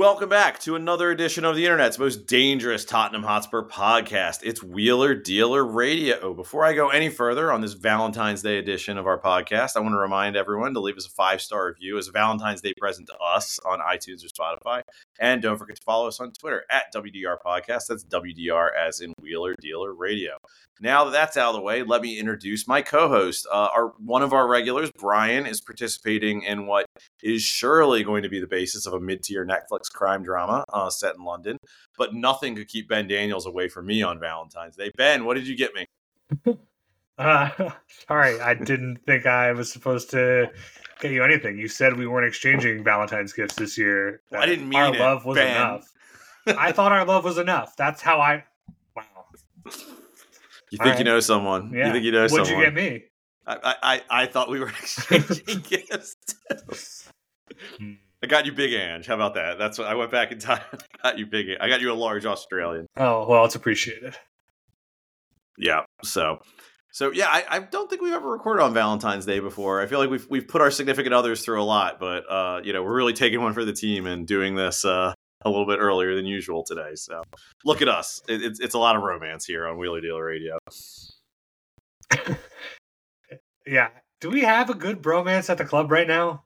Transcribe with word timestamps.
Welcome 0.00 0.30
back 0.30 0.58
to 0.60 0.76
another 0.76 1.10
edition 1.10 1.44
of 1.44 1.56
the 1.56 1.66
internet's 1.66 1.98
most 1.98 2.26
dangerous 2.26 2.86
Tottenham 2.86 3.22
Hotspur 3.22 3.68
podcast. 3.68 4.38
It's 4.42 4.62
Wheeler 4.62 5.14
Dealer 5.14 5.62
Radio. 5.62 6.32
Before 6.32 6.64
I 6.64 6.72
go 6.72 6.88
any 6.88 7.10
further 7.10 7.52
on 7.52 7.60
this 7.60 7.74
Valentine's 7.74 8.40
Day 8.40 8.56
edition 8.56 8.96
of 8.96 9.06
our 9.06 9.20
podcast, 9.20 9.76
I 9.76 9.80
want 9.80 9.92
to 9.92 9.98
remind 9.98 10.36
everyone 10.36 10.72
to 10.72 10.80
leave 10.80 10.96
us 10.96 11.04
a 11.04 11.10
five 11.10 11.42
star 11.42 11.66
review 11.66 11.98
as 11.98 12.08
a 12.08 12.12
Valentine's 12.12 12.62
Day 12.62 12.72
present 12.78 13.08
to 13.08 13.18
us 13.18 13.60
on 13.66 13.80
iTunes 13.80 14.24
or 14.24 14.28
Spotify. 14.28 14.80
And 15.20 15.42
don't 15.42 15.58
forget 15.58 15.76
to 15.76 15.82
follow 15.82 16.08
us 16.08 16.18
on 16.18 16.32
Twitter 16.32 16.64
at 16.70 16.84
WDR 16.94 17.36
Podcast. 17.44 17.86
That's 17.88 18.04
WDR 18.04 18.68
as 18.74 19.00
in 19.00 19.12
Wheeler 19.20 19.54
Dealer 19.60 19.94
Radio. 19.94 20.32
Now 20.80 21.04
that 21.04 21.10
that's 21.10 21.36
out 21.36 21.50
of 21.50 21.56
the 21.56 21.60
way, 21.60 21.82
let 21.82 22.00
me 22.00 22.18
introduce 22.18 22.66
my 22.66 22.80
co-host. 22.80 23.46
Uh, 23.52 23.68
our 23.74 23.92
one 23.98 24.22
of 24.22 24.32
our 24.32 24.48
regulars, 24.48 24.90
Brian, 24.98 25.44
is 25.44 25.60
participating 25.60 26.42
in 26.42 26.66
what 26.66 26.86
is 27.22 27.42
surely 27.42 28.02
going 28.02 28.22
to 28.22 28.30
be 28.30 28.40
the 28.40 28.46
basis 28.46 28.86
of 28.86 28.94
a 28.94 29.00
mid-tier 29.00 29.46
Netflix 29.46 29.92
crime 29.92 30.22
drama 30.22 30.64
uh, 30.72 30.88
set 30.88 31.16
in 31.16 31.24
London. 31.24 31.58
But 31.98 32.14
nothing 32.14 32.56
could 32.56 32.68
keep 32.68 32.88
Ben 32.88 33.06
Daniels 33.06 33.44
away 33.44 33.68
from 33.68 33.86
me 33.86 34.02
on 34.02 34.18
Valentine's 34.18 34.76
Day. 34.76 34.90
Ben, 34.96 35.26
what 35.26 35.34
did 35.34 35.46
you 35.46 35.56
get 35.56 35.72
me? 35.74 36.56
Uh, 37.20 37.70
sorry, 38.08 38.40
I 38.40 38.54
didn't 38.54 39.04
think 39.06 39.26
I 39.26 39.52
was 39.52 39.70
supposed 39.70 40.10
to 40.10 40.50
get 41.00 41.12
you 41.12 41.24
anything. 41.24 41.58
You 41.58 41.68
said 41.68 41.96
we 41.96 42.06
weren't 42.06 42.26
exchanging 42.26 42.84
Valentine's 42.84 43.32
gifts 43.32 43.56
this 43.56 43.76
year. 43.76 44.20
I 44.32 44.46
didn't 44.46 44.68
mean 44.68 44.80
our 44.80 44.94
it, 44.94 45.00
love 45.00 45.24
was 45.24 45.36
Ben. 45.36 45.56
enough. 45.56 45.92
I 46.46 46.72
thought 46.72 46.92
our 46.92 47.04
love 47.04 47.24
was 47.24 47.38
enough. 47.38 47.76
That's 47.76 48.00
how 48.00 48.20
I. 48.20 48.44
Wow. 48.96 49.04
You 50.70 50.78
All 50.80 50.86
think 50.86 50.98
you 50.98 51.04
know 51.04 51.20
someone? 51.20 51.72
Yeah. 51.72 51.86
You 51.86 51.92
think 51.92 52.04
you 52.04 52.12
know 52.12 52.26
someone? 52.26 52.42
What'd 52.42 52.58
you 52.58 52.64
get 52.64 52.74
me? 52.74 53.04
I, 53.46 53.56
I, 53.62 53.74
I 53.82 54.02
I 54.22 54.26
thought 54.26 54.48
we 54.48 54.60
were 54.60 54.68
exchanging 54.80 55.60
gifts. 55.60 56.14
Hmm. 57.78 57.92
I 58.22 58.26
got 58.26 58.44
you 58.44 58.52
Big 58.52 58.72
Ange. 58.74 59.06
How 59.06 59.14
about 59.14 59.34
that? 59.34 59.58
That's 59.58 59.78
what 59.78 59.88
I 59.88 59.94
went 59.94 60.10
back 60.10 60.30
in 60.30 60.38
time. 60.38 60.60
I 61.02 61.10
got 61.10 61.18
you 61.18 61.26
Big. 61.26 61.48
I 61.60 61.68
got 61.68 61.80
you 61.80 61.90
a 61.90 61.94
large 61.94 62.26
Australian. 62.26 62.86
Oh 62.96 63.26
well, 63.28 63.44
it's 63.44 63.54
appreciated. 63.54 64.16
Yeah. 65.58 65.82
So, 66.02 66.40
so 66.92 67.12
yeah, 67.12 67.28
I, 67.28 67.44
I 67.48 67.58
don't 67.60 67.88
think 67.88 68.02
we've 68.02 68.12
ever 68.12 68.28
recorded 68.28 68.62
on 68.62 68.74
Valentine's 68.74 69.26
Day 69.26 69.40
before. 69.40 69.80
I 69.80 69.86
feel 69.86 69.98
like 69.98 70.10
we've 70.10 70.26
we've 70.28 70.48
put 70.48 70.60
our 70.60 70.70
significant 70.70 71.14
others 71.14 71.44
through 71.44 71.62
a 71.62 71.64
lot, 71.64 71.98
but 72.00 72.24
uh, 72.30 72.60
you 72.62 72.72
know, 72.72 72.82
we're 72.82 72.96
really 72.96 73.12
taking 73.12 73.40
one 73.40 73.52
for 73.52 73.64
the 73.64 73.72
team 73.72 74.06
and 74.06 74.26
doing 74.26 74.54
this 74.54 74.84
uh 74.84 75.12
a 75.42 75.48
little 75.48 75.66
bit 75.66 75.78
earlier 75.78 76.14
than 76.14 76.26
usual 76.26 76.64
today. 76.64 76.90
So, 76.94 77.22
look 77.64 77.80
at 77.80 77.88
us. 77.88 78.20
It, 78.28 78.42
it's 78.42 78.60
it's 78.60 78.74
a 78.74 78.78
lot 78.78 78.96
of 78.96 79.02
romance 79.02 79.44
here 79.44 79.66
on 79.66 79.78
Wheeler 79.78 80.00
Dealer 80.00 80.24
Radio. 80.24 80.58
Yeah. 83.70 83.90
Do 84.20 84.30
we 84.30 84.42
have 84.42 84.68
a 84.68 84.74
good 84.74 85.00
bromance 85.00 85.48
at 85.48 85.58
the 85.58 85.64
club 85.64 85.90
right 85.90 86.08
now? 86.08 86.44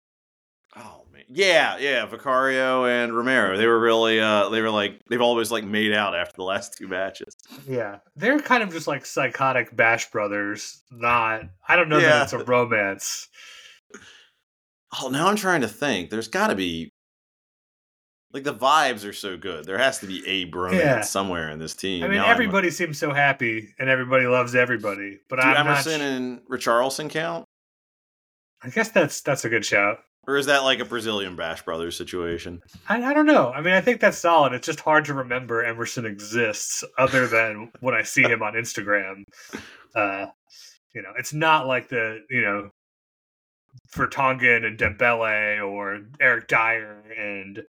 Yeah, 1.28 1.78
yeah. 1.78 2.06
Vicario 2.06 2.84
and 2.84 3.14
Romero, 3.17 3.56
they 3.56 3.67
were 3.67 3.78
really 3.80 4.20
uh 4.20 4.48
they 4.50 4.61
were 4.61 4.70
like 4.70 5.00
they've 5.08 5.20
always 5.20 5.50
like 5.50 5.64
made 5.64 5.92
out 5.92 6.14
after 6.14 6.34
the 6.36 6.44
last 6.44 6.77
two 6.77 6.89
matches. 6.89 7.35
Yeah, 7.67 7.98
they're 8.17 8.40
kind 8.40 8.62
of 8.62 8.70
just 8.73 8.86
like 8.86 9.05
psychotic 9.07 9.74
Bash 9.74 10.11
brothers. 10.11 10.83
Not, 10.90 11.42
I 11.68 11.77
don't 11.77 11.89
know 11.89 11.98
Yeah. 11.98 12.11
that 12.11 12.23
it's 12.24 12.33
a 12.33 12.45
romance. 12.45 13.29
Oh, 15.02 15.08
now 15.08 15.27
I'm 15.29 15.36
trying 15.36 15.63
to 15.63 15.68
think. 15.68 16.11
There's 16.11 16.29
got 16.29 16.48
to 16.48 16.55
be 16.55 16.90
like 18.33 18.45
the 18.45 18.55
vibes 18.55 19.08
are 19.08 19.13
so 19.13 19.36
good. 19.36 19.64
There 19.64 19.79
has 19.79 19.98
to 20.01 20.07
be 20.07 20.23
a 20.27 20.51
bromance 20.51 20.79
Yeah. 20.79 21.01
somewhere 21.02 21.51
in 21.51 21.58
this 21.58 21.74
team. 21.74 22.05
I 22.05 22.08
mean, 22.08 22.18
Now 22.18 22.24
I'm- 22.24 22.33
everybody 22.33 22.70
seems 22.70 22.98
so 22.98 23.13
happy 23.13 23.74
and 23.79 23.89
everybody 23.89 24.27
loves 24.27 24.55
everybody, 24.55 25.20
but 25.29 25.39
I'm 25.40 25.57
Emerson 25.57 26.01
not. 26.01 26.07
and 26.07 26.40
Richarlison 26.51 27.11
count, 27.11 27.45
I 28.63 28.70
guess 28.70 28.90
that's 28.90 29.20
that's 29.20 29.45
a 29.45 29.48
good 29.48 29.64
shout. 29.64 29.98
Or 30.27 30.36
is 30.36 30.46
that 30.46 30.64
like 30.64 30.80
a 30.80 30.85
Brazilian 30.85 31.36
Bash 31.36 31.62
Brothers 31.62 31.96
situation? 31.96 32.62
I, 32.89 33.02
I 33.02 33.14
don't 33.14 33.27
know. 33.27 33.51
I 33.51 33.61
mean, 33.61 33.74
I 33.74 33.80
think 33.80 34.01
that's 34.01 34.18
solid. 34.18 34.52
It's 34.52 34.67
just 34.67 34.80
hard 34.80 35.05
to 35.07 35.14
remember 35.14 35.64
Emerson 35.64 36.07
exists 36.07 36.83
other 36.98 37.27
than 37.27 37.70
when 37.80 37.95
I 37.95 38.02
see 38.02 38.23
him 38.23 38.42
on 38.42 38.55
Instagram. 38.55 39.24
Uh, 39.95 40.27
you 40.95 41.02
know, 41.02 41.13
it's 41.18 41.33
not 41.33 41.67
like 41.67 41.89
the 41.89 42.24
you 42.30 42.42
know, 42.42 42.70
Vertonghen 43.95 44.64
and 44.64 44.79
Dembele 44.79 45.64
or 45.67 46.01
Eric 46.20 46.48
Dier 46.48 47.02
and 47.18 47.63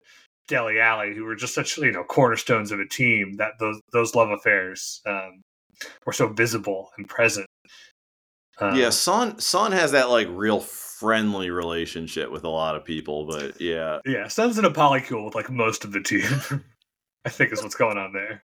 Dele 0.48 0.80
Alli, 0.80 1.16
who 1.16 1.26
were 1.26 1.36
just 1.36 1.56
such 1.56 1.78
you 1.78 1.92
know 1.92 2.04
cornerstones 2.04 2.72
of 2.72 2.80
a 2.80 2.88
team. 2.88 3.34
That 3.38 3.54
those 3.60 3.82
those 3.92 4.16
love 4.16 4.30
affairs 4.30 5.02
um, 5.06 5.42
were 6.06 6.14
so 6.14 6.28
visible 6.28 6.92
and 6.98 7.08
present. 7.08 7.48
Um, 8.60 8.76
yeah, 8.76 8.90
Son 8.90 9.40
Son 9.40 9.72
has 9.72 9.92
that 9.92 10.10
like 10.10 10.28
real 10.30 10.62
friendly 11.06 11.52
relationship 11.52 12.32
with 12.32 12.44
a 12.44 12.50
lot 12.50 12.76
of 12.76 12.84
people, 12.84 13.28
but 13.28 13.62
yeah, 13.62 14.00
yeah. 14.08 14.28
Son's 14.28 14.58
in 14.58 14.66
a 14.66 14.72
polycule 14.72 15.24
with 15.24 15.36
like 15.36 15.52
most 15.52 15.86
of 15.86 15.92
the 15.92 16.02
team. 16.02 16.26
I 17.26 17.30
think 17.30 17.54
is 17.54 17.62
what's 17.62 17.76
going 17.76 18.00
on 18.00 18.12
there. 18.12 18.44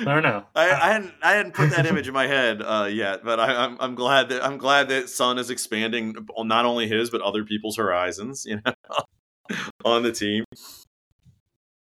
I 0.00 0.04
don't 0.04 0.22
know. 0.22 0.44
I, 0.54 0.70
I 0.70 0.92
hadn't 0.92 1.14
I 1.22 1.32
hadn't 1.32 1.54
put 1.54 1.70
that 1.70 1.86
image 1.90 2.08
in 2.08 2.12
my 2.12 2.26
head 2.26 2.60
uh, 2.60 2.90
yet, 2.92 3.24
but 3.24 3.40
I, 3.40 3.64
I'm 3.64 3.78
I'm 3.80 3.94
glad 3.94 4.28
that 4.28 4.44
I'm 4.44 4.58
glad 4.58 4.90
that 4.90 5.08
Son 5.08 5.38
is 5.38 5.48
expanding 5.48 6.14
not 6.40 6.66
only 6.66 6.86
his 6.86 7.08
but 7.08 7.22
other 7.22 7.44
people's 7.44 7.78
horizons. 7.78 8.46
You 8.52 8.60
know, 8.66 8.74
on 9.84 10.02
the 10.02 10.12
team. 10.12 10.44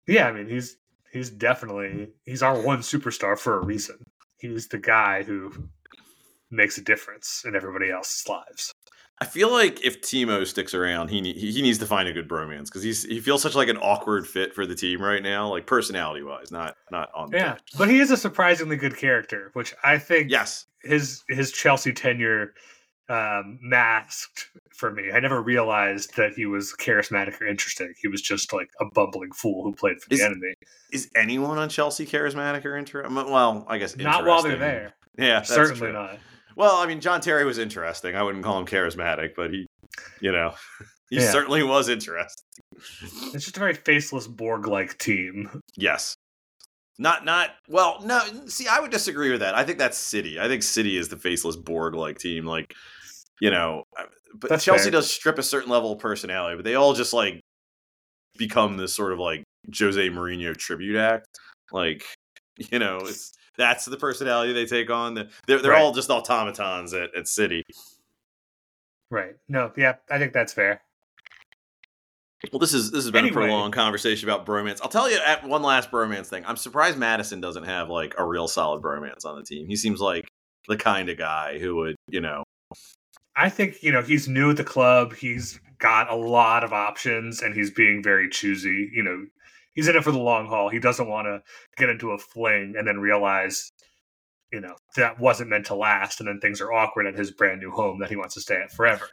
Yeah, 0.07 0.29
I 0.29 0.33
mean 0.33 0.49
he's 0.49 0.77
he's 1.13 1.31
definitely 1.31 2.11
he's 2.25 2.45
our 2.45 2.61
one 2.61 2.79
superstar 2.79 3.37
for 3.37 3.59
a 3.59 3.65
reason. 3.65 3.97
He's 4.39 4.69
the 4.69 4.79
guy 4.79 5.25
who 5.25 5.53
makes 6.55 6.79
a 6.79 6.83
difference 6.83 7.43
in 7.45 7.55
everybody 7.55 7.91
else's 7.91 8.29
lives. 8.29 8.73
I 9.21 9.27
feel 9.27 9.51
like 9.53 9.85
if 9.85 10.01
Timo 10.03 10.45
sticks 10.45 10.75
around, 10.75 11.09
he 11.09 11.21
ne- 11.21 11.39
he 11.39 11.63
needs 11.63 11.79
to 11.79 11.87
find 11.87 12.09
a 12.09 12.13
good 12.13 12.29
bromance 12.29 12.65
because 12.65 12.83
he's 12.83 13.05
he 13.05 13.21
feels 13.21 13.43
such 13.43 13.55
like 13.55 13.69
an 13.69 13.77
awkward 13.77 14.27
fit 14.27 14.53
for 14.55 14.67
the 14.67 14.75
team 14.75 15.01
right 15.01 15.23
now, 15.23 15.49
like 15.49 15.67
personality 15.67 16.23
wise, 16.25 16.51
not 16.51 16.77
not 16.91 17.11
on. 17.15 17.31
Yeah, 17.33 17.53
pitch. 17.55 17.63
but 17.79 17.89
he 17.89 18.01
is 18.01 18.11
a 18.11 18.17
surprisingly 18.17 18.77
good 18.77 18.97
character, 18.97 19.51
which 19.53 19.73
I 19.85 19.99
think 19.99 20.31
Yes. 20.31 20.67
his 20.83 21.23
his 21.29 21.53
Chelsea 21.53 21.93
tenure 21.93 22.55
um, 23.09 23.59
masked 23.63 24.49
for 24.75 24.91
me. 24.91 25.13
I 25.13 25.21
never 25.21 25.41
realized 25.41 26.17
that 26.17 26.33
he 26.35 26.47
was 26.47 26.75
charismatic 26.81 27.41
or 27.41 27.47
interesting. 27.47 27.93
He 28.01 28.09
was 28.09 28.21
just 28.21 28.53
like 28.53 28.69
a 28.81 28.87
bumbling 28.87 29.31
fool 29.33 29.63
who 29.63 29.75
played 29.75 30.01
for 30.01 30.09
the 30.09 30.17
Is- 30.17 30.23
enemy. 30.23 30.55
Is 30.93 31.09
anyone 31.15 31.59
on 31.59 31.69
Chelsea 31.69 32.05
charismatic 32.05 32.65
or 32.65 32.77
interesting? 32.77 33.15
Well, 33.15 33.65
I 33.69 33.79
guess 33.79 33.97
Not 33.97 34.25
while 34.25 34.43
they're 34.43 34.57
there. 34.57 34.95
Yeah, 35.17 35.43
Certainly 35.43 35.79
true. 35.81 35.93
not. 35.93 36.19
Well, 36.57 36.77
I 36.77 36.87
mean, 36.87 37.01
John 37.01 37.21
Terry 37.21 37.45
was 37.45 37.59
interesting. 37.59 38.15
I 38.15 38.23
wouldn't 38.23 38.45
call 38.45 38.59
him 38.59 38.67
charismatic, 38.67 39.31
but 39.37 39.51
he, 39.51 39.67
you 40.21 40.33
know, 40.33 40.55
he 41.11 41.17
Yeah. 41.17 41.31
certainly 41.31 41.63
was 41.63 41.89
interesting. 41.89 42.45
It's 43.33 43.45
just 43.45 43.57
a 43.57 43.61
very 43.61 43.75
faceless 43.75 44.27
Borg-like 44.27 44.99
team. 44.99 45.61
Yes. 45.77 46.15
Not 46.97 47.25
not 47.25 47.51
well, 47.69 48.01
no, 48.05 48.21
see, 48.47 48.69
I 48.69 48.79
would 48.79 48.93
disagree 48.93 49.31
with 49.33 49.41
that. 49.41 49.57
I 49.57 49.65
think 49.65 49.79
that's 49.79 49.99
City. 49.99 50.39
I 50.39 50.47
think 50.47 50.63
City 50.63 50.97
is 50.97 51.09
the 51.09 51.17
faceless 51.17 51.57
Borg 51.57 51.95
like 51.97 52.19
team. 52.19 52.47
Like, 52.47 52.73
you 53.41 53.51
know, 53.51 53.83
but 54.37 54.49
That's 54.49 54.65
Chelsea 54.65 54.85
fair. 54.85 54.93
does 54.93 55.11
strip 55.11 55.39
a 55.39 55.43
certain 55.43 55.71
level 55.71 55.91
of 55.93 55.99
personality, 55.99 56.55
but 56.55 56.65
they 56.65 56.77
all 56.77 56.95
just 56.95 57.13
like 57.13 57.41
become 58.39 58.77
this 58.77 58.95
sort 58.95 59.13
of 59.13 59.19
like 59.19 59.43
Jose 59.77 60.09
Mourinho 60.09 60.57
tribute 60.57 60.97
act. 60.97 61.27
Like, 61.73 62.05
you 62.71 62.79
know, 62.79 62.99
it's 62.99 63.33
that's 63.57 63.85
the 63.85 63.97
personality 63.97 64.53
they 64.53 64.67
take 64.67 64.91
on. 64.91 65.15
They're 65.15 65.29
they're 65.47 65.71
Right. 65.73 65.81
all 65.83 65.93
just 65.93 66.11
automatons 66.11 66.93
at, 66.95 67.15
at 67.15 67.29
City. 67.29 67.63
Right. 69.11 69.35
No, 69.49 69.73
yeah, 69.77 69.95
I 70.11 70.19
think 70.19 70.33
that's 70.33 70.53
fair. 70.53 70.83
Well, 72.53 72.59
this 72.59 72.75
is 72.75 72.91
this 72.91 73.05
has 73.05 73.11
been 73.11 73.27
a 73.27 73.33
pretty 73.33 73.51
long 73.51 73.71
conversation 73.71 74.29
about 74.29 74.45
bromance. 74.45 74.81
I'll 74.83 74.89
tell 74.91 75.11
you 75.11 75.19
at 75.25 75.45
one 75.45 75.63
last 75.63 75.91
bromance 75.91 76.27
thing. 76.27 76.45
I'm 76.47 76.57
surprised 76.57 76.99
Madison 76.99 77.41
doesn't 77.41 77.65
have 77.65 77.89
like 77.89 78.15
a 78.19 78.25
real 78.25 78.49
solid 78.49 78.83
bromance 78.83 79.25
on 79.25 79.37
the 79.37 79.43
team. 79.43 79.67
He 79.67 79.77
seems 79.77 80.01
like 80.01 80.27
the 80.69 80.77
kind 80.77 81.09
of 81.09 81.17
guy 81.17 81.59
who 81.59 81.77
would, 81.77 81.97
you 82.09 82.21
know, 82.21 82.43
I 83.37 83.49
think, 83.49 83.83
you 83.83 83.93
know, 83.93 84.03
he's 84.03 84.29
new 84.29 84.51
at 84.51 84.57
the 84.59 84.65
club. 84.65 85.15
He's 85.15 85.59
got 85.79 86.11
a 86.11 86.15
lot 86.17 86.65
of 86.65 86.73
options 86.73 87.41
and 87.41 87.55
he's 87.55 87.71
being 87.71 88.03
very 88.03 88.29
choosy. 88.29 88.91
You 88.93 89.03
know, 89.03 89.25
he's 89.75 89.89
in 89.89 89.97
it 89.97 90.05
for 90.05 90.13
the 90.13 90.19
long 90.19 90.47
haul. 90.47 90.69
He 90.69 90.79
doesn't 90.79 91.09
want 91.09 91.27
to 91.27 91.43
get 91.77 91.91
into 91.91 92.13
a 92.13 92.19
fling 92.19 92.75
and 92.77 92.87
then 92.87 92.99
realize, 92.99 93.73
you 94.53 94.61
know, 94.61 94.77
that 94.97 95.19
wasn't 95.21 95.51
meant 95.51 95.67
to 95.67 95.75
last, 95.75 96.21
and 96.21 96.29
then 96.29 96.41
things 96.41 96.61
are 96.61 96.73
awkward 96.73 97.07
at 97.07 97.15
his 97.15 97.31
brand 97.31 97.61
new 97.61 97.71
home 97.71 97.99
that 98.01 98.11
he 98.11 98.17
wants 98.17 98.35
to 98.35 98.41
stay 98.41 98.61
at 98.63 98.73
forever. 98.73 99.09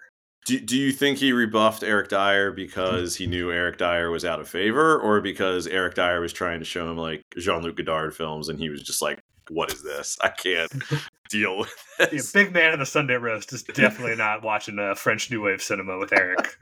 Do, 0.45 0.59
do 0.59 0.77
you 0.77 0.91
think 0.91 1.19
he 1.19 1.33
rebuffed 1.33 1.83
Eric 1.83 2.09
Dier 2.09 2.51
because 2.51 3.15
he 3.15 3.27
knew 3.27 3.51
Eric 3.51 3.77
Dier 3.77 4.09
was 4.09 4.25
out 4.25 4.39
of 4.39 4.49
favor, 4.49 4.99
or 4.99 5.21
because 5.21 5.67
Eric 5.67 5.95
Dier 5.95 6.19
was 6.19 6.33
trying 6.33 6.59
to 6.59 6.65
show 6.65 6.89
him 6.89 6.97
like 6.97 7.21
Jean 7.37 7.61
Luc 7.61 7.77
Godard 7.77 8.15
films 8.15 8.49
and 8.49 8.59
he 8.59 8.69
was 8.69 8.81
just 8.81 9.03
like, 9.03 9.21
"What 9.49 9.71
is 9.71 9.83
this? 9.83 10.17
I 10.21 10.29
can't 10.29 10.71
deal 11.29 11.59
with 11.59 11.73
Yeah, 11.99 12.21
big 12.33 12.53
man 12.53 12.73
of 12.73 12.79
the 12.79 12.87
Sunday 12.87 13.15
roast 13.15 13.53
is 13.53 13.61
definitely 13.61 14.15
not 14.15 14.43
watching 14.43 14.79
uh, 14.79 14.95
French 14.95 15.29
New 15.29 15.43
Wave 15.43 15.61
cinema 15.61 15.99
with 15.99 16.11
Eric. 16.11 16.57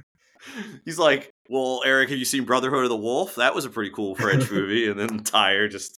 He's 0.86 1.00
like, 1.00 1.34
"Well, 1.50 1.82
Eric, 1.86 2.10
have 2.10 2.20
you 2.20 2.26
seen 2.26 2.46
Brotherhood 2.46 2.84
of 2.84 2.90
the 2.90 2.98
Wolf? 2.98 3.36
That 3.36 3.56
was 3.56 3.66
a 3.66 3.70
pretty 3.70 3.92
cool 3.92 4.16
French 4.16 4.50
movie." 4.52 4.90
And 4.90 5.00
then 5.00 5.18
Dier 5.18 5.68
just 5.68 6.00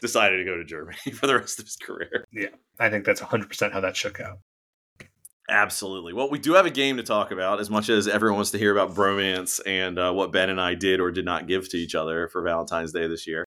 decided 0.00 0.38
to 0.38 0.44
go 0.44 0.56
to 0.56 0.64
Germany 0.64 0.98
for 1.14 1.26
the 1.26 1.38
rest 1.38 1.58
of 1.58 1.66
his 1.66 1.76
career. 1.76 2.24
Yeah, 2.32 2.48
I 2.78 2.90
think 2.90 3.04
that's 3.04 3.20
100% 3.20 3.72
how 3.72 3.80
that 3.80 3.96
shook 3.96 4.20
out. 4.20 4.38
Absolutely. 5.50 6.12
Well, 6.12 6.30
we 6.30 6.38
do 6.38 6.52
have 6.54 6.64
a 6.64 6.70
game 6.70 6.96
to 6.98 7.02
talk 7.02 7.32
about, 7.32 7.58
as 7.58 7.68
much 7.68 7.88
as 7.88 8.06
everyone 8.06 8.36
wants 8.36 8.52
to 8.52 8.58
hear 8.58 8.70
about 8.70 8.94
bromance 8.94 9.60
and 9.66 9.98
uh, 9.98 10.12
what 10.12 10.30
Ben 10.30 10.48
and 10.48 10.60
I 10.60 10.74
did 10.74 11.00
or 11.00 11.10
did 11.10 11.24
not 11.24 11.48
give 11.48 11.68
to 11.70 11.76
each 11.76 11.96
other 11.96 12.28
for 12.28 12.40
Valentine's 12.42 12.92
Day 12.92 13.08
this 13.08 13.26
year. 13.26 13.44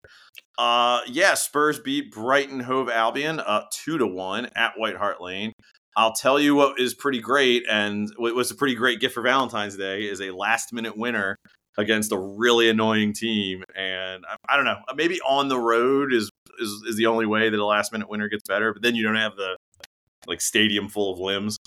Uh, 0.58 1.00
yeah, 1.08 1.34
Spurs 1.34 1.80
beat 1.80 2.12
Brighton 2.12 2.60
Hove 2.60 2.90
Albion 2.90 3.40
uh, 3.40 3.64
two 3.72 3.98
to 3.98 4.06
one 4.06 4.50
at 4.54 4.74
White 4.76 4.98
Hart 4.98 5.22
Lane. 5.22 5.54
I'll 5.96 6.14
tell 6.14 6.40
you 6.40 6.56
what 6.56 6.80
is 6.80 6.94
pretty 6.94 7.20
great, 7.20 7.66
and 7.70 8.10
what 8.18 8.36
was 8.36 8.52
a 8.52 8.56
pretty 8.56 8.76
great 8.76 9.00
gift 9.00 9.14
for 9.14 9.22
Valentine's 9.22 9.78
Day 9.78 10.04
is 10.04 10.22
a 10.22 10.32
last 10.32 10.74
minute 10.74 10.98
winner 10.98 11.38
against 11.78 12.12
a 12.12 12.18
really 12.18 12.70
annoying 12.70 13.14
team. 13.14 13.64
And 13.76 14.24
I, 14.28 14.36
I 14.50 14.56
don't 14.56 14.66
know, 14.66 14.80
maybe 14.96 15.20
on 15.22 15.48
the 15.48 15.60
road 15.60 16.14
is, 16.14 16.30
is 16.60 16.84
is 16.88 16.98
the 16.98 17.08
only 17.08 17.26
way 17.26 17.50
that 17.50 17.60
a 17.60 17.66
last 17.66 17.92
minute 17.92 18.10
winner 18.10 18.30
gets 18.30 18.44
better. 18.48 18.74
But 18.74 18.82
then 18.82 18.96
you 18.96 19.04
don't 19.04 19.16
have 19.16 19.36
the 19.36 19.58
like 20.28 20.42
stadium 20.42 20.88
full 20.90 21.12
of 21.12 21.20
limbs. 21.20 21.58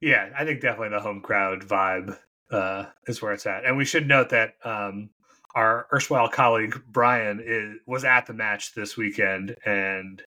Yeah, 0.00 0.30
I 0.36 0.44
think 0.44 0.60
definitely 0.60 0.90
the 0.90 1.00
home 1.00 1.20
crowd 1.20 1.62
vibe 1.62 2.18
uh, 2.50 2.86
is 3.06 3.22
where 3.22 3.32
it's 3.32 3.46
at. 3.46 3.64
And 3.64 3.76
we 3.76 3.84
should 3.84 4.06
note 4.06 4.30
that 4.30 4.54
um, 4.64 5.10
our 5.54 5.86
erstwhile 5.92 6.28
colleague 6.28 6.80
Brian 6.86 7.40
is, 7.44 7.76
was 7.86 8.04
at 8.04 8.26
the 8.26 8.34
match 8.34 8.74
this 8.74 8.96
weekend, 8.96 9.56
and 9.64 10.22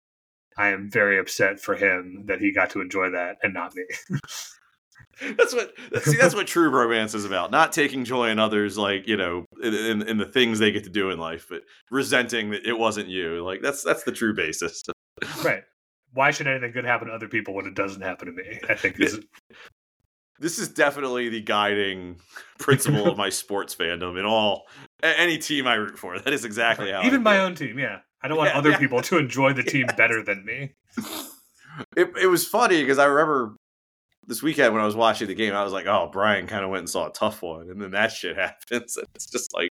I 0.58 0.70
am 0.70 0.90
very 0.90 1.20
upset 1.20 1.60
for 1.60 1.76
him 1.76 2.24
that 2.26 2.40
he 2.40 2.52
got 2.52 2.72
to 2.72 2.82
enjoy 2.82 3.12
that 3.12 3.38
and 3.44 3.54
not 3.54 3.76
me. 3.76 3.84
That's 5.38 5.54
what 5.54 5.74
see. 6.04 6.16
That's 6.16 6.36
what 6.36 6.48
true 6.48 6.70
romance 6.70 7.16
is 7.16 7.26
about. 7.26 7.50
Not 7.50 7.72
taking 7.74 8.06
joy 8.06 8.30
in 8.30 8.40
others, 8.40 8.78
like 8.78 9.08
you 9.08 9.18
know, 9.18 9.46
in, 9.64 10.04
in 10.04 10.18
the 10.18 10.26
things 10.26 10.60
they 10.60 10.72
get 10.72 10.84
to 10.84 10.90
do 10.90 11.10
in 11.10 11.18
life, 11.18 11.48
but 11.50 11.64
resenting 11.90 12.52
that 12.52 12.66
it 12.66 12.78
wasn't 12.78 13.08
you. 13.08 13.44
Like 13.44 13.62
that's 13.62 13.84
that's 13.84 14.04
the 14.04 14.12
true 14.12 14.36
basis. 14.36 14.84
right. 15.44 15.64
Why 16.14 16.32
should 16.32 16.48
anything 16.48 16.72
good 16.72 16.86
happen 16.86 17.08
to 17.08 17.14
other 17.14 17.28
people 17.28 17.54
when 17.54 17.66
it 17.66 17.74
doesn't 17.74 18.02
happen 18.02 18.28
to 18.28 18.32
me? 18.32 18.60
I 18.70 18.76
think 18.76 19.00
is 19.00 19.20
This 20.40 20.60
is 20.60 20.70
definitely 20.70 21.30
the 21.30 21.42
guiding 21.42 22.18
principle 22.60 23.08
of 23.08 23.18
my 23.18 23.30
sports 23.30 23.76
fandom 23.76 24.20
in 24.20 24.26
all 24.26 24.68
any 25.02 25.40
team 25.40 25.66
I 25.66 25.76
root 25.76 25.98
for. 25.98 26.20
That 26.20 26.34
is 26.34 26.46
exactly 26.46 26.92
how. 26.92 27.04
Even 27.04 27.24
my 27.24 27.40
own 27.40 27.56
team. 27.56 27.80
Yeah, 27.80 28.00
I 28.22 28.28
don't 28.28 28.38
want 28.38 28.52
Yeah, 28.52 28.58
other 28.58 28.72
yeah. 28.72 28.78
people 28.78 29.02
to 29.04 29.18
enjoy 29.18 29.54
the 29.54 29.64
team 29.74 29.86
better 29.98 30.24
than 30.24 30.44
me. 30.46 30.74
It, 31.96 32.12
it 32.22 32.28
was 32.28 32.48
funny 32.48 32.82
because 32.82 32.98
I 32.98 33.06
remember 33.06 33.56
this 34.26 34.42
weekend 34.42 34.74
when 34.74 34.82
I 34.82 34.86
was 34.86 34.96
watching 34.96 35.28
the 35.28 35.36
game, 35.36 35.54
I 35.54 35.64
was 35.64 35.72
like, 35.74 35.86
"Oh, 35.86 36.10
Brian 36.12 36.48
kind 36.48 36.64
of 36.64 36.70
went 36.72 36.80
and 36.82 36.90
saw 36.90 37.08
a 37.08 37.12
tough 37.14 37.42
one," 37.42 37.70
and 37.70 37.82
then 37.82 37.92
that 37.92 38.12
shit 38.12 38.36
happens. 38.38 38.98
And 38.98 39.08
it's 39.16 39.30
just 39.30 39.54
like, 39.54 39.70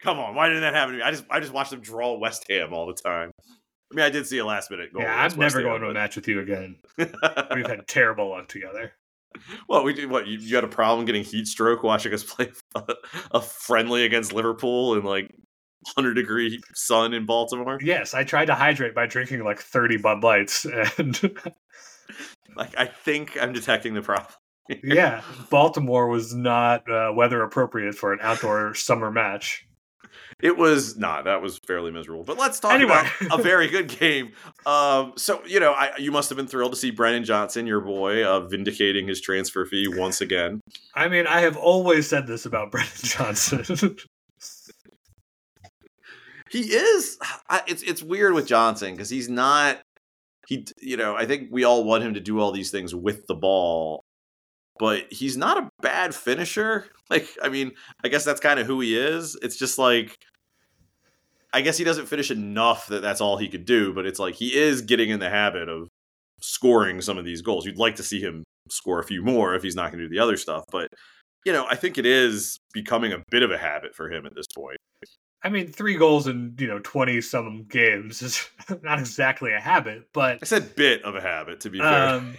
come 0.00 0.18
on, 0.18 0.34
why 0.34 0.48
didn't 0.48 0.62
that 0.62 0.74
happen 0.74 0.92
to 0.94 0.98
me? 0.98 1.04
I 1.04 1.10
just 1.10 1.24
I 1.30 1.40
just 1.40 1.52
watched 1.52 1.70
them 1.70 1.80
draw 1.80 2.16
West 2.18 2.44
Ham 2.48 2.72
all 2.72 2.86
the 2.86 2.94
time. 2.94 3.30
I 3.92 3.94
mean, 3.94 4.04
I 4.04 4.10
did 4.10 4.26
see 4.26 4.38
a 4.38 4.44
last 4.44 4.70
minute 4.70 4.92
goal. 4.92 5.02
yeah, 5.02 5.14
I'm 5.14 5.38
never 5.38 5.60
Ham, 5.60 5.68
going 5.68 5.82
to 5.82 5.90
a 5.90 5.94
match 5.94 6.16
with 6.16 6.26
you 6.26 6.40
again. 6.40 6.76
We've 6.98 7.66
had 7.66 7.86
terrible 7.86 8.30
luck 8.30 8.48
together. 8.48 8.92
What 9.66 9.84
we 9.84 9.92
did? 9.92 10.10
What 10.10 10.26
you, 10.26 10.38
you 10.38 10.54
had 10.56 10.64
a 10.64 10.68
problem 10.68 11.04
getting 11.06 11.22
heat 11.22 11.46
stroke 11.46 11.82
watching 11.82 12.12
us 12.14 12.24
play 12.24 12.50
a, 12.74 12.82
a 13.32 13.40
friendly 13.42 14.04
against 14.06 14.32
Liverpool 14.32 14.94
in 14.94 15.04
like 15.04 15.30
hundred 15.94 16.14
degree 16.14 16.60
sun 16.74 17.12
in 17.14 17.26
Baltimore? 17.26 17.78
Yes, 17.82 18.14
I 18.14 18.24
tried 18.24 18.46
to 18.46 18.54
hydrate 18.54 18.94
by 18.94 19.06
drinking 19.06 19.44
like 19.44 19.60
30 19.60 19.98
Bud 19.98 20.22
Lights, 20.24 20.64
and 20.98 21.38
Like, 22.56 22.78
I 22.78 22.86
think 22.86 23.36
I'm 23.40 23.52
detecting 23.52 23.94
the 23.94 24.02
problem. 24.02 24.32
yeah, 24.82 25.22
Baltimore 25.50 26.08
was 26.08 26.34
not 26.34 26.90
uh, 26.90 27.12
weather 27.14 27.42
appropriate 27.42 27.94
for 27.94 28.12
an 28.12 28.18
outdoor 28.22 28.74
summer 28.74 29.10
match. 29.10 29.62
It 30.42 30.56
was 30.58 30.96
not. 30.98 31.24
That 31.24 31.40
was 31.40 31.58
fairly 31.66 31.90
miserable. 31.90 32.24
But 32.24 32.36
let's 32.38 32.60
talk 32.60 32.72
Anyway. 32.72 32.90
about 33.20 33.38
a 33.38 33.42
very 33.42 33.68
good 33.68 33.88
game. 33.88 34.32
Um, 34.66 35.12
so 35.16 35.42
you 35.46 35.60
know, 35.60 35.72
I, 35.72 35.92
you 35.98 36.10
must 36.10 36.28
have 36.30 36.36
been 36.36 36.46
thrilled 36.46 36.72
to 36.72 36.78
see 36.78 36.90
Brennan 36.90 37.24
Johnson, 37.24 37.66
your 37.66 37.80
boy, 37.80 38.24
uh, 38.24 38.40
vindicating 38.40 39.06
his 39.06 39.20
transfer 39.20 39.64
fee 39.64 39.88
once 39.88 40.20
again. 40.20 40.60
I 40.94 41.08
mean, 41.08 41.26
I 41.26 41.40
have 41.40 41.56
always 41.56 42.06
said 42.08 42.26
this 42.26 42.44
about 42.44 42.70
Brendan 42.70 42.92
Johnson. 43.02 43.96
He 46.50 46.60
is. 46.60 47.18
It's 47.68 47.82
it's 47.82 48.02
weird 48.02 48.34
with 48.34 48.46
Johnson 48.46 48.92
because 48.92 49.08
he's 49.08 49.28
not. 49.28 49.80
He, 50.46 50.66
you 50.80 50.96
know, 50.96 51.16
I 51.16 51.26
think 51.26 51.48
we 51.50 51.64
all 51.64 51.84
want 51.84 52.04
him 52.04 52.14
to 52.14 52.20
do 52.20 52.38
all 52.38 52.52
these 52.52 52.70
things 52.70 52.94
with 52.94 53.26
the 53.26 53.34
ball, 53.34 54.04
but 54.78 55.04
he's 55.10 55.36
not 55.36 55.58
a 55.58 55.68
bad 55.80 56.14
finisher. 56.14 56.86
Like, 57.08 57.28
I 57.40 57.48
mean, 57.48 57.70
I 58.02 58.08
guess 58.08 58.24
that's 58.24 58.40
kind 58.40 58.58
of 58.58 58.66
who 58.66 58.80
he 58.80 58.98
is. 58.98 59.38
It's 59.40 59.56
just 59.56 59.78
like, 59.78 60.16
I 61.52 61.60
guess 61.60 61.78
he 61.78 61.84
doesn't 61.84 62.06
finish 62.06 62.32
enough 62.32 62.88
that 62.88 63.00
that's 63.00 63.20
all 63.20 63.36
he 63.36 63.46
could 63.46 63.64
do. 63.64 63.94
But 63.94 64.06
it's 64.06 64.18
like 64.18 64.34
he 64.34 64.56
is 64.56 64.82
getting 64.82 65.10
in 65.10 65.20
the 65.20 65.30
habit 65.30 65.68
of 65.68 65.86
scoring 66.42 67.00
some 67.00 67.16
of 67.16 67.24
these 67.24 67.42
goals. 67.42 67.64
You'd 67.64 67.78
like 67.78 67.94
to 67.96 68.02
see 68.02 68.20
him 68.20 68.42
score 68.68 68.98
a 68.98 69.04
few 69.04 69.22
more 69.22 69.54
if 69.54 69.62
he's 69.62 69.76
not 69.76 69.92
going 69.92 70.00
to 70.00 70.08
do 70.08 70.14
the 70.14 70.20
other 70.20 70.36
stuff, 70.36 70.64
but. 70.72 70.88
You 71.44 71.52
know, 71.52 71.64
I 71.70 71.76
think 71.76 71.96
it 71.96 72.06
is 72.06 72.58
becoming 72.72 73.12
a 73.12 73.22
bit 73.30 73.44
of 73.44 73.52
a 73.52 73.58
habit 73.58 73.94
for 73.94 74.10
him 74.10 74.26
at 74.26 74.34
this 74.34 74.48
point. 74.52 74.78
I 75.46 75.48
mean, 75.48 75.68
three 75.68 75.96
goals 75.96 76.26
in 76.26 76.56
you 76.58 76.66
know 76.66 76.80
20 76.80 77.20
some 77.20 77.66
games 77.68 78.20
is 78.20 78.48
not 78.82 78.98
exactly 78.98 79.52
a 79.52 79.60
habit, 79.60 80.08
but 80.12 80.40
I 80.42 80.44
said 80.44 80.74
bit 80.74 81.04
of 81.04 81.14
a 81.14 81.20
habit, 81.20 81.60
to 81.60 81.70
be 81.70 81.78
fair. 81.78 82.08
um, 82.08 82.36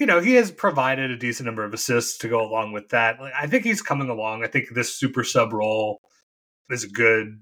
you 0.00 0.06
know, 0.06 0.18
he 0.18 0.34
has 0.34 0.50
provided 0.50 1.12
a 1.12 1.16
decent 1.16 1.46
number 1.46 1.62
of 1.62 1.72
assists 1.72 2.18
to 2.18 2.28
go 2.28 2.40
along 2.40 2.72
with 2.72 2.88
that. 2.88 3.20
Like, 3.20 3.34
I 3.40 3.46
think 3.46 3.62
he's 3.62 3.80
coming 3.80 4.08
along. 4.08 4.42
I 4.42 4.48
think 4.48 4.70
this 4.70 4.96
super 4.96 5.22
sub 5.22 5.52
role 5.52 6.00
is 6.70 6.82
a 6.82 6.88
good 6.88 7.40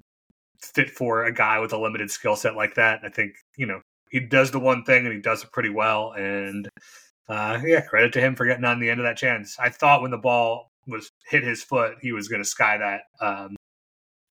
fit 0.61 0.91
for 0.91 1.25
a 1.25 1.33
guy 1.33 1.59
with 1.59 1.73
a 1.73 1.79
limited 1.79 2.11
skill 2.11 2.37
set 2.37 2.55
like 2.55 2.75
that. 2.75 3.01
I 3.03 3.09
think, 3.09 3.33
you 3.57 3.65
know, 3.65 3.81
he 4.11 4.21
does 4.21 4.51
the 4.51 4.61
one 4.61 4.85
thing 4.85 5.07
and 5.07 5.15
he 5.15 5.23
does 5.23 5.43
it 5.43 5.53
pretty 5.53 5.71
well. 5.71 6.13
And 6.13 6.69
uh, 7.31 7.61
yeah, 7.65 7.81
credit 7.81 8.13
to 8.15 8.21
him 8.21 8.37
for 8.37 8.45
getting 8.45 8.65
on 8.67 8.79
the 8.79 8.91
end 8.91 9.01
of 9.01 9.05
that 9.05 9.17
chance. 9.17 9.57
I 9.59 9.71
thought 9.71 10.03
when 10.03 10.11
the 10.11 10.19
ball 10.19 10.71
was 10.87 11.11
hit 11.31 11.45
his 11.45 11.63
foot, 11.63 11.95
he 12.03 12.13
was 12.13 12.29
going 12.29 12.43
to 12.43 12.49
sky 12.49 12.77
that. 12.77 13.03
Um, 13.25 13.57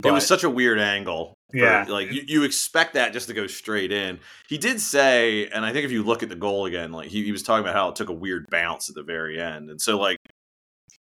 it 0.06 0.12
was 0.12 0.26
such 0.28 0.44
a 0.44 0.50
weird 0.50 0.80
angle. 0.80 1.34
for- 1.52 1.58
Yeah. 1.58 1.86
like 1.90 2.12
you, 2.12 2.24
you 2.28 2.44
expect 2.44 2.94
that 2.94 3.14
just 3.14 3.28
to 3.28 3.34
go 3.34 3.48
straight 3.48 3.92
in. 3.92 4.20
He 4.48 4.58
did 4.58 4.80
say, 4.80 5.48
and 5.48 5.66
I 5.66 5.74
think 5.74 5.86
if 5.86 5.92
you 5.92 6.04
look 6.04 6.24
at 6.24 6.30
the 6.30 6.36
goal 6.36 6.66
again, 6.66 6.92
like 6.92 7.10
he, 7.10 7.24
he 7.24 7.32
was 7.32 7.44
talking 7.44 7.64
about 7.64 7.76
how 7.76 7.90
it 7.90 7.96
took 7.96 8.10
a 8.10 8.14
weird 8.14 8.46
bounce 8.50 8.90
at 8.90 8.96
the 8.96 9.04
very 9.04 9.40
end, 9.42 9.70
and 9.70 9.82
so 9.82 10.00
like, 10.00 10.18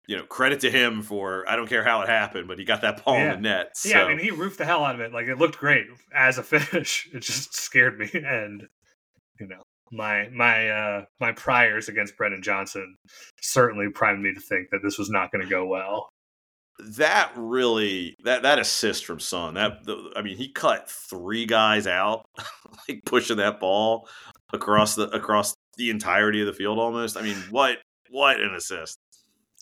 you 0.07 0.15
know, 0.15 0.23
credit 0.23 0.59
to 0.59 0.69
him 0.69 1.01
for 1.01 1.49
I 1.49 1.55
don't 1.55 1.67
care 1.67 1.83
how 1.83 2.01
it 2.01 2.09
happened, 2.09 2.47
but 2.47 2.59
he 2.59 2.65
got 2.65 2.81
that 2.81 3.03
ball 3.03 3.15
Yeah. 3.17 3.33
in 3.33 3.41
the 3.41 3.49
net. 3.49 3.71
So. 3.75 3.89
Yeah, 3.89 4.03
I 4.03 4.09
mean, 4.09 4.19
he 4.19 4.29
roofed 4.31 4.57
the 4.59 4.65
hell 4.65 4.83
out 4.83 4.95
of 4.95 5.01
it. 5.01 5.11
Like 5.13 5.25
it 5.27 5.37
looked 5.37 5.57
great 5.57 5.87
as 6.13 6.37
a 6.37 6.43
finish. 6.43 7.09
It 7.13 7.21
just 7.21 7.55
scared 7.55 7.97
me, 7.97 8.09
and 8.13 8.67
you 9.39 9.47
know, 9.47 9.61
my 9.91 10.27
my 10.29 10.69
uh 10.69 11.05
my 11.19 11.31
priors 11.31 11.87
against 11.89 12.17
Brendan 12.17 12.41
Johnson 12.43 12.95
certainly 13.41 13.87
primed 13.93 14.21
me 14.21 14.33
to 14.33 14.39
think 14.41 14.69
that 14.71 14.81
this 14.83 14.97
was 14.97 15.09
not 15.09 15.31
going 15.31 15.43
to 15.43 15.49
go 15.49 15.65
well. 15.65 16.09
That 16.79 17.31
really 17.35 18.15
that 18.23 18.43
that 18.43 18.59
assist 18.59 19.05
from 19.05 19.19
Son 19.19 19.53
that 19.53 19.85
the, 19.85 20.11
I 20.15 20.21
mean 20.21 20.37
he 20.37 20.49
cut 20.49 20.89
three 20.89 21.45
guys 21.45 21.87
out 21.87 22.25
like 22.89 23.03
pushing 23.05 23.37
that 23.37 23.59
ball 23.59 24.07
across 24.51 24.95
the 24.95 25.09
across 25.09 25.55
the 25.77 25.89
entirety 25.89 26.41
of 26.41 26.47
the 26.47 26.53
field 26.53 26.77
almost. 26.77 27.17
I 27.17 27.21
mean 27.21 27.37
what 27.49 27.77
what 28.09 28.39
an 28.39 28.53
assist. 28.53 28.97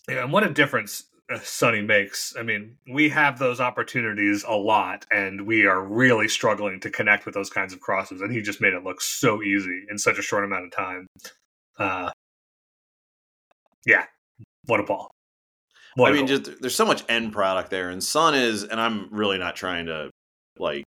Yeah, 0.10 0.24
and 0.24 0.34
what 0.34 0.44
a 0.44 0.50
difference 0.50 1.06
uh, 1.32 1.40
Sonny 1.40 1.82
makes. 1.82 2.36
I 2.38 2.44
mean, 2.44 2.76
we 2.92 3.10
have 3.10 3.40
those 3.40 3.62
opportunities 3.62 4.44
a 4.48 4.56
lot, 4.56 5.06
and 5.12 5.48
we 5.48 5.66
are 5.66 5.82
really 5.82 6.28
struggling 6.28 6.80
to 6.82 6.90
connect 6.90 7.26
with 7.26 7.34
those 7.34 7.50
kinds 7.50 7.74
of 7.74 7.80
crosses. 7.80 8.22
And 8.22 8.32
he 8.32 8.42
just 8.42 8.60
made 8.60 8.74
it 8.74 8.84
look 8.84 9.02
so 9.02 9.42
easy 9.42 9.84
in 9.90 9.98
such 9.98 10.18
a 10.18 10.22
short 10.22 10.44
amount 10.44 10.66
of 10.66 10.72
time. 10.72 11.08
Uh, 11.80 12.12
yeah, 13.86 14.06
what 14.66 14.80
a 14.80 14.84
ball! 14.84 15.13
I 16.00 16.12
mean 16.12 16.28
just 16.28 16.62
there's 16.62 16.76
so 16.76 16.86
much 16.86 17.04
end 17.10 17.34
product 17.34 17.70
there 17.70 17.90
and 17.90 18.04
Son 18.04 18.36
is 18.36 18.64
and 18.64 18.80
I'm 18.80 19.10
really 19.12 19.38
not 19.38 19.56
trying 19.56 19.86
to 19.88 20.10
like 20.58 20.84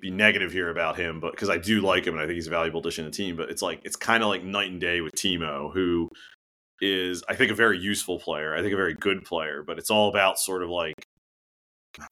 be 0.00 0.10
negative 0.10 0.52
here 0.52 0.70
about 0.70 0.96
him 0.98 1.20
but 1.20 1.32
because 1.32 1.48
I 1.48 1.58
do 1.58 1.80
like 1.80 2.06
him 2.06 2.14
and 2.14 2.22
I 2.22 2.26
think 2.26 2.34
he's 2.34 2.46
a 2.46 2.50
valuable 2.50 2.80
addition 2.80 3.04
to 3.04 3.10
the 3.10 3.16
team 3.16 3.36
but 3.36 3.50
it's 3.50 3.62
like 3.62 3.80
it's 3.84 3.96
kind 3.96 4.22
of 4.22 4.28
like 4.28 4.42
night 4.42 4.70
and 4.70 4.80
day 4.80 5.00
with 5.00 5.14
Timo 5.14 5.72
who 5.72 6.08
is 6.80 7.22
I 7.28 7.34
think 7.34 7.50
a 7.50 7.54
very 7.54 7.78
useful 7.78 8.18
player. 8.18 8.54
I 8.54 8.60
think 8.60 8.72
a 8.72 8.76
very 8.76 8.94
good 8.94 9.24
player, 9.24 9.62
but 9.66 9.78
it's 9.78 9.90
all 9.90 10.08
about 10.08 10.38
sort 10.38 10.62
of 10.62 10.68
like 10.68 10.94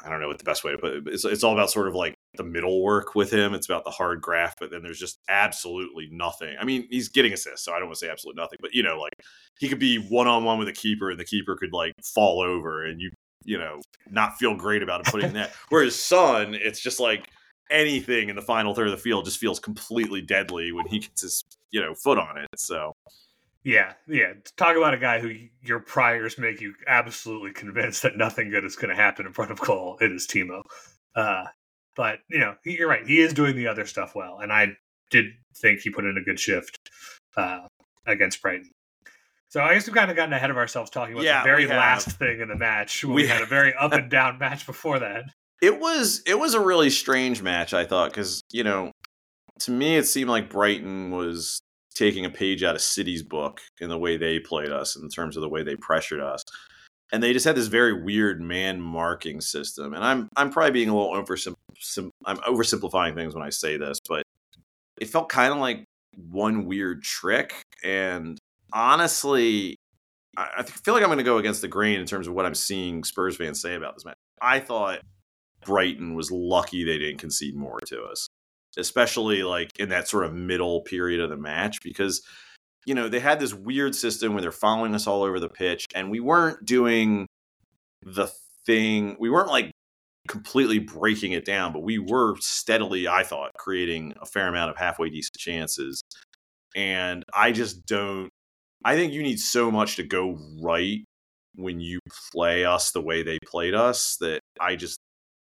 I 0.05 0.09
don't 0.09 0.21
know 0.21 0.29
what 0.29 0.39
the 0.39 0.45
best 0.45 0.65
way 0.65 0.73
to 0.73 0.79
put 0.79 0.95
it. 0.95 1.05
but 1.05 1.13
It's 1.13 1.25
it's 1.25 1.45
all 1.45 1.53
about 1.53 1.71
sort 1.71 1.89
of 1.89 1.95
like 1.95 2.15
the 2.37 2.45
middle 2.45 2.83
work 2.83 3.15
with 3.15 3.31
him. 3.31 3.55
It's 3.55 3.67
about 3.67 3.85
the 3.85 3.91
hard 3.91 4.21
graft, 4.21 4.59
but 4.61 4.71
then 4.71 4.83
there's 4.83 4.99
just 4.99 5.21
absolutely 5.29 6.09
nothing. 6.11 6.57
I 6.59 6.65
mean, 6.65 6.87
he's 6.91 7.09
getting 7.09 7.33
assists, 7.33 7.65
so 7.65 7.73
I 7.73 7.79
don't 7.79 7.89
want 7.89 7.99
to 7.99 8.07
say 8.07 8.11
absolutely 8.11 8.41
nothing, 8.41 8.59
but 8.61 8.73
you 8.73 8.83
know, 8.83 8.99
like 8.99 9.13
he 9.59 9.69
could 9.69 9.79
be 9.79 9.97
one 9.97 10.27
on 10.27 10.45
one 10.45 10.59
with 10.59 10.69
a 10.69 10.73
keeper, 10.73 11.11
and 11.11 11.21
the 11.21 11.25
keeper 11.25 11.57
could 11.57 11.73
like 11.73 11.93
fall 12.03 12.41
over, 12.41 12.85
and 12.85 13.01
you 13.01 13.11
you 13.45 13.59
know 13.59 13.81
not 14.11 14.39
feel 14.39 14.57
great 14.57 14.83
about 14.83 15.01
it 15.01 15.07
putting 15.07 15.29
in 15.29 15.35
that. 15.35 15.53
Whereas 15.69 15.95
Son, 15.95 16.55
it's 16.55 16.81
just 16.81 17.01
like 17.01 17.29
anything 17.71 18.29
in 18.29 18.37
the 18.37 18.43
final 18.43 18.75
third 18.75 18.87
of 18.87 18.93
the 18.93 18.99
field 18.99 19.25
just 19.25 19.39
feels 19.39 19.59
completely 19.59 20.21
deadly 20.21 20.73
when 20.73 20.87
he 20.87 20.99
gets 21.01 21.23
his 21.23 21.45
you 21.71 21.81
know 21.81 21.95
foot 21.95 22.19
on 22.19 22.39
it. 22.39 22.49
So 22.57 22.93
Yeah, 23.65 23.93
yeah. 24.09 24.33
Talk 24.57 24.77
about 24.77 24.95
a 24.95 24.99
guy 24.99 25.21
who 25.21 25.35
your 25.63 25.81
priors 25.81 26.39
make 26.39 26.61
you 26.61 26.75
absolutely 26.87 27.53
convinced 27.53 28.03
that 28.03 28.17
nothing 28.17 28.51
good 28.51 28.65
is 28.65 28.77
going 28.77 28.95
to 28.95 29.01
happen 29.01 29.27
in 29.27 29.33
front 29.33 29.51
of 29.51 29.61
Cole. 29.61 29.99
It 30.01 30.13
is 30.13 30.27
Timo. 30.27 30.63
Uh, 31.15 31.45
but 31.97 32.19
you 32.29 32.39
know, 32.39 32.55
he- 32.65 32.77
you're 32.79 32.89
right. 32.89 33.07
He 33.07 33.21
is 33.21 33.33
doing 33.33 33.57
the 33.57 33.67
other 33.69 33.87
stuff 33.87 34.15
well, 34.15 34.39
and 34.41 34.53
I 34.53 34.77
did 35.11 35.27
think 35.57 35.81
he 35.81 35.91
put 35.91 36.05
in 36.05 36.17
a 36.17 36.23
good 36.23 36.41
shift 36.41 36.79
uh, 37.37 37.67
against 38.07 38.41
Brighton. 38.43 38.71
So 39.49 39.61
I 39.61 39.75
guess 39.75 39.87
we've 39.87 39.95
kind 39.95 40.11
of 40.11 40.17
gotten 40.17 40.33
ahead 40.33 40.49
of 40.51 40.57
ourselves 40.57 40.91
talking 40.91 41.13
about 41.13 41.25
Yeah, 41.25 41.43
the 41.43 41.45
very 41.47 41.67
last 41.67 42.13
thing 42.13 42.41
in 42.41 42.49
the 42.49 42.57
match. 42.57 43.05
We 43.05 43.13
we 43.15 43.27
had 43.27 43.43
a 43.43 43.47
very 43.47 43.75
up 43.75 43.93
and 43.93 44.11
down 44.11 44.39
match 44.39 44.65
before 44.65 44.99
that. 45.01 45.25
It 45.61 45.79
was 45.79 46.23
it 46.27 46.39
was 46.39 46.55
a 46.55 46.61
really 46.61 46.89
strange 46.91 47.43
match, 47.43 47.75
I 47.75 47.85
thought, 47.85 48.11
because 48.11 48.41
you 48.51 48.65
know, 48.65 48.91
to 49.61 49.71
me 49.71 49.97
it 49.97 50.05
seemed 50.07 50.31
like 50.31 50.49
Brighton 50.51 51.11
was 51.11 51.61
taking 51.95 52.25
a 52.25 52.31
page 52.31 52.63
out 52.65 52.75
of 52.75 52.81
City's 52.81 53.23
book 53.23 53.61
in 53.79 53.91
the 53.91 53.99
way 53.99 54.17
they 54.17 54.39
played 54.41 54.71
us, 54.73 54.97
in 54.97 55.09
terms 55.11 55.37
of 55.37 55.43
the 55.43 55.49
way 55.51 55.63
they 55.63 55.77
pressured 55.77 56.21
us, 56.21 56.43
and 57.13 57.23
they 57.23 57.35
just 57.35 57.45
had 57.45 57.55
this 57.55 57.67
very 57.67 58.03
weird 58.03 58.41
man 58.41 58.81
marking 58.81 59.41
system. 59.41 59.93
And 59.93 60.03
I'm 60.03 60.29
I'm 60.37 60.51
probably 60.51 60.73
being 60.73 60.89
a 60.89 60.97
little 60.97 61.15
oversim- 61.15 61.55
sim- 61.79 62.11
I'm 62.25 62.39
oversimplifying 62.39 63.15
things 63.15 63.35
when 63.35 63.45
I 63.45 63.51
say 63.51 63.77
this, 63.77 63.99
but 64.09 64.25
it 65.01 65.09
felt 65.09 65.29
kind 65.29 65.53
of 65.53 65.59
like 65.59 65.85
one 66.17 66.65
weird 66.65 67.03
trick. 67.03 67.63
And 67.85 68.39
honestly, 68.73 69.77
I, 70.37 70.49
I 70.59 70.63
feel 70.63 70.95
like 70.95 71.03
I'm 71.03 71.09
going 71.09 71.19
to 71.19 71.25
go 71.25 71.39
against 71.39 71.61
the 71.61 71.69
grain 71.69 72.01
in 72.01 72.07
terms 72.07 72.27
of 72.27 72.35
what 72.35 72.47
I'm 72.47 72.55
seeing 72.55 73.05
Spurs 73.05 73.37
fans 73.37 73.61
say 73.61 73.75
about 73.75 73.95
this 73.95 74.05
match. 74.05 74.17
I 74.41 74.59
thought 74.59 75.01
Brighton 75.65 76.15
was 76.15 76.31
lucky 76.31 76.85
they 76.85 76.99
didn't 76.99 77.19
concede 77.19 77.55
more 77.55 77.79
to 77.87 78.03
us, 78.05 78.27
especially 78.79 79.43
like 79.43 79.71
in 79.79 79.91
that 79.91 80.09
sort 80.09 80.25
of 80.25 80.33
middle 80.33 80.81
period 80.81 81.21
of 81.21 81.29
the 81.29 81.37
match 81.37 81.83
because 81.83 82.23
you 82.87 82.95
know 82.95 83.09
they 83.09 83.21
had 83.21 83.41
this 83.41 83.55
weird 83.55 83.95
system 83.95 84.33
where 84.33 84.43
they're 84.43 84.53
following 84.53 84.95
us 84.95 85.07
all 85.07 85.23
over 85.23 85.41
the 85.41 85.49
pitch 85.49 85.87
and 85.95 86.11
we 86.11 86.21
weren't 86.21 86.65
doing 86.65 87.27
the 88.03 88.31
thing 88.67 89.17
we 89.19 89.31
weren't 89.31 89.49
like 89.49 89.71
completely 90.29 90.79
breaking 90.79 91.33
it 91.33 91.45
down 91.45 91.73
but 91.73 91.83
we 91.83 91.99
were 91.99 92.37
steadily 92.39 93.09
i 93.09 93.23
thought 93.23 93.51
creating 93.59 94.15
a 94.21 94.27
fair 94.27 94.49
amount 94.49 94.71
of 94.71 94.77
halfway 94.77 95.11
decent 95.11 95.37
chances 95.37 96.01
and 96.77 97.25
i 97.35 97.51
just 97.51 97.85
don't 97.87 98.29
i 98.85 98.95
think 98.95 99.13
you 99.13 99.23
need 99.23 99.39
so 99.39 99.71
much 99.71 99.97
to 99.97 100.03
go 100.03 100.39
right 100.63 101.05
when 101.57 101.81
you 101.81 101.99
play 102.33 102.65
us 102.65 102.93
the 102.93 103.01
way 103.01 103.23
they 103.23 103.39
played 103.45 103.75
us 103.75 104.17
that 104.21 104.41
i 104.61 104.77
just 104.77 104.97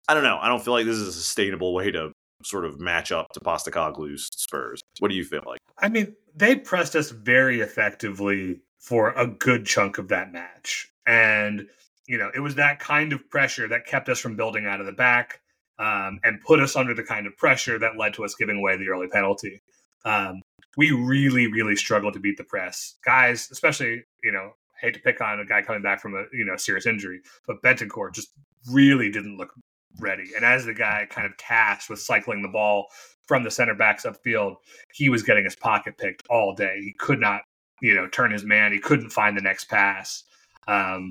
I 0.07 0.13
don't 0.13 0.23
know. 0.23 0.37
I 0.39 0.47
don't 0.47 0.63
feel 0.63 0.73
like 0.73 0.85
this 0.85 0.97
is 0.97 1.07
a 1.07 1.13
sustainable 1.13 1.73
way 1.73 1.91
to 1.91 2.11
sort 2.43 2.65
of 2.65 2.79
match 2.79 3.11
up 3.11 3.27
to 3.33 3.39
Postecoglou's 3.39 4.29
Spurs. 4.31 4.81
What 4.99 5.09
do 5.09 5.15
you 5.15 5.23
feel 5.23 5.41
like? 5.45 5.59
I 5.79 5.89
mean, 5.89 6.15
they 6.35 6.55
pressed 6.55 6.95
us 6.95 7.11
very 7.11 7.61
effectively 7.61 8.59
for 8.79 9.11
a 9.11 9.25
good 9.25 9.65
chunk 9.65 9.97
of 9.97 10.09
that 10.09 10.31
match. 10.31 10.91
And, 11.07 11.67
you 12.07 12.17
know, 12.17 12.29
it 12.35 12.39
was 12.39 12.55
that 12.55 12.79
kind 12.79 13.13
of 13.13 13.27
pressure 13.29 13.67
that 13.67 13.85
kept 13.85 14.09
us 14.09 14.19
from 14.19 14.35
building 14.35 14.65
out 14.65 14.79
of 14.79 14.85
the 14.85 14.91
back 14.91 15.41
um, 15.79 16.19
and 16.23 16.41
put 16.41 16.59
us 16.59 16.75
under 16.75 16.93
the 16.93 17.03
kind 17.03 17.25
of 17.25 17.37
pressure 17.37 17.79
that 17.79 17.97
led 17.97 18.13
to 18.15 18.25
us 18.25 18.35
giving 18.35 18.57
away 18.57 18.77
the 18.77 18.89
early 18.89 19.07
penalty. 19.07 19.61
Um, 20.03 20.41
we 20.77 20.91
really, 20.91 21.47
really 21.47 21.75
struggled 21.75 22.13
to 22.13 22.19
beat 22.19 22.37
the 22.37 22.43
press. 22.43 22.95
Guys, 23.03 23.49
especially, 23.51 24.03
you 24.23 24.31
know, 24.31 24.51
hate 24.79 24.93
to 24.93 24.99
pick 24.99 25.21
on 25.21 25.39
a 25.39 25.45
guy 25.45 25.61
coming 25.61 25.81
back 25.81 26.01
from 26.01 26.15
a, 26.15 26.25
you 26.33 26.45
know, 26.45 26.57
serious 26.57 26.85
injury, 26.85 27.21
but 27.47 27.61
Bentancur 27.61 28.13
just 28.13 28.29
really 28.69 29.09
didn't 29.09 29.37
look 29.37 29.53
ready. 29.99 30.31
And 30.35 30.45
as 30.45 30.65
the 30.65 30.73
guy 30.73 31.07
kind 31.09 31.25
of 31.25 31.37
tasked 31.37 31.89
with 31.89 31.99
cycling 31.99 32.41
the 32.41 32.47
ball 32.47 32.87
from 33.27 33.43
the 33.43 33.51
center 33.51 33.75
backs 33.75 34.05
upfield, 34.05 34.55
he 34.93 35.09
was 35.09 35.23
getting 35.23 35.43
his 35.43 35.55
pocket 35.55 35.97
picked 35.97 36.23
all 36.29 36.53
day. 36.53 36.79
He 36.81 36.93
could 36.97 37.19
not, 37.19 37.41
you 37.81 37.93
know, 37.95 38.07
turn 38.07 38.31
his 38.31 38.43
man. 38.43 38.71
He 38.71 38.79
couldn't 38.79 39.09
find 39.09 39.37
the 39.37 39.41
next 39.41 39.65
pass. 39.65 40.23
Um, 40.67 41.09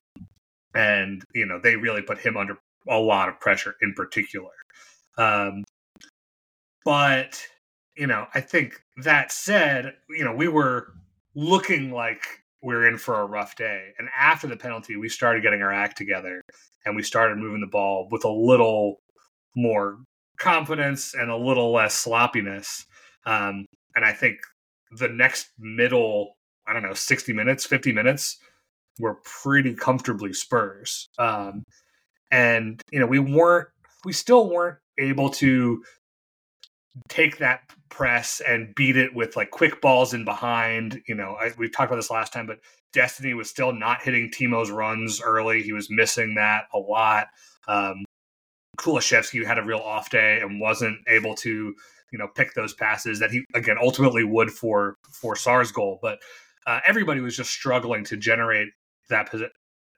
and, 0.75 1.23
you 1.35 1.47
know, 1.47 1.61
they 1.63 1.77
really 1.77 2.03
put 2.03 2.19
him 2.19 2.37
under 2.37 2.59
a 2.89 2.99
lot 2.99 3.29
of 3.29 3.41
pressure 3.41 3.77
in 3.83 3.95
particular. 3.95 4.51
Um, 5.17 5.65
but, 6.85 7.41
you 7.97 8.07
know, 8.07 8.27
I 8.35 8.41
think 8.41 8.83
that 9.03 9.33
said, 9.33 9.95
you 10.11 10.25
know, 10.25 10.35
we 10.35 10.49
were 10.49 10.93
looking 11.35 11.91
like 11.91 12.23
we're 12.63 12.89
in 12.89 12.99
for 12.99 13.21
a 13.21 13.27
rough 13.27 13.57
day. 13.57 13.93
And 13.99 14.09
after 14.19 14.47
the 14.47 14.57
penalty, 14.57 14.97
we 14.97 15.09
started 15.09 15.43
getting 15.43 15.63
our 15.63 15.73
act 15.73 15.97
together 15.97 16.41
and 16.85 16.97
we 16.97 17.03
started 17.03 17.39
moving 17.39 17.61
the 17.61 17.67
ball 17.67 18.09
with 18.11 18.25
a 18.25 18.31
little 18.31 19.01
more 19.57 19.99
confidence 20.39 21.15
and 21.15 21.31
a 21.31 21.37
little 21.37 21.73
less 21.73 21.95
sloppiness. 21.95 22.87
Um, 23.27 23.67
and 23.95 24.05
I 24.05 24.13
think 24.13 24.39
the 24.91 25.09
next 25.09 25.49
middle, 25.59 26.37
I 26.67 26.73
don't 26.73 26.83
know, 26.83 26.95
60 26.95 27.33
minutes, 27.33 27.65
50 27.65 27.93
minutes, 27.93 28.39
were 28.99 29.19
pretty 29.25 29.75
comfortably 29.75 30.33
Spurs. 30.33 31.09
Um, 31.19 31.65
and, 32.31 32.81
you 32.91 33.01
know, 33.01 33.07
we 33.07 33.19
weren't, 33.19 33.69
we 34.05 34.13
still 34.13 34.51
weren't 34.51 34.79
able 34.99 35.31
to 35.31 35.83
take 37.09 37.39
that 37.39 37.61
press 37.91 38.41
and 38.47 38.75
beat 38.75 38.97
it 38.97 39.15
with 39.15 39.37
like 39.37 39.51
quick 39.51 39.81
balls 39.81 40.15
in 40.15 40.25
behind. 40.25 41.01
You 41.09 41.15
know, 41.15 41.37
I, 41.41 41.53
we 41.59 41.69
talked 41.69 41.91
about 41.91 41.97
this 41.97 42.11
last 42.11 42.33
time, 42.33 42.47
but 42.47 42.59
Destiny 42.95 43.35
was 43.35 43.51
still 43.51 43.73
not 43.73 44.03
hitting 44.03 44.31
Timo's 44.31 44.71
runs 44.71 45.21
early. 45.21 45.63
He 45.63 45.73
was 45.73 45.91
missing 45.91 46.37
that 46.37 46.65
a 46.73 46.79
lot. 46.79 47.27
Um, 47.69 48.05
Kulusevski 48.79 49.45
had 49.45 49.59
a 49.59 49.63
real 49.63 49.79
off 49.79 50.11
day 50.11 50.41
and 50.41 50.61
wasn't 50.61 50.99
able 51.09 51.35
to, 51.37 51.75
you 52.13 52.19
know, 52.19 52.29
pick 52.29 52.55
those 52.55 52.75
passes 52.75 53.19
that 53.21 53.31
he 53.31 53.45
again 53.55 53.77
ultimately 53.81 54.25
would 54.25 54.51
for 54.51 54.97
for 55.11 55.37
Sarr's 55.37 55.73
goal. 55.73 55.99
But 56.01 56.19
uh, 56.67 56.81
everybody 56.87 57.21
was 57.21 57.37
just 57.37 57.51
struggling 57.51 58.05
to 58.05 58.17
generate 58.17 58.69
that 59.11 59.33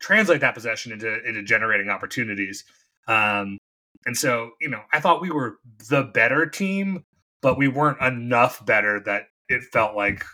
translate 0.01 0.41
that 0.41 0.55
possession 0.55 0.93
into 0.93 1.23
into 1.27 1.43
generating 1.43 1.89
opportunities. 1.89 2.65
Um, 3.09 3.59
and 4.05 4.17
so, 4.17 4.51
you 4.61 4.69
know, 4.69 4.83
I 4.93 5.01
thought 5.01 5.23
we 5.23 5.31
were 5.31 5.59
the 5.89 6.03
better 6.03 6.47
team, 6.47 7.05
but 7.43 7.59
we 7.59 7.69
weren't 7.69 8.01
enough 8.01 8.65
better 8.65 9.01
that 9.01 9.29
it 9.49 9.63
felt 9.65 9.97
like, 9.97 10.25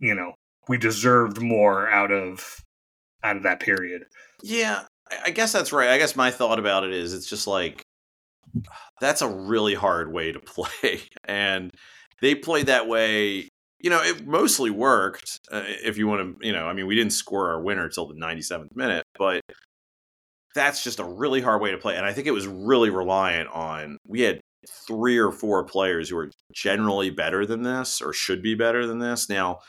you 0.00 0.14
know, 0.14 0.34
we 0.68 0.78
deserved 0.78 1.40
more 1.40 1.90
out 1.90 2.12
of 2.12 2.60
out 3.22 3.36
of 3.36 3.42
that 3.42 3.60
period. 3.60 4.04
Yeah, 4.42 4.82
I- 5.24 5.30
guess 5.30 5.52
that's 5.52 5.72
right. 5.72 5.88
I 5.90 5.98
guess 5.98 6.14
my 6.14 6.30
thought 6.30 6.58
about 6.58 6.84
it 6.84 6.92
is 6.92 7.12
it's 7.14 7.28
just 7.28 7.46
like 7.46 7.82
that's 9.00 9.22
a 9.22 9.28
really 9.28 9.74
hard 9.74 10.12
way 10.12 10.32
to 10.32 10.40
play. 10.40 11.00
And 11.24 11.72
they 12.20 12.34
played 12.34 12.66
that 12.66 12.88
way. 12.88 13.48
You 13.80 13.90
know, 13.90 14.02
it 14.02 14.26
mostly 14.26 14.70
worked. 14.70 15.38
Uh, 15.52 15.62
if 15.64 15.98
you 15.98 16.08
want 16.08 16.40
to, 16.40 16.46
you 16.46 16.52
know, 16.52 16.66
I 16.66 16.72
mean, 16.72 16.88
we 16.88 16.96
didn't 16.96 17.12
score 17.12 17.50
our 17.50 17.62
winner 17.62 17.88
till 17.88 18.08
the 18.08 18.14
97th 18.14 18.74
minute, 18.74 19.04
but 19.16 19.40
that's 20.54 20.82
just 20.82 20.98
a 20.98 21.04
really 21.04 21.40
hard 21.40 21.62
way 21.62 21.70
to 21.70 21.78
play. 21.78 21.94
And 21.96 22.04
I 22.04 22.12
think 22.12 22.26
it 22.26 22.32
was 22.32 22.48
really 22.48 22.90
reliant 22.90 23.48
on 23.50 23.98
we 24.04 24.22
had 24.22 24.40
three 24.68 25.16
or 25.16 25.30
four 25.30 25.62
players 25.64 26.08
who 26.08 26.18
are 26.18 26.30
generally 26.52 27.10
better 27.10 27.46
than 27.46 27.62
this 27.62 28.00
or 28.00 28.12
should 28.12 28.42
be 28.42 28.56
better 28.56 28.84
than 28.86 28.98
this. 28.98 29.28
Now, 29.28 29.60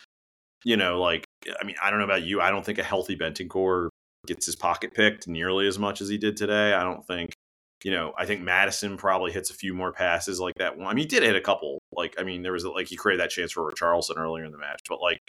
you 0.63 0.77
know, 0.77 0.99
like 0.99 1.25
eh, 1.47 1.53
I 1.59 1.65
mean, 1.65 1.75
I 1.81 1.89
don't 1.89 1.99
know 1.99 2.05
about 2.05 2.23
you. 2.23 2.41
I 2.41 2.49
don't 2.49 2.65
think 2.65 2.79
a 2.79 2.83
healthy 2.83 3.15
Bentancur 3.15 3.89
gets 4.27 4.45
his 4.45 4.55
pocket 4.55 4.93
picked 4.93 5.27
nearly 5.27 5.67
as 5.67 5.79
much 5.79 6.01
as 6.01 6.09
he 6.09 6.17
did 6.17 6.37
today. 6.37 6.73
I 6.73 6.83
don't 6.83 7.05
think, 7.05 7.31
you 7.83 7.91
know, 7.91 8.13
I 8.17 8.25
think 8.25 8.41
Madison 8.41 8.97
probably 8.97 9.31
hits 9.31 9.49
a 9.49 9.53
few 9.53 9.73
more 9.73 9.93
passes 9.93 10.39
like 10.39 10.55
that 10.55 10.77
one. 10.77 10.87
I 10.87 10.89
mean, 10.91 11.03
he 11.03 11.07
did 11.07 11.23
hit 11.23 11.35
a 11.35 11.41
couple. 11.41 11.79
Like, 11.91 12.15
I 12.19 12.23
mean, 12.23 12.43
there 12.43 12.51
was 12.51 12.65
like 12.65 12.87
he 12.87 12.95
created 12.95 13.21
that 13.21 13.29
chance 13.29 13.51
for 13.51 13.69
Richarlison 13.71 14.17
earlier 14.17 14.45
in 14.45 14.51
the 14.51 14.57
match, 14.57 14.81
but 14.89 15.01
like, 15.01 15.19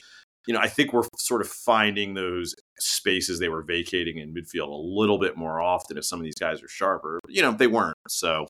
you 0.46 0.54
know, 0.54 0.60
I 0.60 0.68
think 0.68 0.92
we're 0.92 1.04
sort 1.18 1.42
of 1.42 1.48
finding 1.48 2.14
those 2.14 2.54
spaces 2.78 3.38
they 3.38 3.48
were 3.48 3.62
vacating 3.62 4.18
in 4.18 4.34
midfield 4.34 4.68
a 4.68 4.98
little 4.98 5.18
bit 5.18 5.36
more 5.36 5.60
often 5.60 5.98
if 5.98 6.04
some 6.04 6.18
of 6.18 6.24
these 6.24 6.38
guys 6.38 6.62
are 6.62 6.68
sharper. 6.68 7.20
You 7.28 7.42
know, 7.42 7.52
they 7.52 7.66
weren't. 7.66 7.96
So, 8.08 8.46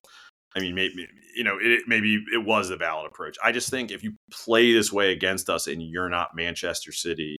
I 0.55 0.59
mean, 0.59 0.75
maybe 0.75 1.07
you 1.35 1.43
know, 1.43 1.57
it, 1.61 1.83
maybe 1.87 2.23
it 2.33 2.43
was 2.45 2.69
the 2.69 2.75
valid 2.77 3.07
approach. 3.07 3.37
I 3.43 3.51
just 3.51 3.69
think 3.69 3.89
if 3.91 4.03
you 4.03 4.13
play 4.31 4.73
this 4.73 4.91
way 4.91 5.11
against 5.13 5.49
us 5.49 5.67
and 5.67 5.81
you're 5.81 6.09
not 6.09 6.35
Manchester 6.35 6.91
City 6.91 7.37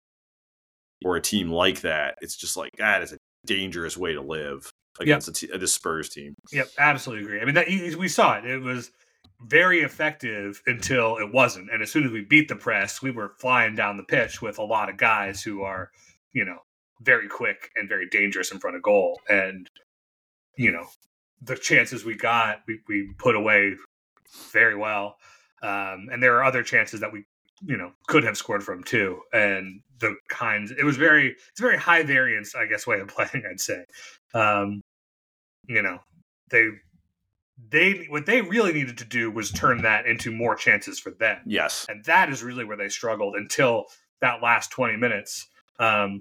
or 1.04 1.16
a 1.16 1.20
team 1.20 1.50
like 1.50 1.82
that, 1.82 2.16
it's 2.20 2.36
just 2.36 2.56
like 2.56 2.70
that 2.78 3.02
is 3.02 3.12
a 3.12 3.18
dangerous 3.46 3.96
way 3.96 4.14
to 4.14 4.22
live 4.22 4.70
against 5.00 5.28
a 5.28 5.32
t- 5.32 5.48
the 5.58 5.66
Spurs 5.66 6.08
team. 6.08 6.34
Yep, 6.52 6.68
absolutely 6.78 7.24
agree. 7.24 7.40
I 7.40 7.44
mean, 7.44 7.54
that 7.54 7.70
you- 7.70 7.98
we 7.98 8.08
saw 8.08 8.38
it. 8.38 8.44
It 8.46 8.58
was 8.62 8.90
very 9.46 9.80
effective 9.80 10.62
until 10.66 11.16
it 11.18 11.32
wasn't. 11.32 11.70
And 11.72 11.82
as 11.82 11.90
soon 11.90 12.04
as 12.04 12.12
we 12.12 12.22
beat 12.22 12.48
the 12.48 12.56
press, 12.56 13.02
we 13.02 13.10
were 13.10 13.34
flying 13.40 13.74
down 13.74 13.96
the 13.96 14.04
pitch 14.04 14.40
with 14.40 14.58
a 14.58 14.62
lot 14.62 14.88
of 14.88 14.96
guys 14.96 15.42
who 15.42 15.62
are, 15.62 15.90
you 16.32 16.44
know, 16.44 16.58
very 17.00 17.28
quick 17.28 17.70
and 17.74 17.88
very 17.88 18.08
dangerous 18.08 18.52
in 18.52 18.60
front 18.60 18.76
of 18.76 18.82
goal. 18.82 19.20
And, 19.28 19.68
you 20.56 20.70
know, 20.70 20.86
the 21.44 21.56
chances 21.56 22.04
we 22.04 22.14
got, 22.14 22.60
we, 22.66 22.80
we 22.88 23.12
put 23.18 23.34
away 23.34 23.74
very 24.52 24.76
well. 24.76 25.16
Um, 25.62 26.08
and 26.10 26.22
there 26.22 26.36
are 26.36 26.44
other 26.44 26.62
chances 26.62 27.00
that 27.00 27.12
we, 27.12 27.24
you 27.64 27.76
know, 27.76 27.92
could 28.06 28.24
have 28.24 28.36
scored 28.36 28.62
from 28.62 28.82
too. 28.82 29.20
And 29.32 29.80
the 29.98 30.16
kinds, 30.28 30.72
it 30.72 30.84
was 30.84 30.96
very, 30.96 31.36
it's 31.50 31.60
very 31.60 31.76
high 31.76 32.02
variance, 32.02 32.54
I 32.54 32.66
guess, 32.66 32.86
way 32.86 33.00
of 33.00 33.08
playing, 33.16 33.44
I'd 33.48 33.60
say. 33.60 33.84
Um, 34.34 34.82
you 35.66 35.82
know, 35.82 35.98
they, 36.50 36.68
they, 37.70 38.06
what 38.08 38.26
they 38.26 38.40
really 38.40 38.72
needed 38.72 38.98
to 38.98 39.04
do 39.04 39.30
was 39.30 39.50
turn 39.50 39.82
that 39.82 40.06
into 40.06 40.32
more 40.32 40.56
chances 40.56 40.98
for 40.98 41.10
them. 41.10 41.38
Yes. 41.46 41.86
And 41.88 42.04
that 42.04 42.28
is 42.30 42.42
really 42.42 42.64
where 42.64 42.76
they 42.76 42.88
struggled 42.88 43.36
until 43.36 43.86
that 44.20 44.42
last 44.42 44.70
20 44.70 44.96
minutes. 44.96 45.48
Um, 45.78 46.20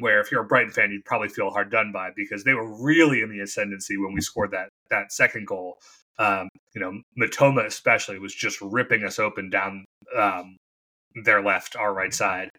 where 0.00 0.20
if 0.20 0.30
you're 0.30 0.42
a 0.42 0.46
Brighton 0.46 0.72
fan, 0.72 0.90
you'd 0.90 1.04
probably 1.04 1.28
feel 1.28 1.50
hard 1.50 1.70
done 1.70 1.92
by 1.92 2.10
because 2.16 2.44
they 2.44 2.54
were 2.54 2.82
really 2.84 3.20
in 3.22 3.30
the 3.30 3.40
ascendancy 3.40 3.96
when 3.96 4.12
we 4.12 4.20
scored 4.20 4.50
that 4.52 4.68
that 4.90 5.12
second 5.12 5.46
goal. 5.46 5.78
Um, 6.18 6.48
you 6.74 6.80
know, 6.80 7.00
Mitoma 7.20 7.64
especially 7.66 8.18
was 8.18 8.34
just 8.34 8.60
ripping 8.60 9.04
us 9.04 9.18
open 9.18 9.50
down 9.50 9.84
um, 10.16 10.56
their 11.24 11.42
left, 11.42 11.76
our 11.76 11.94
right 11.94 12.12
side. 12.12 12.50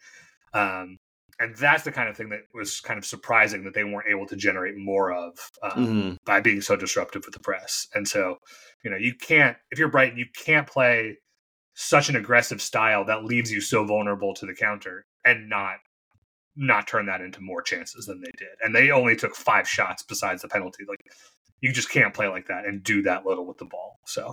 Um, 0.54 0.98
and 1.40 1.56
that's 1.56 1.84
the 1.84 1.92
kind 1.92 2.10
of 2.10 2.18
thing 2.18 2.30
that 2.30 2.42
was 2.54 2.82
kind 2.82 2.98
of 2.98 3.06
surprising 3.06 3.64
that 3.64 3.74
they 3.74 3.84
weren't 3.84 4.10
able 4.10 4.26
to 4.28 4.36
generate 4.36 4.76
more 4.78 5.12
of 5.12 5.38
um, 5.64 5.88
Mhm. 5.88 6.18
by 6.26 6.42
being 6.42 6.62
so 6.62 6.76
disruptive 6.76 7.24
with 7.26 7.34
the 7.34 7.40
press. 7.40 7.88
And 7.94 8.08
so, 8.08 8.38
you 8.84 8.92
know, 8.92 8.98
you 8.98 9.14
can't 9.16 9.58
if 9.72 9.80
you're 9.80 9.90
Brighton, 9.90 10.18
you 10.18 10.26
can't 10.46 10.68
play 10.68 11.18
such 11.76 12.10
an 12.10 12.16
aggressive 12.18 12.62
style 12.62 13.06
that 13.06 13.24
leaves 13.24 13.52
you 13.52 13.62
so 13.62 13.86
vulnerable 13.86 14.34
to 14.34 14.46
the 14.46 14.54
counter 14.54 15.06
and 15.24 15.48
not 15.50 15.78
not 16.60 16.88
turn 16.88 17.06
that 17.08 17.22
into 17.22 17.42
more 17.42 17.62
chances 17.62 18.06
than 18.06 18.20
they 18.20 18.32
did. 18.38 18.50
And 18.62 18.76
they 18.76 18.92
only 18.92 19.16
took 19.16 19.36
five 19.36 19.68
shots 19.68 20.04
besides 20.04 20.42
the 20.42 20.50
penalty. 20.50 20.84
Like 20.88 21.00
you 21.62 21.72
just 21.72 21.90
can't 21.90 22.14
play 22.14 22.28
like 22.28 22.48
that 22.48 22.66
and 22.66 22.84
do 22.84 23.02
that 23.04 23.26
little 23.26 23.46
with 23.46 23.58
the 23.58 23.66
ball. 23.66 23.98
So 24.06 24.32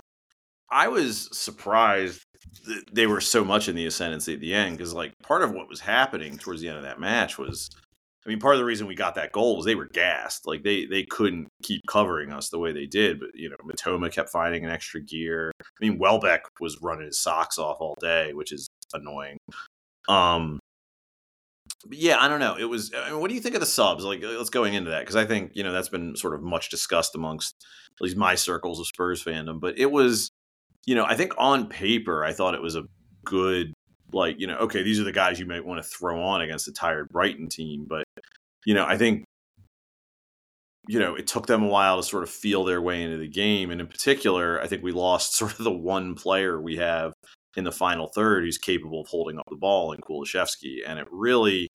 I 0.69 0.89
was 0.89 1.29
surprised 1.31 2.23
they 2.91 3.07
were 3.07 3.21
so 3.21 3.43
much 3.43 3.69
in 3.69 3.75
the 3.75 3.85
ascendancy 3.85 4.33
at 4.33 4.41
the 4.41 4.53
end 4.53 4.77
because, 4.77 4.93
like, 4.93 5.13
part 5.23 5.41
of 5.41 5.51
what 5.51 5.69
was 5.69 5.79
happening 5.79 6.37
towards 6.37 6.61
the 6.61 6.67
end 6.67 6.77
of 6.77 6.83
that 6.83 6.99
match 6.99 7.37
was, 7.37 7.69
I 8.25 8.29
mean, 8.29 8.39
part 8.39 8.55
of 8.55 8.59
the 8.59 8.65
reason 8.65 8.87
we 8.87 8.95
got 8.95 9.15
that 9.15 9.31
goal 9.31 9.55
was 9.55 9.65
they 9.65 9.75
were 9.75 9.87
gassed. 9.93 10.45
Like, 10.45 10.63
they 10.63 10.85
they 10.85 11.03
couldn't 11.03 11.47
keep 11.63 11.81
covering 11.87 12.33
us 12.33 12.49
the 12.49 12.59
way 12.59 12.73
they 12.73 12.85
did. 12.85 13.19
But 13.19 13.29
you 13.33 13.49
know, 13.49 13.55
Mitoma 13.65 14.11
kept 14.11 14.29
finding 14.29 14.65
an 14.65 14.71
extra 14.71 15.01
gear. 15.01 15.51
I 15.61 15.85
mean, 15.85 15.97
Welbeck 15.97 16.43
was 16.59 16.77
running 16.81 17.05
his 17.05 17.19
socks 17.19 17.57
off 17.57 17.77
all 17.79 17.95
day, 18.01 18.33
which 18.33 18.51
is 18.51 18.67
annoying. 18.93 19.37
Um, 20.09 20.59
but 21.87 21.97
yeah, 21.97 22.17
I 22.19 22.27
don't 22.27 22.39
know. 22.39 22.55
It 22.57 22.65
was. 22.65 22.91
I 22.95 23.11
mean, 23.11 23.19
what 23.19 23.29
do 23.29 23.35
you 23.35 23.41
think 23.41 23.55
of 23.55 23.61
the 23.61 23.67
subs? 23.67 24.03
Like, 24.03 24.23
uh, 24.23 24.27
let's 24.27 24.49
going 24.49 24.73
into 24.73 24.91
that 24.91 25.01
because 25.01 25.15
I 25.15 25.25
think 25.25 25.51
you 25.53 25.63
know 25.63 25.71
that's 25.71 25.89
been 25.89 26.15
sort 26.15 26.33
of 26.33 26.41
much 26.41 26.69
discussed 26.69 27.15
amongst 27.15 27.55
at 27.99 28.03
least 28.03 28.17
my 28.17 28.35
circles 28.35 28.79
of 28.79 28.87
Spurs 28.87 29.23
fandom. 29.23 29.59
But 29.59 29.77
it 29.77 29.91
was, 29.91 30.29
you 30.85 30.95
know, 30.95 31.05
I 31.05 31.15
think 31.15 31.33
on 31.37 31.67
paper, 31.67 32.23
I 32.23 32.33
thought 32.33 32.53
it 32.53 32.61
was 32.61 32.75
a 32.75 32.83
good, 33.25 33.73
like, 34.13 34.39
you 34.39 34.47
know, 34.47 34.57
okay, 34.57 34.83
these 34.83 34.99
are 34.99 35.03
the 35.03 35.11
guys 35.11 35.39
you 35.39 35.45
might 35.45 35.65
want 35.65 35.81
to 35.81 35.89
throw 35.89 36.21
on 36.21 36.41
against 36.41 36.67
a 36.67 36.73
tired 36.73 37.09
Brighton 37.09 37.49
team. 37.49 37.85
But 37.87 38.03
you 38.65 38.73
know, 38.73 38.85
I 38.85 38.97
think, 38.97 39.23
you 40.87 40.99
know, 40.99 41.15
it 41.15 41.27
took 41.27 41.47
them 41.47 41.63
a 41.63 41.67
while 41.67 41.97
to 41.97 42.03
sort 42.03 42.23
of 42.23 42.29
feel 42.29 42.63
their 42.63 42.81
way 42.81 43.03
into 43.03 43.17
the 43.17 43.27
game, 43.27 43.71
and 43.71 43.81
in 43.81 43.87
particular, 43.87 44.61
I 44.61 44.67
think 44.67 44.83
we 44.83 44.91
lost 44.91 45.33
sort 45.37 45.57
of 45.57 45.63
the 45.63 45.71
one 45.71 46.15
player 46.15 46.61
we 46.61 46.77
have 46.77 47.13
in 47.57 47.65
the 47.65 47.71
final 47.71 48.07
third 48.07 48.43
who's 48.45 48.57
capable 48.57 49.01
of 49.01 49.07
holding 49.07 49.37
up 49.37 49.45
the 49.49 49.57
ball 49.57 49.91
in 49.91 49.99
Kulusevski. 49.99 50.77
And 50.87 50.99
it 50.99 51.07
really, 51.11 51.67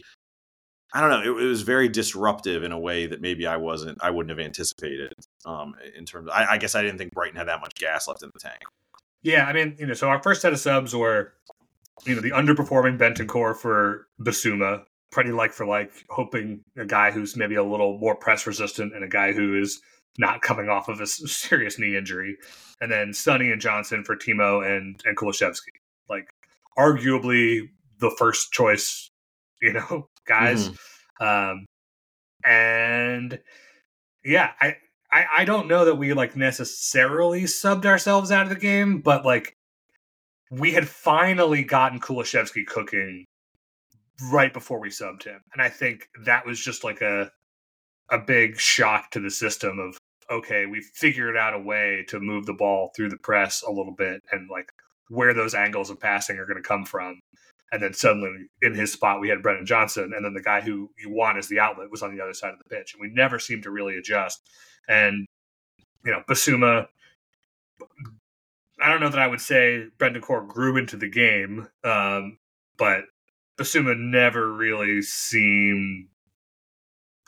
I 0.95 1.01
don't 1.01 1.11
know, 1.11 1.21
it, 1.21 1.43
it 1.43 1.47
was 1.47 1.63
very 1.63 1.89
disruptive 1.89 2.63
in 2.63 2.73
a 2.73 2.79
way 2.79 3.07
that 3.07 3.21
maybe 3.21 3.47
I 3.47 3.57
wasn't, 3.57 3.99
I 4.03 4.11
wouldn't 4.11 4.31
have 4.31 4.43
anticipated. 4.45 5.13
Um, 5.45 5.75
in 5.97 6.07
terms, 6.07 6.29
of, 6.29 6.35
I, 6.35 6.53
I 6.53 6.59
guess 6.59 6.75
I 6.75 6.83
didn't 6.83 6.99
think 6.99 7.13
Brighton 7.13 7.37
had 7.37 7.49
that 7.49 7.61
much 7.61 7.75
gas 7.75 8.09
left 8.09 8.23
in 8.23 8.31
the 8.33 8.41
tank. 8.41 8.63
yeah, 9.23 9.45
I 9.47 9.53
mean, 9.53 9.77
you 9.79 9.87
know, 9.87 9.95
so 9.95 10.09
our 10.09 10.23
first 10.23 10.41
set 10.41 10.53
of 10.53 10.61
subs 10.61 10.95
were, 10.95 11.33
you 12.05 12.15
know, 12.15 12.21
the 12.21 12.31
underperforming 12.31 12.99
Bentancur 12.99 13.57
for 13.57 14.07
Bissouma, 14.21 14.85
pretty 15.11 15.31
like 15.31 15.53
for 15.53 15.67
like, 15.67 15.93
hoping 16.11 16.63
a 16.77 16.87
guy 16.87 17.11
who's 17.11 17.37
maybe 17.37 17.55
a 17.55 17.65
little 17.65 17.99
more 17.99 18.17
press 18.17 18.47
resistant 18.47 18.95
and 18.95 19.05
a 19.05 19.09
guy 19.09 19.33
who 19.33 19.61
is 19.61 19.81
not 20.19 20.43
coming 20.43 20.69
off 20.69 20.89
of 20.89 21.01
a 21.01 21.07
serious 21.07 21.79
knee 21.79 21.97
injury, 21.97 22.37
and 22.81 22.91
then 22.91 23.13
Sonny 23.13 23.51
and 23.51 23.61
Johnson 23.61 24.05
for 24.05 24.17
Timo 24.17 24.65
and 24.65 25.01
and 25.05 25.17
Kulusevski, 25.17 25.73
like 26.09 26.29
arguably 26.79 27.69
the 27.99 28.11
first 28.19 28.53
choice, 28.53 29.11
you 29.61 29.73
know, 29.73 30.09
guys. 30.27 30.71
Um, 31.21 31.67
and 32.45 33.39
yeah, 34.25 34.51
I, 34.61 34.77
I 35.13 35.27
I 35.39 35.45
don't 35.45 35.69
know 35.69 35.85
that 35.85 35.97
we 35.97 36.13
like 36.13 36.37
necessarily 36.37 37.43
subbed 37.43 37.87
ourselves 37.87 38.31
out 38.31 38.45
of 38.45 38.49
the 38.51 38.57
game, 38.57 39.01
but 39.01 39.25
like 39.25 39.55
we 40.51 40.73
had 40.73 40.89
finally 40.89 41.65
gotten 41.65 42.01
Kulusevski 42.01 42.67
cooking 42.67 43.25
right 44.31 44.53
before 44.53 44.79
we 44.81 44.91
subbed 44.91 45.25
him, 45.25 45.41
and 45.53 45.63
I 45.63 45.69
think 45.69 46.09
that 46.25 46.45
was 46.45 46.61
just 46.61 46.85
like 46.85 47.01
a 47.01 47.31
a 48.11 48.19
big 48.19 48.59
shock 48.59 49.11
to 49.13 49.21
the 49.21 49.31
system 49.31 49.79
of 49.79 49.97
okay, 50.31 50.67
we've 50.67 50.91
figured 50.95 51.37
out 51.37 51.55
a 51.55 51.59
way 51.59 52.05
to 52.09 52.21
move 52.21 52.47
the 52.47 52.53
ball 52.53 52.93
through 52.95 53.11
the 53.11 53.19
press 53.19 53.63
a 53.63 53.71
little 53.71 53.95
bit 53.95 54.23
and 54.31 54.49
like 54.51 54.73
where 55.09 55.35
those 55.35 55.55
angles 55.55 55.91
of 55.91 56.01
passing 56.01 56.39
are 56.39 56.47
going 56.47 56.63
to 56.63 56.67
come 56.67 56.85
from. 56.85 57.21
And 57.71 57.83
then 57.83 57.95
suddenly 57.95 58.47
in 58.61 58.75
his 58.75 58.93
spot, 58.93 59.21
we 59.21 59.29
had 59.29 59.43
Brennan 59.43 59.67
Johnson. 59.67 60.13
And 60.15 60.25
then 60.25 60.35
the 60.35 60.43
guy 60.43 60.61
who 60.61 60.91
you 60.99 61.11
want 61.11 61.39
as 61.39 61.49
the 61.49 61.59
outlet 61.59 61.91
was 61.91 62.03
on 62.03 62.15
the 62.15 62.23
other 62.23 62.35
side 62.35 62.53
of 62.53 62.59
the 62.59 62.75
pitch. 62.75 62.95
And 62.95 63.01
we 63.01 63.09
never 63.09 63.39
seemed 63.39 63.63
to 63.63 63.71
really 63.71 63.97
adjust. 63.97 64.43
And, 64.89 65.27
you 66.05 66.13
know, 66.13 66.23
Bissouma, 66.29 66.87
I 68.81 68.91
don't 68.91 69.01
know 69.01 69.09
that 69.09 69.19
I 69.19 69.27
would 69.27 69.41
say 69.41 69.87
Bentancur 69.99 70.49
grew 70.49 70.77
into 70.77 70.97
the 70.97 71.09
game, 71.09 71.69
um, 71.85 72.39
but 72.77 73.05
Bissouma 73.57 73.99
never 73.99 74.53
really 74.53 75.01
seemed 75.01 76.09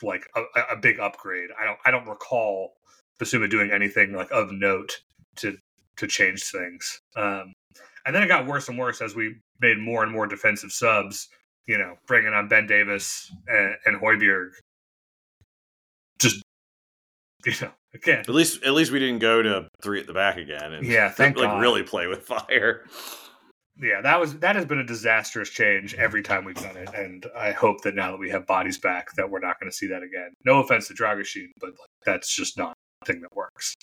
like 0.05 0.27
a, 0.35 0.41
a 0.73 0.77
big 0.77 0.99
upgrade. 0.99 1.49
I 1.59 1.65
don't 1.65 1.79
I 1.85 1.91
don't 1.91 2.07
recall 2.07 2.73
Bissouma 3.19 3.49
doing 3.49 3.71
anything 3.71 4.13
like 4.13 4.31
of 4.31 4.51
note 4.51 5.01
to 5.37 5.57
to 5.97 6.07
change 6.07 6.43
things. 6.43 6.99
Um, 7.15 7.53
and 8.05 8.15
then 8.15 8.23
it 8.23 8.27
got 8.27 8.45
worse 8.45 8.69
and 8.69 8.77
worse 8.77 9.01
as 9.01 9.15
we 9.15 9.35
made 9.59 9.77
more 9.79 10.03
and 10.03 10.11
more 10.11 10.27
defensive 10.27 10.71
subs. 10.71 11.29
You 11.67 11.77
know, 11.79 11.95
bringing 12.07 12.33
on 12.33 12.47
Ben 12.47 12.67
Davies 12.67 13.31
and, 13.47 13.75
and 13.85 13.99
Højbjerg. 13.99 14.51
Just 16.19 16.43
you 17.45 17.53
know, 17.61 17.71
again, 17.93 18.19
At 18.19 18.29
least, 18.29 18.63
at 18.63 18.73
least 18.73 18.91
we 18.91 18.99
didn't 18.99 19.19
go 19.19 19.41
to 19.41 19.67
three 19.81 19.99
at 19.99 20.07
the 20.07 20.13
back 20.13 20.37
again. 20.37 20.73
And 20.73 20.85
Yeah, 20.85 21.09
thank 21.15 21.37
like 21.37 21.49
God. 21.49 21.61
really 21.61 21.83
play 21.83 22.07
with 22.07 22.23
fire. 22.23 22.85
Yeah, 23.81 24.01
that 24.01 24.19
was 24.19 24.39
that 24.39 24.55
has 24.55 24.65
been 24.65 24.79
a 24.79 24.85
disastrous 24.85 25.49
change 25.49 25.93
every 25.95 26.23
time 26.23 26.45
we've 26.45 26.55
done 26.55 26.77
it, 26.77 26.89
and 26.93 27.25
I 27.35 27.51
hope 27.51 27.81
that 27.81 27.93
now 27.93 28.11
that 28.11 28.19
we 28.19 28.29
have 28.29 28.47
bodies 28.47 28.77
back, 28.77 29.07
that 29.17 29.29
we're 29.29 29.39
not 29.39 29.59
going 29.59 29.69
to 29.69 29.75
see 29.75 29.87
that 29.87 30.01
again. 30.01 30.33
No 30.45 30.59
offense 30.59 30.87
to 30.87 30.93
Dragusin, 30.93 31.47
but 31.59 31.71
like, 31.71 31.89
that's 32.05 32.33
just 32.33 32.57
not 32.57 32.73
a 33.01 33.05
thing 33.05 33.21
that 33.21 33.35
works. 33.35 33.75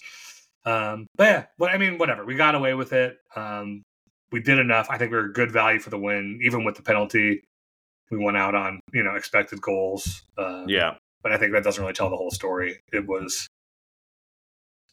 Um, 0.64 1.06
but 1.16 1.24
yeah, 1.24 1.44
what 1.58 1.70
I 1.72 1.78
mean, 1.78 1.98
whatever. 1.98 2.24
We 2.24 2.36
got 2.36 2.54
away 2.54 2.72
with 2.72 2.92
it. 2.94 3.18
Um, 3.36 3.82
we 4.30 4.40
did 4.40 4.58
enough. 4.58 4.86
I 4.88 4.96
think 4.96 5.10
we 5.10 5.18
were 5.18 5.28
good 5.28 5.50
value 5.50 5.78
for 5.78 5.90
the 5.90 5.98
win, 5.98 6.40
even 6.42 6.64
with 6.64 6.76
the 6.76 6.82
penalty. 6.82 7.42
We 8.10 8.18
went 8.18 8.38
out 8.38 8.54
on 8.54 8.80
you 8.94 9.02
know 9.02 9.14
expected 9.14 9.60
goals. 9.60 10.22
Um, 10.38 10.64
Yeah, 10.68 10.94
but 11.22 11.32
I 11.32 11.36
think 11.36 11.52
that 11.52 11.64
doesn't 11.64 11.82
really 11.82 11.94
tell 11.94 12.08
the 12.08 12.16
whole 12.16 12.30
story. 12.30 12.80
It 12.92 13.06
was 13.06 13.46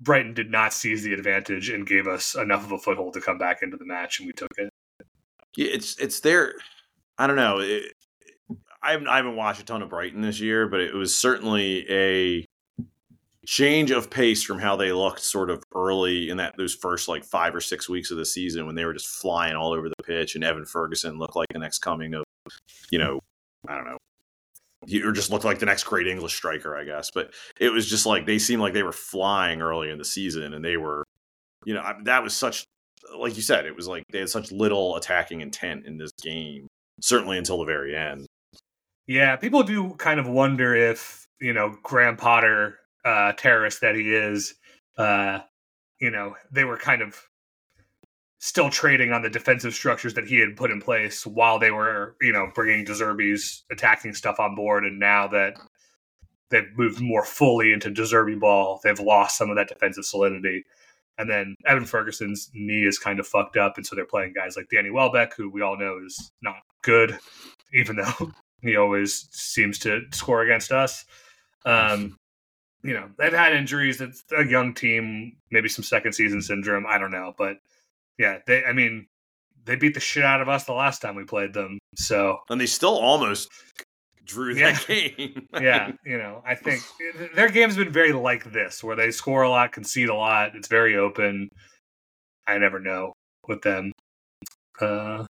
Brighton 0.01 0.33
did 0.33 0.49
not 0.49 0.73
seize 0.73 1.03
the 1.03 1.13
advantage 1.13 1.69
and 1.69 1.85
gave 1.85 2.07
us 2.07 2.35
enough 2.35 2.65
of 2.65 2.71
a 2.73 2.77
foothold 2.77 3.13
to 3.13 3.21
come 3.21 3.37
back 3.37 3.61
into 3.61 3.77
the 3.77 3.85
match, 3.85 4.19
and 4.19 4.27
we 4.27 4.33
took 4.33 4.51
it. 4.57 4.69
It's 5.63 5.97
it's 5.99 6.19
their. 6.21 6.53
I 7.17 7.27
don't 7.27 7.35
know. 7.35 7.59
It, 7.59 7.93
I 8.81 8.91
haven't 8.91 9.07
I 9.07 9.17
haven't 9.17 9.35
watched 9.35 9.61
a 9.61 9.65
ton 9.65 9.81
of 9.81 9.89
Brighton 9.89 10.21
this 10.21 10.39
year, 10.39 10.67
but 10.67 10.79
it 10.79 10.93
was 10.93 11.17
certainly 11.17 11.85
a 11.89 12.45
change 13.45 13.89
of 13.89 14.11
pace 14.11 14.43
from 14.43 14.59
how 14.59 14.75
they 14.75 14.91
looked 14.91 15.21
sort 15.21 15.49
of 15.49 15.63
early 15.73 16.29
in 16.29 16.37
that 16.37 16.55
those 16.55 16.75
first 16.75 17.07
like 17.07 17.25
five 17.25 17.55
or 17.55 17.61
six 17.61 17.89
weeks 17.89 18.11
of 18.11 18.17
the 18.17 18.25
season 18.25 18.65
when 18.65 18.75
they 18.75 18.85
were 18.85 18.93
just 18.93 19.07
flying 19.07 19.55
all 19.55 19.73
over 19.73 19.89
the 19.89 20.03
pitch 20.03 20.35
and 20.35 20.43
Evan 20.43 20.65
Ferguson 20.65 21.17
looked 21.17 21.35
like 21.35 21.47
the 21.51 21.59
next 21.59 21.79
coming 21.79 22.13
of, 22.13 22.23
you 22.91 22.99
know, 22.99 23.19
I 23.67 23.75
don't 23.75 23.85
know. 23.85 23.97
Or 25.03 25.11
just 25.11 25.31
looked 25.31 25.45
like 25.45 25.59
the 25.59 25.65
next 25.65 25.83
great 25.83 26.07
English 26.07 26.35
striker, 26.35 26.77
I 26.77 26.85
guess. 26.85 27.09
But 27.13 27.33
it 27.59 27.69
was 27.69 27.89
just 27.89 28.05
like 28.05 28.25
they 28.25 28.39
seemed 28.39 28.61
like 28.61 28.73
they 28.73 28.83
were 28.83 28.93
flying 28.93 29.61
early 29.61 29.89
in 29.89 29.97
the 29.97 30.05
season, 30.05 30.53
and 30.53 30.63
they 30.63 30.77
were, 30.77 31.03
you 31.65 31.73
know, 31.73 31.83
that 32.03 32.23
was 32.23 32.33
such 32.33 32.63
like 33.17 33.35
you 33.35 33.41
said, 33.41 33.65
it 33.65 33.75
was 33.75 33.87
like 33.87 34.03
they 34.11 34.19
had 34.19 34.29
such 34.29 34.51
little 34.51 34.95
attacking 34.95 35.41
intent 35.41 35.85
in 35.85 35.97
this 35.97 36.11
game, 36.21 36.67
certainly 37.01 37.37
until 37.37 37.59
the 37.59 37.65
very 37.65 37.95
end. 37.95 38.25
Yeah, 39.07 39.35
people 39.35 39.63
do 39.63 39.95
kind 39.95 40.19
of 40.19 40.27
wonder 40.27 40.75
if 40.75 41.25
you 41.39 41.53
know 41.53 41.77
Graham 41.83 42.17
Potter, 42.17 42.79
uh, 43.05 43.33
terrorist 43.33 43.81
that 43.81 43.95
he 43.95 44.13
is, 44.13 44.55
uh, 44.97 45.39
you 45.99 46.11
know, 46.11 46.35
they 46.51 46.63
were 46.63 46.77
kind 46.77 47.01
of 47.01 47.27
still 48.39 48.69
trading 48.69 49.11
on 49.11 49.21
the 49.21 49.29
defensive 49.29 49.73
structures 49.73 50.13
that 50.13 50.27
he 50.27 50.39
had 50.39 50.55
put 50.55 50.71
in 50.71 50.79
place 50.79 51.25
while 51.25 51.59
they 51.59 51.71
were, 51.71 52.15
you 52.21 52.31
know, 52.31 52.49
bringing 52.55 52.85
De 52.85 52.93
Zerbi's 52.93 53.63
attacking 53.71 54.13
stuff 54.13 54.39
on 54.39 54.55
board, 54.55 54.85
and 54.85 54.99
now 54.99 55.27
that 55.27 55.57
they've 56.49 56.77
moved 56.77 57.01
more 57.01 57.23
fully 57.23 57.71
into 57.71 57.89
Deserby 57.89 58.39
ball. 58.39 58.79
They've 58.83 58.99
lost 58.99 59.37
some 59.37 59.49
of 59.49 59.55
that 59.55 59.67
defensive 59.67 60.05
solidity. 60.05 60.65
And 61.19 61.29
then 61.29 61.55
Evan 61.67 61.85
Ferguson's 61.85 62.49
knee 62.53 62.87
is 62.87 62.97
kind 62.97 63.19
of 63.19 63.27
fucked 63.27 63.57
up, 63.57 63.75
and 63.75 63.85
so 63.85 63.95
they're 63.95 64.05
playing 64.05 64.33
guys 64.33 64.55
like 64.55 64.69
Danny 64.71 64.89
Welbeck, 64.89 65.35
who 65.35 65.49
we 65.49 65.61
all 65.61 65.77
know 65.77 65.99
is 66.03 66.31
not 66.41 66.55
good, 66.81 67.19
even 67.73 67.97
though 67.97 68.31
he 68.61 68.77
always 68.77 69.27
seems 69.31 69.77
to 69.79 70.01
score 70.13 70.41
against 70.43 70.71
us. 70.71 71.03
Um, 71.65 72.15
you 72.83 72.93
know, 72.93 73.09
they've 73.17 73.33
had 73.33 73.53
injuries. 73.53 73.99
It's 73.99 74.23
a 74.35 74.45
young 74.45 74.73
team, 74.73 75.33
maybe 75.51 75.67
some 75.67 75.83
second 75.83 76.13
season 76.13 76.41
syndrome. 76.41 76.85
I 76.87 76.97
don't 76.97 77.11
know, 77.11 77.35
but 77.37 77.57
yeah, 78.17 78.39
they. 78.47 78.63
I 78.63 78.71
mean, 78.71 79.07
they 79.65 79.75
beat 79.75 79.93
the 79.93 79.99
shit 79.99 80.23
out 80.23 80.41
of 80.41 80.47
us 80.47 80.63
the 80.63 80.73
last 80.73 81.01
time 81.01 81.15
we 81.15 81.25
played 81.25 81.53
them. 81.53 81.79
So 81.95 82.39
and 82.49 82.59
they 82.59 82.65
still 82.65 82.97
almost 82.97 83.49
drew 84.29 84.53
that 84.55 84.87
Yeah. 84.87 85.07
game. 85.17 85.47
yeah, 85.53 85.91
you 86.05 86.17
know, 86.17 86.41
I 86.45 86.55
think 86.55 86.81
their 87.35 87.49
game's 87.49 87.75
been 87.75 87.91
very 87.91 88.13
like 88.13 88.51
this, 88.53 88.83
where 88.83 88.95
they 88.95 89.11
score 89.11 89.41
a 89.43 89.49
lot, 89.49 89.71
concede 89.71 90.09
a 90.09 90.15
lot. 90.15 90.55
It's 90.55 90.67
very 90.67 90.95
open. 90.95 91.49
I 92.47 92.57
never 92.57 92.79
know 92.79 93.13
with 93.47 93.61
them. 93.61 93.91
Uh, 94.79 95.25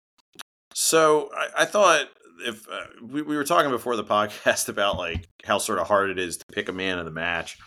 So 0.74 1.30
I, 1.36 1.62
I 1.64 1.66
thought 1.66 2.06
if 2.46 2.68
uh, 2.70 2.82
we, 3.02 3.22
we 3.24 3.36
were 3.36 3.44
talking 3.44 3.72
before 3.72 3.96
the 3.96 4.04
podcast 4.04 4.70
about 4.76 4.98
like 4.98 5.26
how 5.44 5.58
sort 5.58 5.80
of 5.80 5.88
hard 5.88 6.10
it 6.10 6.20
is 6.20 6.38
to 6.38 6.46
pick 6.52 6.70
a 6.70 6.74
man 6.74 7.00
of 7.00 7.06
the 7.06 7.12
match 7.12 7.58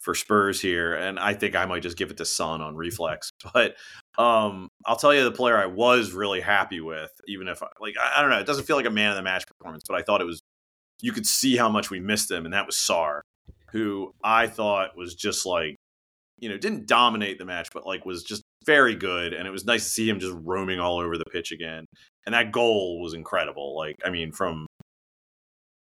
for 0.00 0.14
Spurs 0.14 0.60
here, 0.60 0.94
and 0.94 1.18
I 1.18 1.34
think 1.34 1.56
I 1.56 1.66
might 1.66 1.82
just 1.82 1.96
give 1.96 2.10
it 2.12 2.16
to 2.18 2.24
Son 2.24 2.60
on 2.60 2.76
reflex. 2.76 3.30
But 3.52 3.74
um, 4.18 4.68
I'll 4.86 4.96
tell 4.96 5.12
you 5.12 5.24
the 5.24 5.32
player 5.32 5.56
I 5.58 5.66
was 5.66 6.12
really 6.12 6.40
happy 6.40 6.80
with, 6.80 7.10
even 7.28 7.48
if 7.48 7.62
I- 7.62 7.66
like 7.80 7.94
I, 8.00 8.18
I 8.18 8.20
don't 8.22 8.30
know, 8.30 8.38
it 8.38 8.46
doesn't 8.46 8.64
feel 8.66 8.76
like 8.76 8.86
a 8.86 8.90
man 8.90 9.10
of 9.10 9.16
the 9.16 9.22
match 9.22 9.44
performance, 9.46 9.82
but 9.88 9.96
I 9.98 10.02
thought 10.02 10.20
it 10.20 10.24
was. 10.26 10.40
You 11.00 11.12
could 11.12 11.26
see 11.26 11.56
how 11.56 11.68
much 11.68 11.90
we 11.90 12.00
missed 12.00 12.30
him, 12.30 12.44
and 12.44 12.54
that 12.54 12.66
was 12.66 12.76
Sarr, 12.76 13.20
who 13.70 14.12
I 14.24 14.46
thought 14.46 14.96
was 14.96 15.14
just 15.14 15.46
like, 15.46 15.76
you 16.38 16.48
know, 16.48 16.56
didn't 16.56 16.86
dominate 16.86 17.38
the 17.38 17.44
match, 17.44 17.68
but 17.72 17.86
like 17.86 18.04
was 18.04 18.22
just 18.22 18.42
very 18.64 18.94
good, 18.94 19.32
and 19.32 19.46
it 19.46 19.50
was 19.50 19.64
nice 19.64 19.84
to 19.84 19.90
see 19.90 20.08
him 20.08 20.20
just 20.20 20.34
roaming 20.42 20.80
all 20.80 20.98
over 20.98 21.16
the 21.16 21.24
pitch 21.24 21.52
again 21.52 21.86
and 22.26 22.34
that 22.34 22.52
goal 22.52 23.00
was 23.00 23.14
incredible. 23.14 23.76
Like, 23.76 23.96
I 24.04 24.10
mean, 24.10 24.32
from 24.32 24.66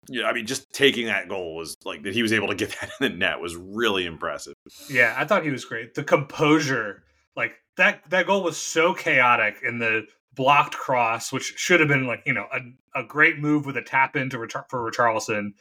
yeah, 0.08 0.26
I 0.26 0.34
mean, 0.34 0.46
just 0.46 0.72
taking 0.72 1.08
that 1.08 1.30
goal 1.30 1.56
was 1.56 1.76
like 1.84 2.04
that 2.04 2.14
he 2.14 2.22
was 2.22 2.34
able 2.34 2.50
to 2.50 2.56
get 2.56 2.70
that 2.82 2.92
in 3.00 3.12
the 3.12 3.18
net 3.18 3.40
was 3.40 3.56
really 3.56 4.06
impressive. 4.06 4.54
yeah, 4.90 5.16
I 5.18 5.26
thought 5.26 5.44
he 5.44 5.50
was 5.50 5.66
great. 5.66 5.96
The 5.96 6.04
composure, 6.04 7.04
like 7.36 7.54
that, 7.78 8.08
that 8.10 8.28
goal 8.28 8.44
was 8.44 8.58
so 8.58 8.94
chaotic 8.94 9.58
in 9.64 9.80
the 9.80 10.06
blocked 10.36 10.76
cross, 10.76 11.32
which 11.32 11.54
should 11.58 11.80
have 11.80 11.90
been 11.90 12.08
like 12.08 12.24
you 12.26 12.34
know 12.34 12.48
a, 12.54 13.00
a 13.00 13.04
great 13.04 13.40
move 13.40 13.66
with 13.66 13.78
a 13.78 13.82
tap 13.82 14.16
in 14.16 14.30
to 14.32 14.48
for 14.70 14.92
Richarlison, 14.92 15.54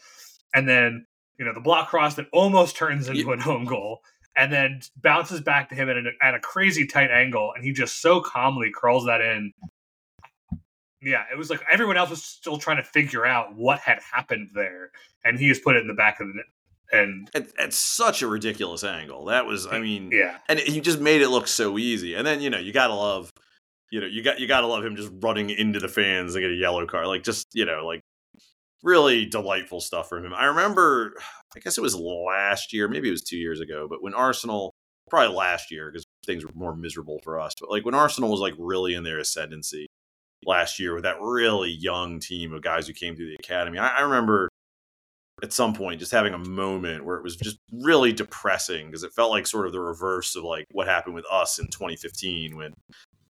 and 0.55 0.69
then 0.69 1.07
you 1.39 1.45
know 1.45 1.55
the 1.55 1.61
block 1.61 1.89
cross 1.89 2.15
that 2.17 2.27
almost 2.33 2.77
turns 2.77 3.09
into 3.09 3.33
an 3.33 3.41
home 3.41 3.65
goal. 3.65 4.01
And 4.37 4.53
then 4.53 4.81
bounces 4.97 5.41
back 5.41 5.69
to 5.69 5.77
him 5.77 5.89
at, 5.89 5.97
an, 5.97 6.13
at 6.21 6.35
a 6.35 6.41
crazy 6.41 6.89
tight 6.89 7.13
angle, 7.13 7.53
and 7.55 7.65
he 7.65 7.73
just 7.73 8.03
so 8.03 8.21
calmly 8.21 8.73
curls 8.75 9.07
that 9.07 9.21
in 9.21 9.53
yeah, 11.05 11.25
it 11.31 11.37
was 11.37 11.51
like 11.51 11.61
everyone 11.71 11.97
else 11.97 12.11
was 12.11 12.23
still 12.23 12.59
trying 12.59 12.79
to 12.79 12.83
figure 12.83 13.27
out 13.27 13.55
what 13.55 13.79
had 13.81 14.01
happened 14.01 14.51
there, 14.55 14.91
and 15.25 15.39
he 15.39 15.49
just 15.49 15.63
put 15.63 15.77
it 15.77 15.83
in 15.83 15.87
the 15.87 15.95
back 15.95 16.21
of 16.21 16.29
the 16.29 16.35
net. 16.35 16.47
And 16.93 17.31
At, 17.35 17.49
at 17.59 17.73
such 17.73 18.23
a 18.23 18.27
ridiculous 18.27 18.85
angle, 18.85 19.27
that 19.27 19.47
was, 19.47 19.67
I 19.67 19.81
mean, 19.81 20.11
yeah, 20.13 20.39
and 20.49 20.59
he 20.59 20.81
just 20.81 21.01
made 21.01 21.23
it 21.23 21.29
look 21.29 21.47
so 21.47 21.79
easy. 21.79 22.15
And 22.15 22.27
then 22.27 22.41
you 22.41 22.51
know 22.51 22.59
you 22.59 22.73
gotta 22.73 22.95
love, 22.95 23.31
you 23.91 24.01
know, 24.01 24.07
you 24.07 24.23
got 24.23 24.41
you 24.41 24.47
gotta 24.47 24.67
love 24.67 24.85
him 24.85 24.97
just 24.97 25.13
running 25.21 25.51
into 25.51 25.81
the 25.81 25.89
fans 25.89 26.35
and 26.35 26.43
get 26.43 26.51
a 26.51 26.55
yellow 26.55 26.87
card, 26.87 27.07
like 27.07 27.23
just 27.23 27.49
you 27.55 27.65
know, 27.65 27.87
like 27.87 28.01
really 28.83 29.27
delightful 29.27 29.81
stuff 29.81 30.09
from 30.09 30.25
him. 30.25 30.35
I 30.35 30.45
remember, 30.45 31.15
I 31.57 31.61
guess 31.61 31.79
it 31.79 31.81
was 31.81 31.97
last 31.97 32.73
year, 32.73 32.87
maybe 32.87 33.09
it 33.09 33.13
was 33.13 33.23
two 33.23 33.39
years 33.39 33.61
ago, 33.61 33.87
but 33.89 34.03
when 34.03 34.15
Arsenal, 34.15 34.75
probably 35.09 35.35
last 35.35 35.71
year 35.71 35.91
because 35.91 36.05
things 36.25 36.45
were 36.45 36.53
more 36.55 36.77
miserable 36.77 37.19
for 37.25 37.41
us, 37.41 37.53
but 37.61 37.71
like 37.71 37.85
when 37.85 37.95
Arsenal 37.95 38.31
was 38.31 38.41
like 38.41 38.55
really 38.59 38.95
in 38.95 39.03
their 39.03 39.19
ascendancy 39.19 39.87
last 40.45 40.79
year 40.79 40.95
with 40.95 41.05
that 41.05 41.21
really 41.21 41.71
young 41.71 42.21
team 42.21 42.53
of 42.53 42.63
guys 42.63 42.87
who 42.87 42.93
came 42.93 43.17
through 43.17 43.29
the 43.29 43.37
academy, 43.37 43.79
I, 43.79 43.99
I 43.99 44.01
remember 44.03 44.49
at 45.43 45.53
some 45.53 45.75
point 45.75 46.01
just 46.01 46.13
having 46.13 46.33
a 46.35 46.39
moment 46.39 47.05
where 47.05 47.17
it 47.17 47.23
was 47.23 47.37
just 47.37 47.59
really 47.73 48.13
depressing 48.13 48.87
because 48.87 49.03
it 49.03 49.13
felt 49.13 49.31
like 49.31 49.47
sort 49.47 49.67
of 49.67 49.73
the 49.73 49.81
reverse 49.81 50.37
of 50.37 50.45
like 50.45 50.65
what 50.73 50.87
happened 50.87 51.15
with 51.15 51.27
us 51.31 51.59
in 51.59 51.67
2015 51.67 52.57
when 52.57 52.73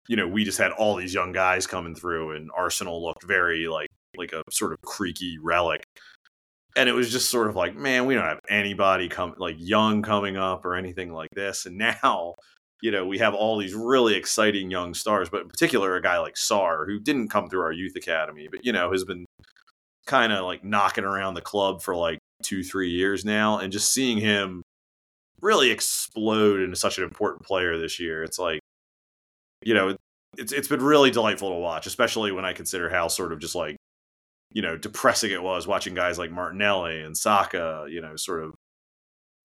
you 0.08 0.16
know 0.16 0.28
we 0.28 0.44
just 0.44 0.58
had 0.58 0.72
all 0.72 0.96
these 0.96 1.14
young 1.14 1.32
guys 1.32 1.68
coming 1.68 1.96
through 1.96 2.32
and 2.32 2.50
Arsenal 2.56 3.04
looked 3.04 3.24
very 3.26 3.68
like 3.68 3.90
like 4.18 4.34
a 4.34 4.44
sort 4.52 4.74
of 4.74 4.82
creaky 4.82 5.38
relic 5.42 5.84
and 6.76 6.90
it 6.90 6.94
was 6.94 7.12
just 7.12 7.30
sort 7.30 7.48
of 7.48 7.56
like 7.56 7.76
man 7.76 8.06
we 8.06 8.14
don't 8.14 8.24
have 8.24 8.40
anybody 8.50 9.10
come 9.10 9.34
like 9.38 9.56
young 9.58 10.02
coming 10.02 10.38
up 10.38 10.66
or 10.66 10.76
anything 10.76 11.12
like 11.12 11.30
this 11.36 11.66
and 11.66 11.78
now 11.78 12.36
you 12.82 12.92
know 12.92 13.06
we 13.06 13.18
have 13.18 13.34
all 13.34 13.58
these 13.58 13.74
really 13.74 14.16
exciting 14.16 14.70
young 14.70 14.94
stars 14.94 15.30
but 15.30 15.42
in 15.42 15.48
particular 15.48 15.96
a 15.96 16.02
guy 16.02 16.20
like 16.20 16.36
Sarr 16.36 16.86
who 16.86 17.00
didn't 17.00 17.30
come 17.30 17.50
through 17.50 17.62
our 17.62 17.72
youth 17.72 17.96
academy 17.96 18.48
but 18.52 18.66
you 18.66 18.72
know 18.72 18.92
has 18.92 19.04
been 19.04 19.26
kind 20.06 20.34
of 20.34 20.46
like 20.46 20.64
knocking 20.64 21.04
around 21.04 21.34
the 21.34 21.42
club 21.42 21.82
for 21.82 21.96
like 21.96 22.20
two, 22.44 22.64
three 22.64 22.90
years 22.90 23.26
now, 23.26 23.60
and 23.60 23.72
just 23.72 23.94
seeing 23.94 24.18
him 24.18 24.64
really 25.42 25.72
explode 25.72 26.60
into 26.60 26.76
such 26.76 26.98
an 26.98 27.04
important 27.04 27.44
player 27.46 27.78
this 27.78 28.00
year. 28.00 28.24
It's 28.24 28.40
like, 28.40 28.60
you 29.66 29.74
know, 29.74 29.96
it's 30.38 30.52
it's 30.52 30.68
been 30.68 30.82
really 30.82 31.12
delightful 31.12 31.50
to 31.50 31.56
watch, 31.56 31.86
especially 31.88 32.32
when 32.32 32.46
I 32.46 32.54
consider 32.54 32.90
how 32.90 33.08
sort 33.08 33.32
of 33.32 33.40
just 33.40 33.56
like, 33.56 33.78
you 34.52 34.62
know, 34.62 34.78
depressing 34.78 35.32
it 35.32 35.44
was 35.44 35.68
watching 35.68 35.94
guys 35.94 36.18
like 36.18 36.32
Martinelli 36.32 37.02
and 37.02 37.16
Saka, 37.18 37.86
you 37.90 38.02
know, 38.02 38.16
sort 38.16 38.44
of, 38.44 38.54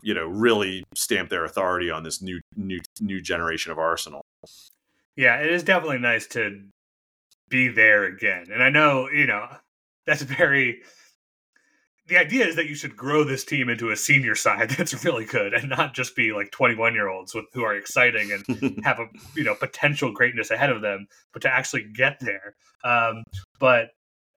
you 0.02 0.14
know, 0.14 0.26
really 0.26 0.84
stamp 0.94 1.28
their 1.30 1.44
authority 1.44 1.90
on 1.90 2.02
this 2.02 2.22
new 2.22 2.40
new 2.56 2.80
new 3.00 3.20
generation 3.20 3.72
of 3.72 3.78
Arsenal. 3.78 4.22
yeah, 5.16 5.36
it 5.40 5.52
is 5.52 5.62
definitely 5.62 5.98
nice 5.98 6.26
to 6.28 6.62
be 7.48 7.68
there 7.68 8.04
again. 8.04 8.46
And 8.52 8.62
I 8.62 8.70
know 8.70 9.08
you 9.10 9.26
know 9.26 9.48
that's 10.06 10.22
very. 10.22 10.82
The 12.08 12.16
idea 12.16 12.46
is 12.46 12.56
that 12.56 12.68
you 12.68 12.74
should 12.74 12.96
grow 12.96 13.22
this 13.22 13.44
team 13.44 13.68
into 13.68 13.90
a 13.90 13.96
senior 13.96 14.34
side 14.34 14.70
that's 14.78 15.04
really 15.04 15.26
good, 15.26 15.52
and 15.52 15.68
not 15.68 15.94
just 15.94 16.16
be 16.16 16.32
like 16.32 16.50
twenty-one 16.50 16.94
year 16.94 17.08
olds 17.08 17.34
with 17.34 17.44
who 17.52 17.62
are 17.62 17.74
exciting 17.74 18.32
and 18.32 18.80
have 18.84 18.98
a 18.98 19.06
you 19.34 19.44
know 19.44 19.54
potential 19.54 20.12
greatness 20.12 20.50
ahead 20.50 20.70
of 20.70 20.82
them, 20.82 21.06
but 21.32 21.42
to 21.42 21.52
actually 21.52 21.84
get 21.84 22.18
there. 22.20 22.54
Um, 22.84 23.24
but 23.60 23.90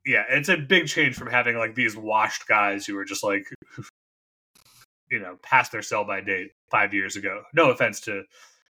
yeah, 0.06 0.24
it's 0.30 0.50
a 0.50 0.58
big 0.58 0.88
change 0.88 1.16
from 1.16 1.30
having 1.30 1.58
like 1.58 1.76
these 1.76 1.96
washed 1.96 2.48
guys 2.48 2.86
who 2.86 2.98
are 2.98 3.06
just 3.06 3.24
like, 3.24 3.46
you 5.12 5.20
know, 5.20 5.38
past 5.44 5.72
their 5.72 5.82
sell 5.82 6.04
by 6.04 6.22
date 6.22 6.52
five 6.70 6.94
years 6.94 7.16
ago. 7.16 7.44
No 7.54 7.70
offense 7.72 8.00
to 8.02 8.24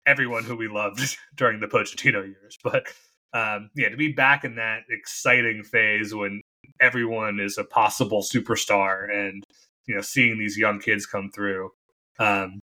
everyone 0.05 0.45
who 0.45 0.57
we 0.57 0.69
loved 0.69 1.17
during 1.37 1.61
the 1.61 1.69
Pochettino 1.69 2.27
years, 2.27 2.59
but 2.63 2.87
um, 3.35 3.71
yeah, 3.75 3.89
to 3.89 3.97
be 3.97 4.13
back 4.13 4.45
in 4.45 4.57
that 4.57 4.83
exciting 4.91 5.63
phase 5.63 6.15
when 6.15 6.43
everyone 6.81 7.41
is 7.41 7.59
a 7.59 7.65
possible 7.65 8.23
superstar 8.23 9.11
and 9.11 9.45
you 9.87 9.95
know 9.95 10.01
seeing 10.01 10.39
these 10.39 10.57
young 10.57 10.81
kids 10.81 11.07
come 11.07 11.31
through 11.31 11.71
um, 12.19 12.61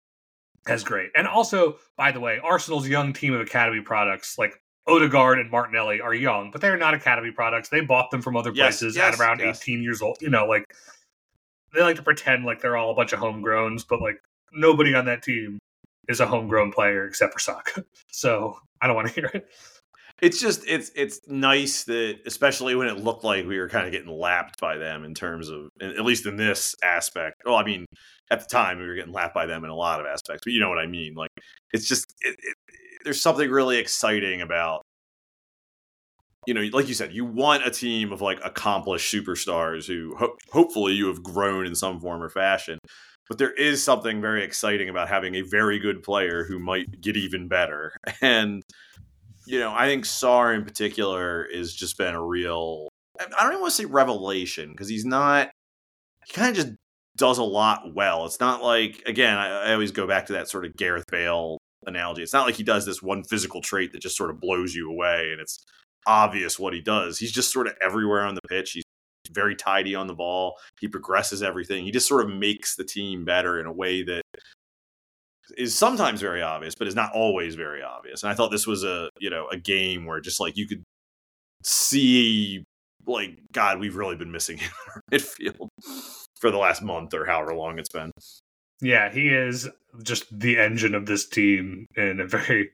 that's 0.67 0.83
great. 0.83 1.11
And 1.15 1.27
also, 1.27 1.77
by 1.97 2.11
the 2.11 2.21
way, 2.21 2.41
Arsenal's 2.43 2.89
young 2.89 3.13
team 3.13 3.35
of 3.35 3.41
academy 3.41 3.83
products 3.83 4.39
like 4.39 4.61
Odegaard 4.87 5.39
and 5.39 5.51
Martinelli 5.51 6.01
are 6.01 6.15
young, 6.15 6.51
but 6.51 6.61
they're 6.61 6.77
not 6.77 6.95
academy 6.95 7.31
products. 7.31 7.69
They 7.69 7.81
bought 7.81 8.11
them 8.11 8.23
from 8.23 8.37
other 8.37 8.51
Yes, 8.51 8.79
places 8.79 8.97
yes, 8.97 9.15
at 9.15 9.21
around 9.21 9.41
yes. 9.41 9.61
18 9.63 9.83
years 9.83 10.01
old. 10.01 10.19
You 10.21 10.31
know, 10.31 10.47
like 10.47 10.75
they 11.75 11.83
like 11.83 11.97
to 11.97 12.03
pretend 12.03 12.45
like 12.45 12.61
they're 12.61 12.77
all 12.77 12.91
a 12.91 12.95
bunch 12.95 13.13
of 13.13 13.21
homegrowns, 13.21 13.85
but 13.89 14.01
like 14.01 14.17
nobody 14.53 14.95
on 14.95 15.05
that 15.05 15.23
team 15.23 15.59
is 16.09 16.21
a 16.21 16.27
homegrown 16.27 16.73
player 16.73 17.07
except 17.07 17.33
for 17.33 17.39
Saka. 17.39 17.85
So 18.11 18.57
I 18.81 18.87
don't 18.87 18.95
want 18.97 19.09
to 19.09 19.15
hear 19.15 19.31
it. 19.35 19.49
It's 20.25 20.41
just 20.41 20.65
it's 20.67 20.91
it's 20.95 21.21
nice 21.29 21.85
that 21.85 22.19
especially 22.25 22.75
when 22.75 22.89
it 22.89 22.97
looked 22.97 23.25
like 23.25 23.47
we 23.47 23.59
were 23.59 23.69
kind 23.69 23.85
of 23.85 23.93
getting 23.93 24.09
lapped 24.09 24.59
by 24.59 24.79
them 24.79 25.05
in 25.05 25.13
terms 25.13 25.51
of 25.51 25.69
at 25.83 26.05
least 26.05 26.25
in 26.25 26.37
this 26.37 26.75
aspect. 26.83 27.43
Well 27.45 27.57
i 27.57 27.65
mean 27.65 27.85
at 28.31 28.41
the 28.41 28.47
time 28.47 28.79
we 28.79 28.87
were 28.87 28.95
getting 28.95 29.13
lapped 29.13 29.35
by 29.35 29.45
them 29.45 29.65
in 29.65 29.71
a 29.71 29.77
lot 29.77 30.01
of 30.01 30.07
aspects 30.07 30.43
but 30.45 30.53
you 30.55 30.61
know 30.61 30.71
what 30.71 30.79
i 30.79 30.87
mean. 30.87 31.15
Like 31.15 31.31
it's 31.75 31.87
just 31.87 32.15
it, 32.23 32.37
it, 32.43 32.57
there's 33.05 33.21
something 33.21 33.51
really 33.51 33.77
exciting 33.77 34.41
about 34.41 34.81
you 36.47 36.55
know 36.55 36.63
like 36.73 36.89
you 36.89 36.95
said 36.95 37.13
you 37.13 37.27
want 37.27 37.67
a 37.67 37.71
team 37.71 38.11
of 38.11 38.23
like 38.23 38.41
accomplished 38.43 39.13
superstars 39.13 39.87
who 39.87 40.17
ho- 40.17 40.37
hopefully 40.51 40.95
you 40.95 41.07
have 41.09 41.23
grown 41.23 41.67
in 41.67 41.75
some 41.75 42.01
form 42.01 42.23
or 42.23 42.31
fashion 42.31 42.79
but 43.29 43.39
there 43.39 43.53
is 43.53 43.83
something 43.83 44.21
very 44.21 44.45
exciting 44.45 44.89
about 44.89 45.09
having 45.09 45.35
a 45.35 45.43
very 45.43 45.79
good 45.79 46.03
player 46.03 46.45
who 46.45 46.59
might 46.59 47.01
get 47.01 47.17
even 47.17 47.49
better. 47.49 47.93
And 48.21 48.63
you 49.47 49.61
know, 49.61 49.73
I 49.75 49.87
think 49.87 50.05
Sarr 50.05 50.55
in 50.55 50.65
particular 50.65 51.49
has 51.55 51.75
just 51.75 51.99
been 51.99 52.15
a 52.15 52.23
real. 52.23 52.89
I 53.21 53.43
don't 53.43 53.53
even 53.53 53.61
want 53.61 53.73
to 53.73 53.83
say 53.83 53.85
revelation 53.85 54.71
because 54.73 54.89
he's 54.89 55.05
not. 55.05 55.51
He 56.27 56.33
kind 56.33 56.51
of 56.51 56.57
just 56.57 56.77
does 57.17 57.39
a 57.39 57.45
lot 57.45 57.95
well. 57.95 58.25
It's 58.25 58.41
not 58.41 58.63
like 58.63 59.03
again, 59.07 59.37
I, 59.37 59.71
I 59.71 59.73
always 59.73 59.93
go 59.93 60.07
back 60.07 60.27
to 60.27 60.33
that 60.35 60.49
sort 60.49 60.65
of 60.65 60.77
Gareth 60.77 61.05
Bale 61.11 61.59
analogy. 61.87 62.23
It's 62.23 62.33
not 62.33 62.47
like 62.47 62.57
he 62.57 62.63
does 62.63 62.87
this 62.87 63.03
one 63.03 63.23
physical 63.25 63.61
trait 63.61 63.93
that 63.93 64.03
just 64.03 64.17
sort 64.17 64.31
of 64.31 64.41
blows 64.41 64.75
you 64.75 64.91
away 64.91 65.31
and 65.33 65.41
it's 65.41 65.65
obvious 66.07 66.59
what 66.59 66.75
he 66.75 66.81
does. 66.81 67.19
He's 67.19 67.33
just 67.33 67.53
sort 67.53 67.67
of 67.67 67.75
everywhere 67.81 68.23
on 68.23 68.35
the 68.35 68.41
pitch. 68.49 68.73
He's 68.73 68.85
very 69.31 69.55
tidy 69.55 69.95
on 69.95 70.07
the 70.07 70.15
ball. 70.15 70.55
He 70.81 70.89
progresses 70.89 71.43
everything. 71.43 71.85
He 71.85 71.91
just 71.91 72.09
sort 72.09 72.25
of 72.25 72.35
makes 72.35 72.77
the 72.77 72.85
team 72.85 73.25
better 73.25 73.61
in 73.61 73.67
a 73.67 73.73
way 73.73 74.03
that 74.03 74.23
is 75.57 75.77
sometimes 75.77 76.21
very 76.21 76.43
obvious, 76.43 76.75
but 76.75 76.89
is 76.89 76.95
not 76.95 77.13
always 77.13 77.55
very 77.55 77.83
obvious. 77.83 78.23
And 78.23 78.31
I 78.31 78.35
thought 78.35 78.51
this 78.51 78.67
was 78.67 78.85
a 78.85 79.11
you 79.19 79.31
know 79.31 79.49
a 79.49 79.57
game 79.57 80.07
where 80.07 80.21
just 80.21 80.41
like 80.41 80.57
you 80.57 80.67
could 80.67 80.83
see 81.63 82.65
like 83.07 83.39
God, 83.53 83.79
we've 83.79 83.97
really 83.97 84.17
been 84.17 84.33
missing 84.33 84.59
him 84.59 84.71
in 84.71 84.93
our 84.95 85.03
midfield 85.19 85.69
for 86.41 86.51
the 86.51 86.59
last 86.59 86.83
month 86.83 87.15
or 87.15 87.27
however 87.27 87.55
long 87.55 87.79
it's 87.79 87.89
been. 87.89 88.11
Yeah, 88.81 89.11
he 89.11 89.29
is 89.29 89.69
just 90.03 90.39
the 90.39 90.59
engine 90.59 90.95
of 90.95 91.07
this 91.07 91.27
team 91.27 91.87
in 91.97 92.21
a 92.21 92.27
very 92.27 92.71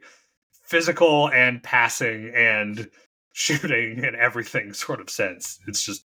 physical 0.64 1.28
and 1.30 1.62
passing 1.62 2.32
and 2.34 2.88
shooting 3.32 4.04
and 4.04 4.16
everything 4.16 4.72
sort 4.72 5.00
of 5.00 5.10
sense. 5.10 5.58
It's 5.66 5.84
just 5.84 6.04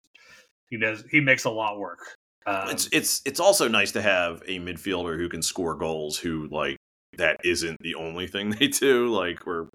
he 0.68 0.78
does 0.78 1.04
he 1.10 1.20
makes 1.20 1.44
a 1.44 1.50
lot 1.50 1.78
work. 1.78 2.00
Um, 2.46 2.70
it's 2.70 2.88
it's 2.92 3.22
it's 3.24 3.40
also 3.40 3.68
nice 3.68 3.92
to 3.92 4.02
have 4.02 4.42
a 4.46 4.58
midfielder 4.58 5.16
who 5.16 5.28
can 5.28 5.42
score 5.42 5.74
goals 5.74 6.18
who 6.18 6.48
like 6.50 6.76
that 7.16 7.38
isn't 7.44 7.78
the 7.80 7.94
only 7.94 8.26
thing 8.26 8.50
they 8.58 8.68
do 8.68 9.08
like 9.08 9.46
we're 9.46 9.68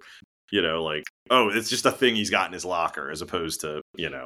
you 0.51 0.61
know 0.61 0.83
like 0.83 1.03
oh 1.29 1.49
it's 1.49 1.69
just 1.69 1.85
a 1.85 1.91
thing 1.91 2.15
he's 2.15 2.29
got 2.29 2.47
in 2.47 2.53
his 2.53 2.65
locker 2.65 3.09
as 3.09 3.21
opposed 3.21 3.61
to 3.61 3.81
you 3.95 4.09
know 4.09 4.25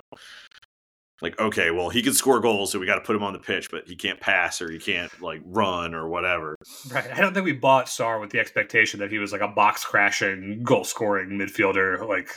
like 1.21 1.39
okay 1.39 1.71
well 1.71 1.89
he 1.89 2.01
can 2.01 2.13
score 2.13 2.39
goals 2.39 2.71
so 2.71 2.79
we 2.79 2.86
got 2.86 2.95
to 2.95 3.01
put 3.01 3.15
him 3.15 3.23
on 3.23 3.34
the 3.34 3.39
pitch 3.39 3.69
but 3.71 3.88
he 3.88 3.95
can't 3.95 4.19
pass 4.19 4.62
or 4.62 4.69
he 4.69 4.79
can't 4.79 5.21
like 5.21 5.41
run 5.45 5.93
or 5.93 6.10
whatever 6.10 6.56
right. 6.91 7.12
I 7.12 7.21
don't 7.21 7.34
think 7.34 7.45
we 7.45 7.53
bought 7.53 7.86
Sarr 7.86 8.19
with 8.19 8.29
the 8.29 8.39
expectation 8.39 8.99
that 8.99 9.12
he 9.12 9.19
was 9.19 9.32
like 9.32 9.41
a 9.41 9.47
box 9.47 9.84
crashing, 9.84 10.63
goal 10.63 10.84
scoring 10.84 11.29
midfielder. 11.29 12.08
Like 12.08 12.29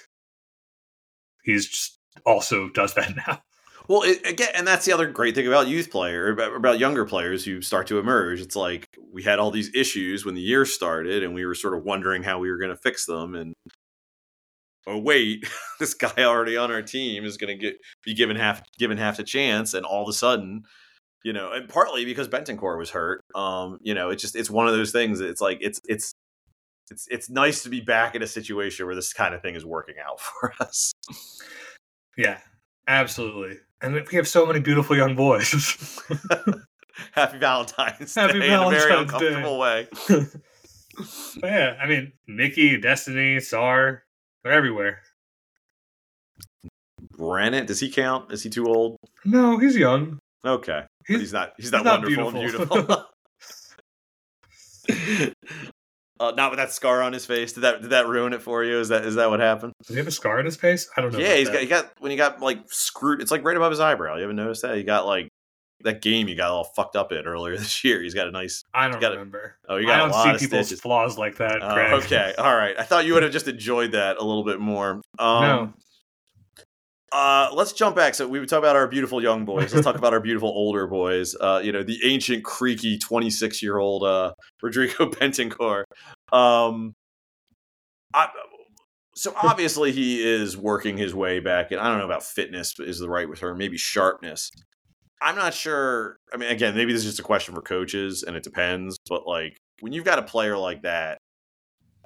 he's 1.42 1.66
just 1.68 1.98
also 2.24 2.68
does 2.68 2.94
that 2.94 3.14
now. 3.26 3.42
Well, 3.88 4.02
it, 4.02 4.26
again, 4.26 4.48
and 4.54 4.66
that's 4.66 4.84
the 4.84 4.92
other 4.92 5.06
great 5.06 5.34
thing 5.34 5.46
about 5.46 5.68
youth 5.68 5.90
player, 5.90 6.30
about, 6.30 6.78
younger 6.78 7.04
players 7.04 7.44
who 7.44 7.62
start 7.62 7.86
to 7.88 7.98
emerge. 7.98 8.40
It's 8.40 8.56
like 8.56 8.88
we 9.12 9.22
had 9.22 9.38
all 9.38 9.50
these 9.50 9.70
issues 9.74 10.24
when 10.24 10.34
the 10.34 10.40
year 10.40 10.64
started, 10.64 11.22
and 11.22 11.34
we 11.34 11.46
were 11.46 11.54
sort 11.54 11.74
of 11.74 11.84
wondering 11.84 12.22
how 12.22 12.38
we 12.38 12.50
were 12.50 12.58
going 12.58 12.70
to 12.70 12.76
fix 12.76 13.06
them. 13.06 13.34
And 13.34 13.54
oh 14.86 14.98
wait, 14.98 15.48
this 15.80 15.94
guy 15.94 16.24
already 16.24 16.56
on 16.56 16.72
our 16.72 16.82
team 16.82 17.24
is 17.24 17.36
going 17.36 17.56
to 17.56 17.62
get 17.62 17.76
be 18.04 18.14
given 18.14 18.36
half 18.36 18.62
given 18.78 18.98
half 18.98 19.18
a 19.18 19.24
chance, 19.24 19.72
and 19.74 19.86
all 19.86 20.02
of 20.02 20.08
a 20.08 20.12
sudden, 20.12 20.64
you 21.24 21.32
know, 21.32 21.52
and 21.52 21.68
partly 21.68 22.04
because 22.04 22.28
Bentancur 22.28 22.78
was 22.78 22.90
hurt. 22.90 23.22
Um, 23.34 23.78
you 23.82 23.94
know, 23.94 24.10
it's 24.10 24.22
just 24.22 24.34
it's 24.34 24.50
one 24.50 24.66
of 24.66 24.74
those 24.74 24.90
things. 24.92 25.20
It's 25.20 25.40
like 25.40 25.58
it's 25.60 25.80
it's 25.86 26.12
it's 26.90 27.06
it's 27.10 27.30
nice 27.30 27.62
to 27.62 27.68
be 27.68 27.80
back 27.80 28.16
in 28.16 28.22
a 28.22 28.26
situation 28.26 28.86
where 28.86 28.94
this 28.96 29.12
kind 29.12 29.34
of 29.34 29.42
thing 29.42 29.54
is 29.54 29.64
working 29.64 29.96
out 30.04 30.20
for 30.40 30.52
us. 30.60 30.92
Yeah, 32.16 32.38
absolutely. 32.88 33.58
And 33.82 33.94
we 33.94 34.16
have 34.16 34.26
so 34.28 34.46
many 34.46 34.60
beautiful 34.60 34.96
young 34.96 35.14
boys. 35.16 36.00
Happy 37.12 37.38
Valentine's 37.38 38.14
Happy 38.14 38.40
Day 38.40 38.46
in 38.48 38.54
a 38.54 38.70
very 38.70 38.88
Valentine's 38.90 39.20
Day. 39.20 39.26
uncomfortable 39.28 39.58
way. 39.58 39.88
Yeah, 41.42 41.76
I 41.78 41.86
mean, 41.86 42.14
Mickey, 42.26 42.80
Destiny, 42.80 43.36
Sarr, 43.36 43.98
they're 44.42 44.52
everywhere. 44.54 45.00
Brennan, 47.18 47.66
does 47.66 47.80
he 47.80 47.90
count? 47.90 48.32
Is 48.32 48.42
he 48.42 48.48
too 48.48 48.64
old? 48.66 48.96
No, 49.22 49.58
he's 49.58 49.76
young. 49.76 50.18
Okay, 50.42 50.84
He's- 51.06 51.20
he's 51.20 51.32
not. 51.34 51.52
He's 51.58 51.66
he's 51.66 51.72
not 51.72 51.84
not 51.84 52.00
wonderful 52.00 52.28
and 52.28 52.38
beautiful. 52.38 53.04
uh, 56.20 56.32
not 56.36 56.50
with 56.50 56.58
that 56.58 56.72
scar 56.72 57.02
on 57.02 57.12
his 57.12 57.26
face. 57.26 57.52
Did 57.52 57.60
that 57.62 57.82
did 57.82 57.90
that 57.90 58.06
ruin 58.06 58.32
it 58.32 58.42
for 58.42 58.64
you? 58.64 58.78
Is 58.78 58.88
that 58.88 59.04
is 59.04 59.14
that 59.16 59.30
what 59.30 59.40
happened? 59.40 59.72
Does 59.82 59.94
he 59.94 59.98
have 59.98 60.06
a 60.06 60.10
scar 60.12 60.38
on 60.38 60.44
his 60.44 60.56
face? 60.56 60.88
I 60.96 61.00
don't 61.00 61.12
know. 61.12 61.18
yeah, 61.18 61.36
he's 61.36 61.48
that. 61.48 61.52
got 61.54 61.60
he 61.62 61.66
got 61.68 61.92
when 61.98 62.10
he 62.10 62.16
got 62.16 62.40
like 62.40 62.60
screwed. 62.66 63.20
It's 63.20 63.30
like 63.30 63.44
right 63.44 63.56
above 63.56 63.70
his 63.70 63.80
eyebrow. 63.80 64.14
You 64.16 64.22
haven't 64.22 64.36
noticed 64.36 64.62
that? 64.62 64.76
He 64.76 64.82
got 64.82 65.06
like 65.06 65.28
that 65.82 66.00
game. 66.00 66.26
You 66.28 66.34
got 66.36 66.50
all 66.50 66.64
fucked 66.64 66.96
up 66.96 67.12
in 67.12 67.26
earlier 67.26 67.56
this 67.58 67.84
year. 67.84 68.02
He's 68.02 68.14
got 68.14 68.26
a 68.28 68.30
nice. 68.30 68.62
I 68.72 68.88
don't 68.88 69.00
got 69.00 69.12
remember. 69.12 69.56
Oh, 69.68 69.76
you 69.76 69.86
I 69.86 69.90
got 69.90 69.96
a 69.96 69.98
don't 70.02 70.10
lot 70.10 70.24
see 70.24 70.30
of 70.46 70.50
people's 70.50 70.80
flaws 70.80 71.18
like 71.18 71.36
that. 71.36 71.62
Oh, 71.62 71.74
Craig. 71.74 71.92
okay, 72.04 72.34
all 72.38 72.56
right. 72.56 72.74
I 72.78 72.82
thought 72.82 73.04
you 73.04 73.14
would 73.14 73.22
have 73.22 73.32
just 73.32 73.48
enjoyed 73.48 73.92
that 73.92 74.16
a 74.16 74.24
little 74.24 74.44
bit 74.44 74.58
more. 74.60 75.02
Um, 75.18 75.42
no, 75.42 75.72
Uh, 77.12 77.50
let's 77.54 77.72
jump 77.72 77.94
back. 77.94 78.14
So 78.14 78.26
we 78.26 78.40
would 78.40 78.48
talk 78.48 78.58
about 78.58 78.76
our 78.76 78.88
beautiful 78.88 79.22
young 79.22 79.44
boys. 79.44 79.72
Let's 79.72 79.84
talk 79.84 79.96
about 79.96 80.12
our 80.12 80.20
beautiful 80.20 80.48
older 80.48 80.86
boys. 80.86 81.36
Uh, 81.40 81.60
you 81.62 81.72
know, 81.72 81.82
the 81.82 81.98
ancient, 82.04 82.44
creaky, 82.44 82.98
twenty-six-year-old 82.98 84.02
uh, 84.02 84.32
Rodrigo 84.62 85.10
Bentancur. 85.10 85.84
Um, 86.32 86.94
I, 88.12 88.28
so 89.14 89.32
obviously 89.40 89.92
he 89.92 90.22
is 90.22 90.56
working 90.56 90.98
his 90.98 91.14
way 91.14 91.40
back, 91.40 91.70
and 91.70 91.80
I 91.80 91.88
don't 91.88 91.98
know 91.98 92.04
about 92.04 92.22
fitness 92.22 92.74
is 92.78 92.98
the 92.98 93.08
right 93.08 93.26
term. 93.36 93.56
Maybe 93.56 93.78
sharpness. 93.78 94.50
I'm 95.22 95.36
not 95.36 95.54
sure. 95.54 96.18
I 96.32 96.36
mean, 96.36 96.50
again, 96.50 96.74
maybe 96.74 96.92
this 96.92 97.04
is 97.04 97.12
just 97.12 97.20
a 97.20 97.24
question 97.24 97.54
for 97.54 97.62
coaches, 97.62 98.24
and 98.24 98.36
it 98.36 98.42
depends. 98.42 98.98
But 99.08 99.26
like, 99.26 99.56
when 99.80 99.92
you've 99.92 100.04
got 100.04 100.18
a 100.18 100.22
player 100.22 100.58
like 100.58 100.82
that, 100.82 101.18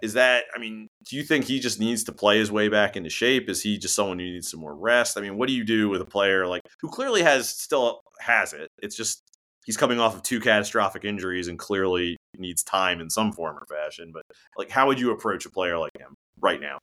is 0.03 0.15
that? 0.15 0.45
I 0.55 0.59
mean, 0.59 0.89
do 1.09 1.17
you 1.17 1.23
think 1.23 1.45
he 1.45 1.61
just 1.61 1.81
needs 1.81 2.05
to 2.05 2.13
play 2.13 2.39
his 2.39 2.51
way 2.51 2.69
back 2.69 2.97
into 2.97 3.11
shape? 3.11 3.49
Is 3.49 3.63
he 3.63 3.79
just 3.79 3.95
someone 3.95 4.19
who 4.19 4.25
needs 4.25 4.51
some 4.51 4.61
more 4.61 4.75
rest? 4.75 5.19
I 5.19 5.21
mean, 5.21 5.37
what 5.37 5.49
do 5.49 5.55
you 5.55 5.65
do 5.65 5.89
with 5.89 6.01
a 6.01 6.07
player 6.07 6.47
like 6.47 6.63
who 6.81 6.89
clearly 6.89 7.23
has 7.23 7.49
still 7.49 8.01
has 8.21 8.53
it? 8.53 8.69
It's 8.83 8.97
just 8.97 9.23
he's 9.65 9.77
coming 9.77 10.01
off 10.01 10.15
of 10.15 10.23
two 10.23 10.41
catastrophic 10.41 11.05
injuries 11.05 11.49
and 11.49 11.59
clearly 11.59 12.17
needs 12.37 12.63
time 12.63 13.01
in 13.01 13.11
some 13.11 13.33
form 13.33 13.57
or 13.57 13.67
fashion. 13.67 14.11
But 14.13 14.23
like, 14.57 14.71
how 14.71 14.87
would 14.87 15.01
you 15.01 15.11
approach 15.13 15.47
a 15.47 15.51
player 15.51 15.79
like 15.79 15.93
him 15.99 16.15
right 16.41 16.61
now? 16.61 16.79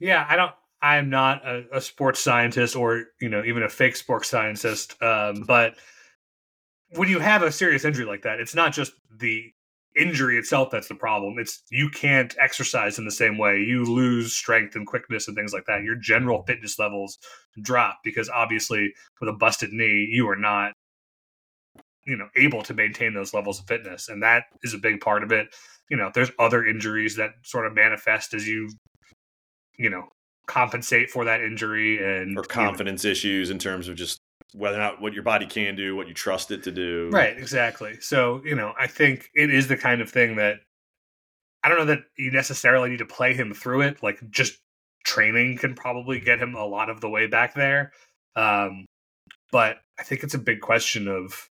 yeah, 0.00 0.26
I 0.28 0.36
don't. 0.36 0.52
I'm 0.82 1.10
not 1.10 1.46
a, 1.46 1.64
a 1.74 1.80
sports 1.80 2.20
scientist 2.20 2.74
or 2.74 3.04
you 3.20 3.28
know 3.28 3.44
even 3.44 3.62
a 3.62 3.68
fake 3.68 3.96
sports 3.96 4.28
scientist. 4.28 5.00
Um, 5.02 5.44
but 5.46 5.74
when 6.96 7.08
you 7.08 7.20
have 7.20 7.42
a 7.42 7.52
serious 7.52 7.84
injury 7.84 8.06
like 8.06 8.22
that, 8.22 8.40
it's 8.40 8.54
not 8.54 8.72
just 8.72 8.92
the 9.18 9.52
injury 9.96 10.38
itself 10.38 10.70
that's 10.70 10.88
the 10.88 10.94
problem. 10.94 11.38
It's 11.38 11.62
you 11.70 11.88
can't 11.90 12.34
exercise 12.40 12.98
in 12.98 13.04
the 13.04 13.10
same 13.10 13.38
way. 13.38 13.58
You 13.60 13.84
lose 13.84 14.32
strength 14.32 14.76
and 14.76 14.86
quickness 14.86 15.28
and 15.28 15.36
things 15.36 15.52
like 15.52 15.66
that. 15.66 15.82
Your 15.82 15.96
general 15.96 16.42
fitness 16.44 16.78
levels 16.78 17.18
drop 17.62 17.98
because 18.04 18.28
obviously 18.28 18.92
with 19.20 19.28
a 19.28 19.32
busted 19.32 19.72
knee, 19.72 20.08
you 20.10 20.28
are 20.28 20.36
not 20.36 20.72
you 22.06 22.16
know 22.16 22.28
able 22.36 22.62
to 22.62 22.72
maintain 22.74 23.12
those 23.14 23.34
levels 23.34 23.60
of 23.60 23.66
fitness 23.66 24.08
and 24.08 24.22
that 24.22 24.44
is 24.62 24.72
a 24.72 24.78
big 24.78 25.00
part 25.00 25.22
of 25.22 25.30
it 25.32 25.48
you 25.90 25.96
know 25.98 26.10
there's 26.14 26.30
other 26.38 26.64
injuries 26.64 27.14
that 27.16 27.30
sort 27.42 27.66
of 27.66 27.74
manifest 27.74 28.32
as 28.32 28.48
you 28.48 28.70
you 29.76 29.90
know 29.90 30.08
compensate 30.46 31.10
for 31.10 31.26
that 31.26 31.42
injury 31.42 31.98
and 31.98 32.28
Or 32.28 32.28
you 32.28 32.34
know- 32.36 32.42
confidence 32.42 33.04
issues 33.04 33.50
in 33.50 33.58
terms 33.58 33.86
of 33.86 33.96
just 33.96 34.18
whether 34.52 34.76
or 34.76 34.80
not 34.80 35.00
what 35.00 35.12
your 35.12 35.22
body 35.22 35.46
can 35.46 35.76
do, 35.76 35.96
what 35.96 36.08
you 36.08 36.14
trust 36.14 36.50
it 36.50 36.62
to 36.64 36.72
do. 36.72 37.10
Right, 37.12 37.36
exactly. 37.36 38.00
So, 38.00 38.42
you 38.44 38.54
know, 38.54 38.72
I 38.78 38.86
think 38.86 39.30
it 39.34 39.52
is 39.52 39.68
the 39.68 39.76
kind 39.76 40.00
of 40.00 40.10
thing 40.10 40.36
that 40.36 40.60
I 41.62 41.68
don't 41.68 41.78
know 41.78 41.84
that 41.86 42.04
you 42.16 42.30
necessarily 42.30 42.90
need 42.90 42.98
to 42.98 43.06
play 43.06 43.34
him 43.34 43.52
through 43.52 43.82
it. 43.82 44.02
Like 44.02 44.18
just 44.30 44.58
training 45.04 45.58
can 45.58 45.74
probably 45.74 46.20
get 46.20 46.40
him 46.40 46.54
a 46.54 46.64
lot 46.64 46.90
of 46.90 47.00
the 47.00 47.08
way 47.08 47.26
back 47.26 47.54
there. 47.54 47.92
Um, 48.36 48.86
but 49.52 49.78
I 49.98 50.02
think 50.02 50.22
it's 50.22 50.34
a 50.34 50.38
big 50.38 50.60
question 50.60 51.08
of 51.08 51.50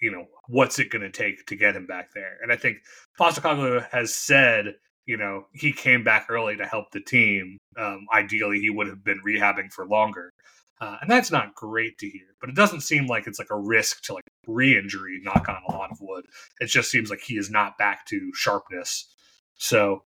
you 0.00 0.10
know, 0.10 0.26
what's 0.48 0.78
it 0.78 0.90
going 0.90 1.02
to 1.02 1.10
take 1.10 1.46
to 1.46 1.56
get 1.56 1.76
him 1.76 1.86
back 1.86 2.12
there? 2.14 2.38
And 2.42 2.52
I 2.52 2.56
think 2.56 2.78
Postecoglou 3.20 3.86
has 3.90 4.14
said, 4.14 4.74
you 5.06 5.16
know, 5.16 5.46
he 5.52 5.72
came 5.72 6.04
back 6.04 6.26
early 6.28 6.56
to 6.56 6.66
help 6.66 6.90
the 6.90 7.00
team. 7.00 7.58
Um, 7.76 8.06
ideally, 8.14 8.60
he 8.60 8.70
would 8.70 8.86
have 8.88 9.04
been 9.04 9.20
rehabbing 9.26 9.72
for 9.72 9.86
longer. 9.86 10.32
Uh, 10.80 10.96
and 11.00 11.10
that's 11.10 11.30
not 11.30 11.54
great 11.54 11.98
to 11.98 12.08
hear, 12.08 12.26
but 12.40 12.48
it 12.48 12.54
doesn't 12.54 12.82
seem 12.82 13.06
like 13.06 13.26
it's 13.26 13.38
like 13.38 13.50
a 13.50 13.58
risk 13.58 14.02
to 14.02 14.14
like 14.14 14.24
re-injury. 14.46 15.20
Knock 15.22 15.48
on 15.48 15.62
a 15.68 15.72
lot 15.72 15.90
of 15.90 16.00
wood. 16.00 16.26
It 16.60 16.66
just 16.66 16.90
seems 16.90 17.10
like 17.10 17.20
he 17.20 17.36
is 17.36 17.50
not 17.50 17.76
back 17.78 18.06
to 18.06 18.30
sharpness. 18.34 19.12
So 19.56 20.04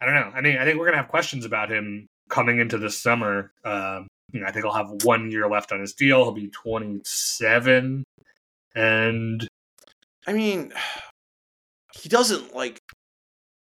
I 0.00 0.06
don't 0.06 0.14
know. 0.14 0.32
I 0.34 0.40
mean, 0.40 0.56
I 0.58 0.64
think 0.64 0.78
we're 0.78 0.86
gonna 0.86 0.98
have 0.98 1.08
questions 1.08 1.44
about 1.44 1.70
him 1.70 2.06
coming 2.28 2.60
into 2.60 2.78
this 2.78 2.98
summer. 2.98 3.52
Um, 3.64 4.06
you 4.32 4.40
know, 4.40 4.46
I 4.46 4.52
think 4.52 4.64
he'll 4.64 4.74
have 4.74 5.02
one 5.04 5.30
year 5.30 5.48
left 5.48 5.72
on 5.72 5.80
his 5.80 5.94
deal. 5.94 6.22
He'll 6.22 6.32
be 6.32 6.48
27, 6.48 8.04
and 8.74 9.48
I 10.26 10.32
mean, 10.32 10.72
he 12.00 12.08
doesn't 12.08 12.54
like. 12.54 12.77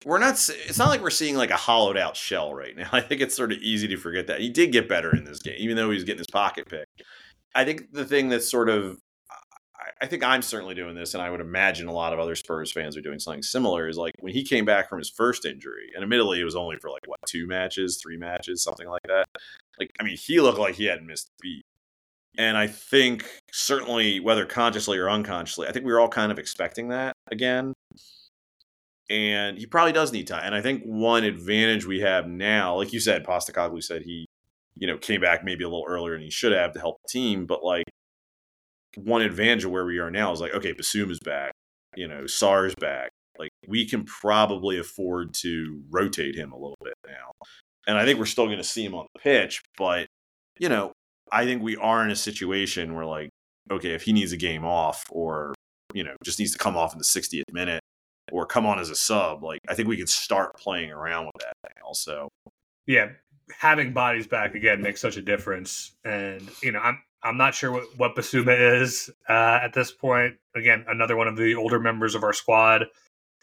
We're 0.05 0.19
not. 0.19 0.33
It's 0.33 0.77
not 0.77 0.89
like 0.89 1.01
we're 1.01 1.09
seeing 1.09 1.35
like 1.35 1.51
a 1.51 1.55
hollowed 1.57 1.97
out 1.97 2.15
shell 2.17 2.53
right 2.53 2.75
now. 2.75 2.89
I 2.93 3.01
think 3.01 3.21
it's 3.21 3.35
sort 3.35 3.51
of 3.51 3.59
easy 3.59 3.87
to 3.87 3.97
forget 3.97 4.27
that 4.27 4.41
he 4.41 4.49
did 4.49 4.71
get 4.71 4.89
better 4.89 5.15
in 5.15 5.23
this 5.23 5.41
game, 5.41 5.55
even 5.57 5.75
though 5.77 5.89
he 5.89 5.95
was 5.95 6.03
getting 6.03 6.19
his 6.19 6.27
pocket 6.27 6.67
picked. 6.69 7.03
I 7.55 7.65
think 7.65 7.91
the 7.91 8.03
thing 8.05 8.29
that's 8.29 8.49
sort 8.49 8.67
of, 8.69 8.97
I- 10.01 10.07
think 10.07 10.23
I'm 10.23 10.41
certainly 10.41 10.73
doing 10.75 10.95
this, 10.95 11.13
and 11.13 11.21
I 11.21 11.29
would 11.29 11.39
imagine 11.39 11.87
a 11.87 11.93
lot 11.93 12.11
of 12.13 12.19
other 12.19 12.35
Spurs 12.35 12.71
fans 12.71 12.97
are 12.97 13.01
doing 13.01 13.19
something 13.19 13.43
similar. 13.43 13.87
Is 13.87 13.97
like 13.97 14.13
when 14.19 14.33
he 14.33 14.43
came 14.43 14.65
back 14.65 14.89
from 14.89 14.99
his 14.99 15.09
first 15.09 15.45
injury, 15.45 15.91
and 15.93 16.03
admittedly 16.03 16.41
it 16.41 16.45
was 16.45 16.55
only 16.55 16.77
for 16.77 16.89
like 16.89 17.07
what 17.07 17.19
two 17.27 17.47
matches, 17.47 17.99
three 18.01 18.17
matches, 18.17 18.63
something 18.63 18.87
like 18.87 19.03
that. 19.07 19.25
Like 19.79 19.91
I 19.99 20.03
mean, 20.03 20.17
he 20.17 20.41
looked 20.41 20.59
like 20.59 20.75
he 20.75 20.85
hadn't 20.85 21.07
missed 21.07 21.27
a 21.27 21.41
beat. 21.41 21.63
And 22.37 22.57
I 22.57 22.65
think 22.67 23.29
certainly, 23.51 24.19
whether 24.19 24.45
consciously 24.45 24.97
or 24.97 25.09
unconsciously, 25.09 25.67
I 25.67 25.71
think 25.71 25.85
we 25.85 25.91
were 25.91 25.99
all 25.99 26.09
kind 26.09 26.31
of 26.31 26.39
expecting 26.39 26.87
that 26.89 27.13
again. 27.31 27.73
And 29.09 29.57
he 29.57 29.65
probably 29.65 29.91
does 29.91 30.11
need 30.11 30.27
time. 30.27 30.43
And 30.45 30.55
I 30.55 30.61
think 30.61 30.83
one 30.83 31.23
advantage 31.23 31.85
we 31.85 31.99
have 31.99 32.27
now, 32.27 32.77
like 32.77 32.93
you 32.93 32.99
said, 32.99 33.25
Postecoglou 33.25 33.83
said 33.83 34.03
he 34.03 34.25
you 34.75 34.87
know, 34.87 34.97
came 34.97 35.21
back 35.21 35.43
maybe 35.43 35.63
a 35.63 35.69
little 35.69 35.85
earlier 35.87 36.13
than 36.13 36.23
he 36.23 36.29
should 36.29 36.51
have 36.51 36.73
to 36.73 36.79
help 36.79 36.97
the 37.03 37.09
team. 37.09 37.45
But 37.45 37.63
like 37.63 37.85
one 38.95 39.21
advantage 39.21 39.65
of 39.65 39.71
where 39.71 39.85
we 39.85 39.99
are 39.99 40.11
now 40.11 40.31
is 40.31 40.41
like, 40.41 40.53
okay, 40.53 40.73
Bissouma's 40.73 41.19
back, 41.19 41.51
you 41.95 42.07
know, 42.07 42.25
Sarr's 42.25 42.75
back. 42.75 43.11
Like 43.37 43.51
we 43.67 43.87
can 43.87 44.03
probably 44.03 44.79
afford 44.79 45.33
to 45.35 45.81
rotate 45.89 46.35
him 46.35 46.51
a 46.51 46.57
little 46.57 46.77
bit 46.83 46.93
now. 47.05 47.31
And 47.87 47.97
I 47.97 48.05
think 48.05 48.19
we're 48.19 48.25
still 48.25 48.45
going 48.45 48.57
to 48.57 48.63
see 48.63 48.85
him 48.85 48.95
on 48.95 49.07
the 49.13 49.19
pitch, 49.19 49.61
but 49.77 50.07
you 50.59 50.69
know, 50.69 50.91
I 51.31 51.45
think 51.45 51.63
we 51.63 51.75
are 51.77 52.03
in 52.03 52.11
a 52.11 52.15
situation 52.15 52.93
where 52.93 53.05
like, 53.05 53.29
okay, 53.71 53.93
if 53.93 54.03
he 54.03 54.13
needs 54.13 54.31
a 54.31 54.37
game 54.37 54.63
off 54.63 55.05
or 55.09 55.53
you 55.93 56.03
know 56.03 56.15
just 56.23 56.39
needs 56.39 56.53
to 56.53 56.57
come 56.57 56.77
off 56.77 56.93
in 56.93 56.97
the 56.97 57.03
60th 57.03 57.43
minute 57.51 57.81
or 58.31 58.45
come 58.45 58.65
on 58.65 58.79
as 58.79 58.89
a 58.89 58.95
sub, 58.95 59.43
like 59.43 59.59
I 59.67 59.75
think 59.75 59.88
we 59.88 59.97
could 59.97 60.09
start 60.09 60.57
playing 60.57 60.91
around 60.91 61.25
with 61.25 61.43
that 61.43 61.53
now. 61.75 61.93
So 61.93 62.29
yeah, 62.86 63.09
having 63.59 63.93
bodies 63.93 64.27
back 64.27 64.55
again 64.55 64.81
makes 64.81 65.01
such 65.01 65.17
a 65.17 65.21
difference. 65.21 65.95
And 66.03 66.49
you 66.62 66.71
know, 66.71 66.79
I'm 66.79 67.01
I'm 67.21 67.38
not 67.38 67.55
sure 67.55 67.71
what 67.71 67.83
what 67.97 68.15
Bissouma 68.15 68.81
is 68.81 69.09
uh, 69.29 69.59
at 69.62 69.73
this 69.73 69.91
point. 69.91 70.36
Again, 70.55 70.86
another 70.88 71.15
one 71.15 71.27
of 71.27 71.38
the 71.38 71.55
older 71.55 71.79
members 71.79 72.15
of 72.15 72.23
our 72.23 72.33
squad, 72.33 72.86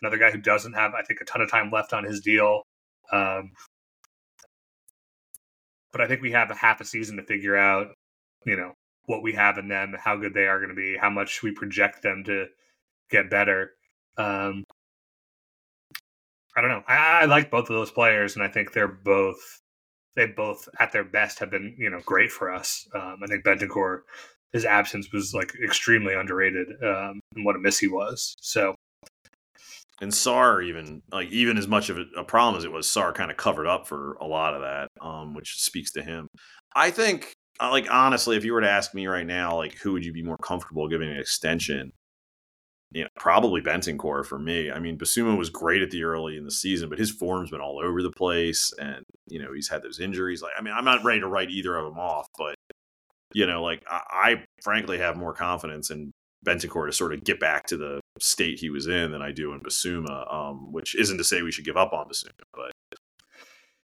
another 0.02 0.18
guy 0.18 0.30
who 0.30 0.38
doesn't 0.38 0.74
have, 0.74 0.94
I 0.94 1.02
think, 1.02 1.20
a 1.20 1.24
ton 1.24 1.40
of 1.40 1.50
time 1.50 1.70
left 1.70 1.92
on 1.92 2.04
his 2.04 2.20
deal. 2.20 2.62
Um, 3.12 3.52
but 5.92 6.00
I 6.00 6.06
think 6.06 6.22
we 6.22 6.32
have 6.32 6.50
a 6.50 6.54
half 6.54 6.80
a 6.80 6.84
season 6.84 7.16
to 7.16 7.22
figure 7.22 7.56
out, 7.56 7.88
you 8.44 8.56
know, 8.56 8.74
what 9.06 9.22
we 9.22 9.32
have 9.32 9.58
in 9.58 9.68
them, 9.68 9.96
how 9.98 10.16
good 10.16 10.34
they 10.34 10.46
are 10.46 10.58
going 10.58 10.68
to 10.68 10.74
be, 10.74 10.96
how 10.96 11.10
much 11.10 11.42
we 11.42 11.50
project 11.50 12.02
them 12.02 12.22
to 12.24 12.46
get 13.10 13.28
better. 13.28 13.72
Um, 14.20 14.64
I 16.56 16.60
don't 16.60 16.70
know. 16.70 16.82
I, 16.86 17.22
I 17.22 17.24
like 17.26 17.50
both 17.50 17.70
of 17.70 17.76
those 17.76 17.90
players, 17.90 18.34
and 18.34 18.44
I 18.44 18.48
think 18.48 18.72
they're 18.72 18.88
both 18.88 19.38
they 20.16 20.26
both 20.26 20.68
at 20.78 20.92
their 20.92 21.04
best 21.04 21.38
have 21.38 21.50
been 21.50 21.74
you 21.78 21.90
know 21.90 22.00
great 22.04 22.30
for 22.30 22.52
us. 22.52 22.86
Um, 22.94 23.18
I 23.22 23.26
think 23.26 23.44
Bentancur, 23.44 24.00
his 24.52 24.64
absence 24.64 25.12
was 25.12 25.32
like 25.34 25.52
extremely 25.64 26.14
underrated, 26.14 26.68
um, 26.82 27.20
and 27.34 27.44
what 27.44 27.56
a 27.56 27.58
miss 27.58 27.78
he 27.78 27.88
was. 27.88 28.34
So 28.40 28.74
and 30.00 30.12
Sarr 30.12 30.64
even 30.64 31.02
like 31.12 31.28
even 31.30 31.56
as 31.56 31.68
much 31.68 31.90
of 31.90 31.98
a 32.16 32.24
problem 32.24 32.56
as 32.56 32.64
it 32.64 32.72
was, 32.72 32.86
Sarr 32.86 33.14
kind 33.14 33.30
of 33.30 33.36
covered 33.36 33.66
up 33.66 33.86
for 33.86 34.14
a 34.14 34.26
lot 34.26 34.54
of 34.54 34.62
that, 34.62 34.88
um, 35.00 35.34
which 35.34 35.60
speaks 35.60 35.92
to 35.92 36.02
him. 36.02 36.26
I 36.74 36.90
think, 36.90 37.32
uh, 37.60 37.70
like 37.70 37.86
honestly, 37.90 38.36
if 38.36 38.44
you 38.44 38.52
were 38.52 38.60
to 38.60 38.70
ask 38.70 38.94
me 38.94 39.06
right 39.06 39.26
now, 39.26 39.56
like 39.56 39.74
who 39.78 39.92
would 39.92 40.04
you 40.04 40.12
be 40.12 40.22
more 40.22 40.38
comfortable 40.38 40.88
giving 40.88 41.10
an 41.10 41.18
extension? 41.18 41.92
You 42.92 43.04
know, 43.04 43.08
probably 43.16 43.60
Bentancur 43.60 44.26
for 44.26 44.38
me. 44.38 44.70
I 44.70 44.80
mean, 44.80 44.98
Bissouma 44.98 45.38
was 45.38 45.48
great 45.48 45.82
at 45.82 45.90
the 45.90 46.02
early 46.02 46.36
in 46.36 46.44
the 46.44 46.50
season, 46.50 46.88
but 46.88 46.98
his 46.98 47.10
form's 47.10 47.50
been 47.50 47.60
all 47.60 47.80
over 47.80 48.02
the 48.02 48.10
place, 48.10 48.72
and 48.80 49.04
you 49.28 49.40
know 49.40 49.52
he's 49.52 49.68
had 49.68 49.82
those 49.82 50.00
injuries. 50.00 50.42
Like, 50.42 50.52
I 50.58 50.62
mean, 50.62 50.74
I'm 50.74 50.84
not 50.84 51.04
ready 51.04 51.20
to 51.20 51.28
write 51.28 51.50
either 51.50 51.76
of 51.76 51.84
them 51.84 51.98
off, 51.98 52.26
but 52.36 52.54
you 53.32 53.46
know, 53.46 53.62
like 53.62 53.84
I, 53.88 54.00
I 54.10 54.44
frankly 54.62 54.98
have 54.98 55.16
more 55.16 55.32
confidence 55.32 55.90
in 55.90 56.10
Bentancur 56.44 56.86
to 56.86 56.92
sort 56.92 57.14
of 57.14 57.22
get 57.22 57.38
back 57.38 57.66
to 57.66 57.76
the 57.76 58.00
state 58.18 58.58
he 58.58 58.70
was 58.70 58.88
in 58.88 59.12
than 59.12 59.22
I 59.22 59.30
do 59.30 59.52
in 59.52 59.60
Bissouma, 59.60 60.32
um, 60.32 60.72
which 60.72 60.96
isn't 60.96 61.18
to 61.18 61.24
say 61.24 61.42
we 61.42 61.52
should 61.52 61.64
give 61.64 61.76
up 61.76 61.92
on 61.92 62.08
Bissouma, 62.08 62.30
but 62.52 62.72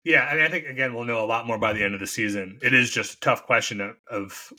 yeah, 0.06 0.24
I 0.30 0.37
mean, 0.37 0.44
I 0.44 0.48
think 0.48 0.66
again 0.66 0.94
we'll 0.94 1.04
know 1.04 1.24
a 1.24 1.26
lot 1.26 1.48
more 1.48 1.59
by 1.59 1.72
the 1.72 1.82
end 1.82 1.94
of 1.94 2.00
the 2.00 2.06
season. 2.06 2.61
It 2.62 2.72
is 2.72 2.90
just 2.90 3.14
a 3.14 3.20
tough 3.20 3.44
question 3.44 3.80
of, 3.80 3.96
of 4.09 4.52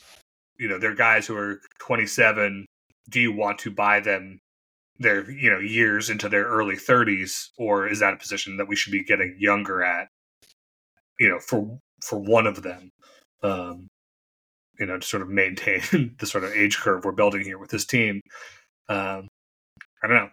you 0.59 0.67
know, 0.67 0.77
they're 0.77 0.93
guys 0.93 1.25
who 1.25 1.37
are 1.37 1.61
27. 1.79 2.65
Do 3.09 3.19
you 3.19 3.31
want 3.31 3.59
to 3.59 3.71
buy 3.71 3.99
them 3.99 4.39
their 4.99 5.29
you 5.29 5.49
know 5.49 5.59
years 5.59 6.09
into 6.09 6.29
their 6.29 6.45
early 6.45 6.75
30s, 6.75 7.49
or 7.57 7.87
is 7.87 7.99
that 7.99 8.13
a 8.13 8.17
position 8.17 8.57
that 8.57 8.67
we 8.67 8.75
should 8.75 8.91
be 8.91 9.03
getting 9.03 9.35
younger 9.39 9.83
at? 9.83 10.07
You 11.19 11.29
know, 11.29 11.39
for 11.39 11.79
for 12.03 12.19
one 12.19 12.47
of 12.47 12.63
them. 12.63 12.91
Um, 13.43 13.87
you 14.79 14.85
know, 14.85 14.97
to 14.99 15.07
sort 15.07 15.23
of 15.23 15.29
maintain 15.29 16.15
the 16.19 16.25
sort 16.25 16.43
of 16.43 16.51
age 16.51 16.77
curve 16.77 17.03
we're 17.03 17.11
building 17.11 17.41
here 17.41 17.57
with 17.57 17.71
this 17.71 17.85
team. 17.85 18.21
Um, 18.89 19.27
I 20.03 20.07
don't 20.07 20.17
know. 20.17 20.29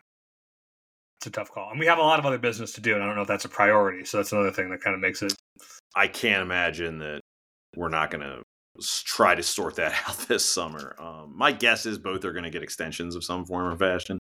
It's 1.19 1.29
a 1.29 1.31
tough 1.31 1.51
call, 1.51 1.71
and 1.71 1.81
we 1.81 1.87
have 1.87 1.99
a 1.99 2.03
lot 2.03 2.19
of 2.19 2.27
other 2.27 2.39
business 2.39 2.73
to 2.73 2.81
do, 2.81 2.95
and 2.95 3.03
I 3.03 3.07
don't 3.07 3.17
know 3.17 3.23
if 3.23 3.29
that's 3.29 3.47
a 3.47 3.49
priority. 3.49 4.05
So 4.05 4.19
that's 4.19 4.33
another 4.33 4.51
thing 4.51 4.71
that 4.71 4.83
kind 4.83 4.95
of 4.95 5.01
makes 5.01 5.23
it. 5.23 5.35
I 5.97 6.07
can't 6.09 6.43
imagine 6.43 6.99
that 6.99 7.21
we're 7.77 7.89
not 7.89 8.11
going 8.11 8.23
to 8.23 8.43
try 9.05 9.35
to 9.35 9.43
sort 9.43 9.77
that 9.77 9.95
out 10.09 10.17
this 10.29 10.45
summer. 10.45 10.97
Um, 10.99 11.33
my 11.35 11.53
guess 11.53 11.87
is 11.87 11.99
both 11.99 12.25
are 12.25 12.33
going 12.33 12.45
to 12.45 12.51
get 12.51 12.63
extensions 12.63 13.15
of 13.15 13.25
some 13.25 13.45
form 13.45 13.73
or 13.73 13.77
fashion. 13.77 14.19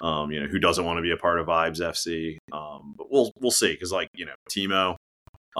Um, 0.00 0.30
you 0.30 0.40
know, 0.40 0.46
who 0.46 0.58
doesn't 0.58 0.84
want 0.84 0.98
to 0.98 1.02
be 1.02 1.12
a 1.12 1.16
part 1.16 1.40
of 1.40 1.46
Vibes 1.46 1.80
FC? 1.80 2.36
Um, 2.52 2.94
but 2.96 3.10
we'll 3.10 3.32
we'll 3.40 3.50
see 3.50 3.72
because 3.72 3.92
like 3.92 4.08
you 4.14 4.26
know, 4.26 4.34
Timo, 4.50 4.96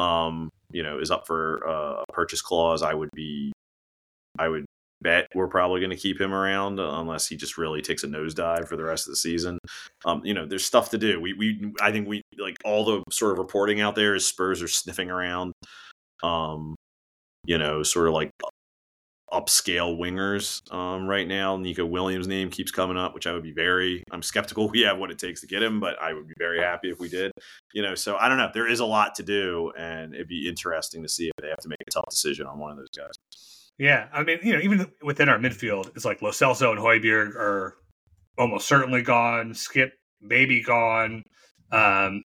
um, 0.00 0.50
you 0.70 0.82
know, 0.82 0.98
is 0.98 1.10
up 1.10 1.26
for 1.26 1.66
uh, 1.66 2.02
a 2.08 2.12
purchase 2.12 2.42
clause. 2.42 2.82
I 2.82 2.92
would 2.92 3.10
be 3.14 3.52
I 4.38 4.48
would 4.48 4.66
bet 5.02 5.28
we're 5.34 5.48
probably 5.48 5.80
going 5.80 5.90
to 5.90 5.96
keep 5.96 6.20
him 6.20 6.32
around 6.32 6.80
unless 6.80 7.26
he 7.26 7.36
just 7.36 7.58
really 7.58 7.82
takes 7.82 8.02
a 8.02 8.06
nosedive 8.06 8.66
for 8.66 8.76
the 8.76 8.84
rest 8.84 9.06
of 9.06 9.12
the 9.12 9.16
season. 9.16 9.58
Um, 10.04 10.22
you 10.24 10.34
know, 10.34 10.46
there's 10.46 10.64
stuff 10.64 10.90
to 10.90 10.98
do. 10.98 11.20
We, 11.20 11.34
we, 11.34 11.72
I 11.80 11.92
think 11.92 12.08
we 12.08 12.22
like 12.38 12.56
all 12.64 12.84
the 12.84 13.02
sort 13.10 13.32
of 13.32 13.38
reporting 13.38 13.80
out 13.80 13.94
there 13.94 14.14
is 14.14 14.26
Spurs 14.26 14.62
are 14.62 14.68
sniffing 14.68 15.10
around, 15.10 15.52
um, 16.22 16.75
you 17.46 17.58
know, 17.58 17.82
sort 17.82 18.08
of 18.08 18.14
like 18.14 18.30
upscale 19.32 19.98
wingers 19.98 20.72
um, 20.72 21.06
right 21.06 21.26
now. 21.26 21.56
Nico 21.56 21.84
Williams' 21.84 22.28
name 22.28 22.50
keeps 22.50 22.70
coming 22.70 22.96
up, 22.96 23.14
which 23.14 23.26
I 23.26 23.32
would 23.32 23.42
be 23.42 23.52
very. 23.52 24.02
I'm 24.10 24.22
skeptical 24.22 24.68
we 24.72 24.80
have 24.82 24.98
what 24.98 25.10
it 25.10 25.18
takes 25.18 25.40
to 25.40 25.46
get 25.46 25.62
him, 25.62 25.80
but 25.80 26.00
I 26.00 26.12
would 26.12 26.26
be 26.26 26.34
very 26.38 26.60
happy 26.60 26.90
if 26.90 26.98
we 26.98 27.08
did. 27.08 27.32
You 27.74 27.82
know, 27.82 27.94
so 27.94 28.16
I 28.16 28.28
don't 28.28 28.38
know. 28.38 28.50
There 28.52 28.68
is 28.68 28.80
a 28.80 28.86
lot 28.86 29.14
to 29.16 29.22
do, 29.22 29.72
and 29.78 30.14
it'd 30.14 30.28
be 30.28 30.48
interesting 30.48 31.02
to 31.02 31.08
see 31.08 31.26
if 31.26 31.42
they 31.42 31.48
have 31.48 31.60
to 31.60 31.68
make 31.68 31.78
a 31.86 31.90
tough 31.90 32.04
decision 32.10 32.46
on 32.46 32.58
one 32.58 32.72
of 32.72 32.78
those 32.78 32.90
guys. 32.96 33.14
Yeah, 33.78 34.08
I 34.12 34.22
mean, 34.22 34.38
you 34.42 34.54
know, 34.54 34.60
even 34.60 34.90
within 35.02 35.28
our 35.28 35.38
midfield, 35.38 35.94
it's 35.94 36.04
like 36.04 36.22
Lo 36.22 36.30
Celso 36.30 36.70
and 36.70 36.80
Højbjerg 36.80 37.34
are 37.34 37.76
almost 38.38 38.66
certainly 38.66 39.02
gone. 39.02 39.52
Skip 39.52 39.92
maybe 40.20 40.62
gone. 40.62 41.22
Um, 41.72 42.22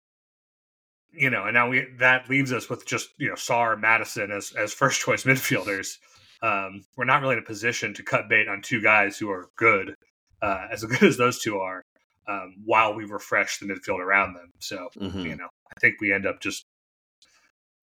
you 1.12 1.30
know, 1.30 1.46
and 1.46 1.54
now 1.54 1.70
we 1.70 1.88
that 2.00 2.30
leaves 2.30 2.52
us 2.54 2.70
with 2.70 2.86
just 2.86 3.10
you 3.18 3.28
know 3.30 3.36
Sarr, 3.36 3.80
Maddison 3.80 4.32
as 4.32 4.52
as 4.54 4.74
first 4.74 5.02
choice 5.02 5.24
midfielders. 5.26 5.98
Um, 6.44 6.84
we're 6.98 7.06
not 7.06 7.22
really 7.22 7.34
in 7.34 7.40
a 7.40 7.46
position 7.46 7.94
to 7.94 8.04
cut 8.04 8.28
bait 8.28 8.48
on 8.48 8.62
two 8.64 8.82
guys 8.82 9.18
who 9.18 9.30
are 9.30 9.50
good, 9.58 9.94
uh, 10.42 10.68
as 10.72 10.84
good 10.86 11.04
as 11.04 11.18
those 11.18 11.40
two 11.40 11.60
are, 11.60 11.84
um, 12.28 12.56
while 12.66 12.96
we 12.96 13.06
refresh 13.06 13.60
the 13.60 13.68
midfield 13.68 14.00
around 14.00 14.34
them. 14.34 14.50
So 14.60 14.90
Mhm. 15.00 15.24
you 15.24 15.36
know, 15.36 15.50
I 15.76 15.80
think 15.80 16.02
we 16.02 16.12
end 16.12 16.26
up 16.26 16.40
just 16.42 16.64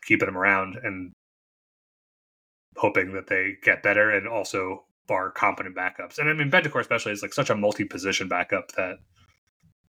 keeping 0.04 0.26
them 0.26 0.36
around 0.38 0.76
and 0.82 1.12
hoping 2.76 3.12
that 3.12 3.26
they 3.26 3.54
get 3.62 3.82
better 3.82 4.10
and 4.10 4.26
also 4.28 4.84
bar 5.06 5.30
competent 5.30 5.76
backups. 5.76 6.18
And 6.18 6.28
I 6.28 6.32
mean, 6.32 6.50
Bentancur 6.50 6.80
especially 6.80 7.12
is 7.12 7.22
like 7.22 7.34
such 7.34 7.50
a 7.50 7.54
multi-position 7.56 8.28
backup 8.28 8.72
that 8.72 8.98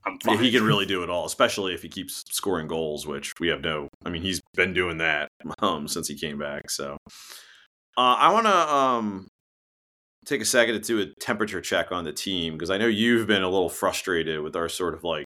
I'm 0.07 0.19
Yeah, 0.25 0.41
he 0.41 0.51
can 0.51 0.65
really 0.65 0.87
do 0.87 1.03
it 1.03 1.11
all, 1.11 1.27
especially 1.27 1.75
if 1.75 1.83
he 1.83 1.89
keeps 1.89 2.25
scoring 2.31 2.67
goals, 2.67 3.07
which 3.07 3.33
we 3.41 3.49
have 3.49 3.61
no. 3.61 3.89
I 4.05 4.11
mean, 4.11 4.23
he's 4.23 4.41
been 4.55 4.73
doing 4.73 4.99
that 4.99 5.29
um, 5.61 5.89
since 5.89 6.09
he 6.09 6.15
came 6.15 6.39
back. 6.39 6.71
So, 6.71 6.97
uh, 7.97 8.17
I 8.19 8.33
want 8.33 8.47
to 8.47 8.75
um, 8.75 9.29
take 10.25 10.41
a 10.41 10.45
second 10.45 10.75
to 10.75 10.81
do 10.81 11.01
a 11.01 11.21
temperature 11.21 11.61
check 11.61 11.91
on 11.91 12.05
the 12.05 12.13
team 12.13 12.55
because 12.55 12.71
I 12.71 12.79
know 12.79 12.87
you've 12.87 13.27
been 13.27 13.43
a 13.43 13.49
little 13.49 13.69
frustrated 13.69 14.41
with 14.41 14.57
our 14.57 14.69
sort 14.69 14.95
of 14.95 15.05
like 15.05 15.25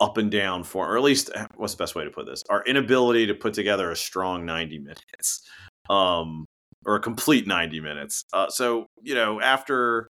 up 0.00 0.16
and 0.16 0.30
down 0.30 0.64
form, 0.64 0.90
or 0.90 0.96
at 0.96 1.02
least 1.02 1.30
eh, 1.34 1.46
what's 1.56 1.74
the 1.74 1.82
best 1.82 1.94
way 1.94 2.04
to 2.04 2.10
put 2.10 2.26
this? 2.26 2.42
Our 2.48 2.64
inability 2.64 3.26
to 3.26 3.34
put 3.34 3.54
together 3.54 3.90
a 3.90 3.96
strong 3.96 4.46
90 4.46 4.78
minutes, 4.78 5.42
um, 5.90 6.46
or 6.86 6.96
a 6.96 7.00
complete 7.00 7.46
90 7.46 7.80
minutes. 7.80 8.24
Uh, 8.32 8.48
so, 8.48 8.86
you 9.02 9.14
know, 9.14 9.40
after 9.40 10.08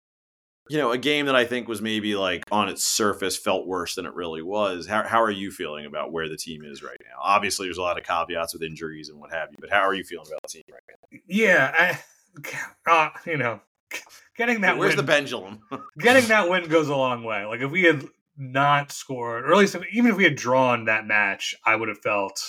you 0.69 0.77
know, 0.77 0.91
a 0.91 0.97
game 0.97 1.25
that 1.27 1.35
I 1.35 1.45
think 1.45 1.67
was 1.67 1.81
maybe 1.81 2.15
like 2.15 2.43
on 2.51 2.69
its 2.69 2.83
surface 2.83 3.37
felt 3.37 3.67
worse 3.67 3.95
than 3.95 4.05
it 4.05 4.13
really 4.13 4.41
was. 4.41 4.87
How, 4.87 5.07
how 5.07 5.21
are 5.21 5.31
you 5.31 5.51
feeling 5.51 5.85
about 5.85 6.11
where 6.11 6.27
the 6.27 6.37
team 6.37 6.63
is 6.63 6.83
right 6.83 6.97
now? 7.01 7.21
Obviously, 7.21 7.67
there's 7.67 7.77
a 7.77 7.81
lot 7.81 7.97
of 7.97 8.05
caveats 8.05 8.53
with 8.53 8.63
injuries 8.63 9.09
and 9.09 9.19
what 9.19 9.31
have 9.31 9.49
you, 9.51 9.57
but 9.59 9.69
how 9.69 9.81
are 9.81 9.93
you 9.93 10.03
feeling 10.03 10.27
about 10.27 10.41
the 10.43 10.49
team 10.49 10.63
right 10.71 10.81
now? 10.89 11.19
yeah, 11.27 11.97
I, 12.85 12.89
uh, 12.91 13.09
you 13.25 13.37
know, 13.37 13.61
getting 14.37 14.61
that 14.61 14.77
Where's 14.77 14.95
win, 14.95 15.05
the 15.05 15.11
pendulum? 15.11 15.59
getting 15.99 16.27
that 16.29 16.49
win 16.49 16.67
goes 16.67 16.89
a 16.89 16.95
long 16.95 17.23
way. 17.23 17.45
Like 17.45 17.61
if 17.61 17.71
we 17.71 17.83
had 17.83 18.05
not 18.37 18.91
scored, 18.91 19.45
or 19.45 19.53
at 19.53 19.57
least 19.57 19.75
if, 19.75 19.83
even 19.91 20.11
if 20.11 20.17
we 20.17 20.23
had 20.23 20.35
drawn 20.35 20.85
that 20.85 21.05
match, 21.05 21.55
I 21.65 21.75
would 21.75 21.89
have 21.89 21.99
felt 21.99 22.39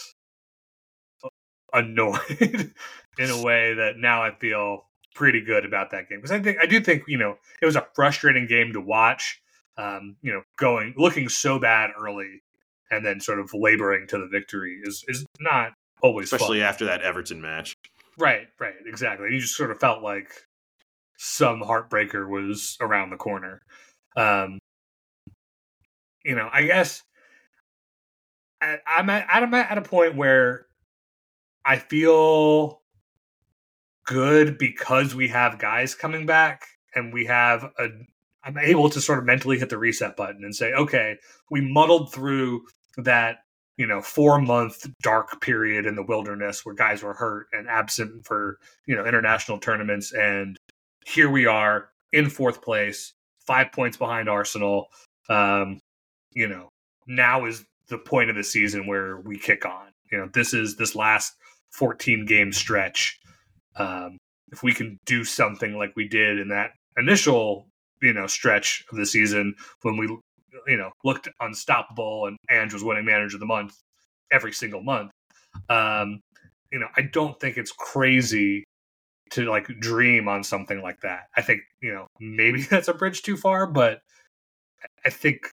annoyed 1.73 2.73
in 3.19 3.31
a 3.31 3.43
way 3.43 3.75
that 3.75 3.97
now 3.97 4.23
I 4.23 4.31
feel 4.33 4.88
pretty 5.19 5.41
good 5.41 5.65
about 5.65 5.91
that 5.91 6.09
game 6.09 6.21
because 6.21 6.31
I 6.31 6.41
think 6.41 6.59
I 6.63 6.67
do 6.67 6.81
think 6.81 7.03
you 7.09 7.19
know 7.19 7.37
it 7.61 7.67
was 7.67 7.75
a 7.75 7.87
frustrating 7.95 8.47
game 8.47 8.73
to 8.73 8.81
watch. 8.81 9.43
Um, 9.77 10.17
you 10.23 10.33
know, 10.33 10.43
going 10.59 10.95
looking 10.97 11.29
so 11.29 11.59
bad 11.59 11.91
early 12.01 12.43
and 12.91 13.05
then 13.05 13.21
sort 13.21 13.39
of 13.39 13.51
laboring 13.53 14.07
to 14.09 14.19
the 14.19 14.29
victory 14.31 14.81
is 14.83 15.05
is 15.09 15.27
not 15.41 15.73
always 16.03 16.33
Especially 16.33 16.61
fun. 16.61 16.69
after 16.69 16.85
that 16.87 17.03
Everton 17.03 17.41
match. 17.41 17.75
Right, 18.17 18.47
right, 18.59 18.75
exactly. 18.87 19.29
You 19.33 19.41
just 19.41 19.57
sort 19.57 19.71
of 19.71 19.79
felt 19.79 20.03
like 20.03 20.31
some 21.17 21.61
heartbreaker 21.61 22.29
was 22.29 22.77
around 22.81 23.11
the 23.11 23.17
corner. 23.17 23.63
Um, 24.17 24.59
you 26.25 26.35
know, 26.35 26.49
I 26.53 26.63
guess 26.63 27.03
I, 28.61 28.79
I'm 28.87 29.11
at 29.11 29.27
I'm 29.29 29.53
at 29.55 29.79
a 29.79 29.83
point 29.83 30.17
where 30.17 30.67
I 31.65 31.77
feel 31.77 32.78
good 34.09 34.57
because 34.59 35.15
we 35.15 35.29
have 35.29 35.59
guys 35.59 35.95
coming 35.95 36.25
back 36.27 36.67
and 36.95 37.13
we 37.13 37.27
have 37.27 37.65
a 37.79 37.89
I'm 38.43 38.57
able 38.57 38.89
to 38.91 39.01
sort 39.01 39.19
of 39.19 39.27
mentally 39.27 39.59
hit 39.59 39.69
the 39.69 39.77
reset 39.77 40.17
button 40.17 40.43
and 40.43 40.55
say, 40.55 40.73
okay, 40.73 41.19
we 41.51 41.61
muddled 41.61 42.13
through 42.13 42.63
that, 42.97 43.41
you 43.77 43.87
know, 43.87 44.01
four 44.01 44.41
month 44.41 44.87
dark 45.03 45.41
period 45.43 45.85
in 45.85 45.97
the 45.97 46.03
wilderness 46.03 46.65
where 46.65 46.75
guys 46.75 47.03
were 47.03 47.13
hurt 47.13 47.49
and 47.53 47.69
absent 47.69 48.25
for, 48.25 48.59
you 48.87 48.97
know, 48.97 49.05
international 49.05 49.59
tournaments. 49.59 50.13
And 50.13 50.57
here 51.05 51.29
we 51.29 51.45
are 51.45 51.91
in 52.13 52.31
fourth 52.31 52.63
place, 52.63 53.13
five 53.47 53.71
points 53.73 53.99
behind 53.99 54.31
Arsenal. 54.31 54.87
Um, 55.29 55.81
you 56.33 56.49
know, 56.49 56.71
now 57.07 57.45
is 57.45 57.67
the 57.89 57.99
point 57.99 58.31
of 58.31 58.37
the 58.37 58.45
season 58.45 58.87
where 58.87 59.19
we 59.19 59.39
kick 59.39 59.67
on. 59.67 59.89
You 60.11 60.19
know, 60.19 60.31
this 60.33 60.55
is 60.55 60.77
this 60.77 60.95
last 60.95 61.35
14 61.73 62.25
game 62.25 62.53
stretch. 62.53 63.18
Um, 63.79 64.19
if 64.51 64.63
we 64.63 64.73
can 64.73 64.99
do 65.07 65.25
something 65.25 65.77
like 65.77 65.93
we 65.95 66.09
did 66.09 66.39
in 66.39 66.49
that 66.49 66.71
initial 66.97 67.67
you 68.03 68.13
know 68.13 68.27
stretch 68.27 68.85
of 68.91 68.99
the 68.99 69.07
season 69.07 69.55
when 69.83 69.97
we 69.97 70.07
you 70.67 70.77
know 70.77 70.91
looked 71.05 71.29
unstoppable 71.41 72.27
and 72.27 72.37
Ange 72.51 72.73
was 72.73 72.85
winning 72.85 73.05
manager 73.05 73.37
of 73.37 73.41
the 73.41 73.47
month 73.47 73.75
every 74.31 74.53
single 74.53 74.83
month. 74.83 75.11
Um, 75.69 76.21
you 76.71 76.79
know, 76.79 76.89
I 76.97 77.03
don't 77.03 77.39
think 77.41 77.57
it's 77.57 77.73
crazy 77.73 78.65
to 79.31 79.45
like 79.45 79.67
dream 79.81 80.29
on 80.29 80.43
something 80.43 80.83
like 80.83 81.01
that. 81.01 81.29
I 81.37 81.43
think, 81.43 81.61
you 81.81 81.93
know, 81.93 82.07
maybe 82.21 82.63
that's 82.71 82.89
a 82.89 82.95
bridge 82.95 83.23
too 83.23 83.37
far, 83.37 83.67
but 83.67 84.01
I 85.05 85.11
think 85.11 85.51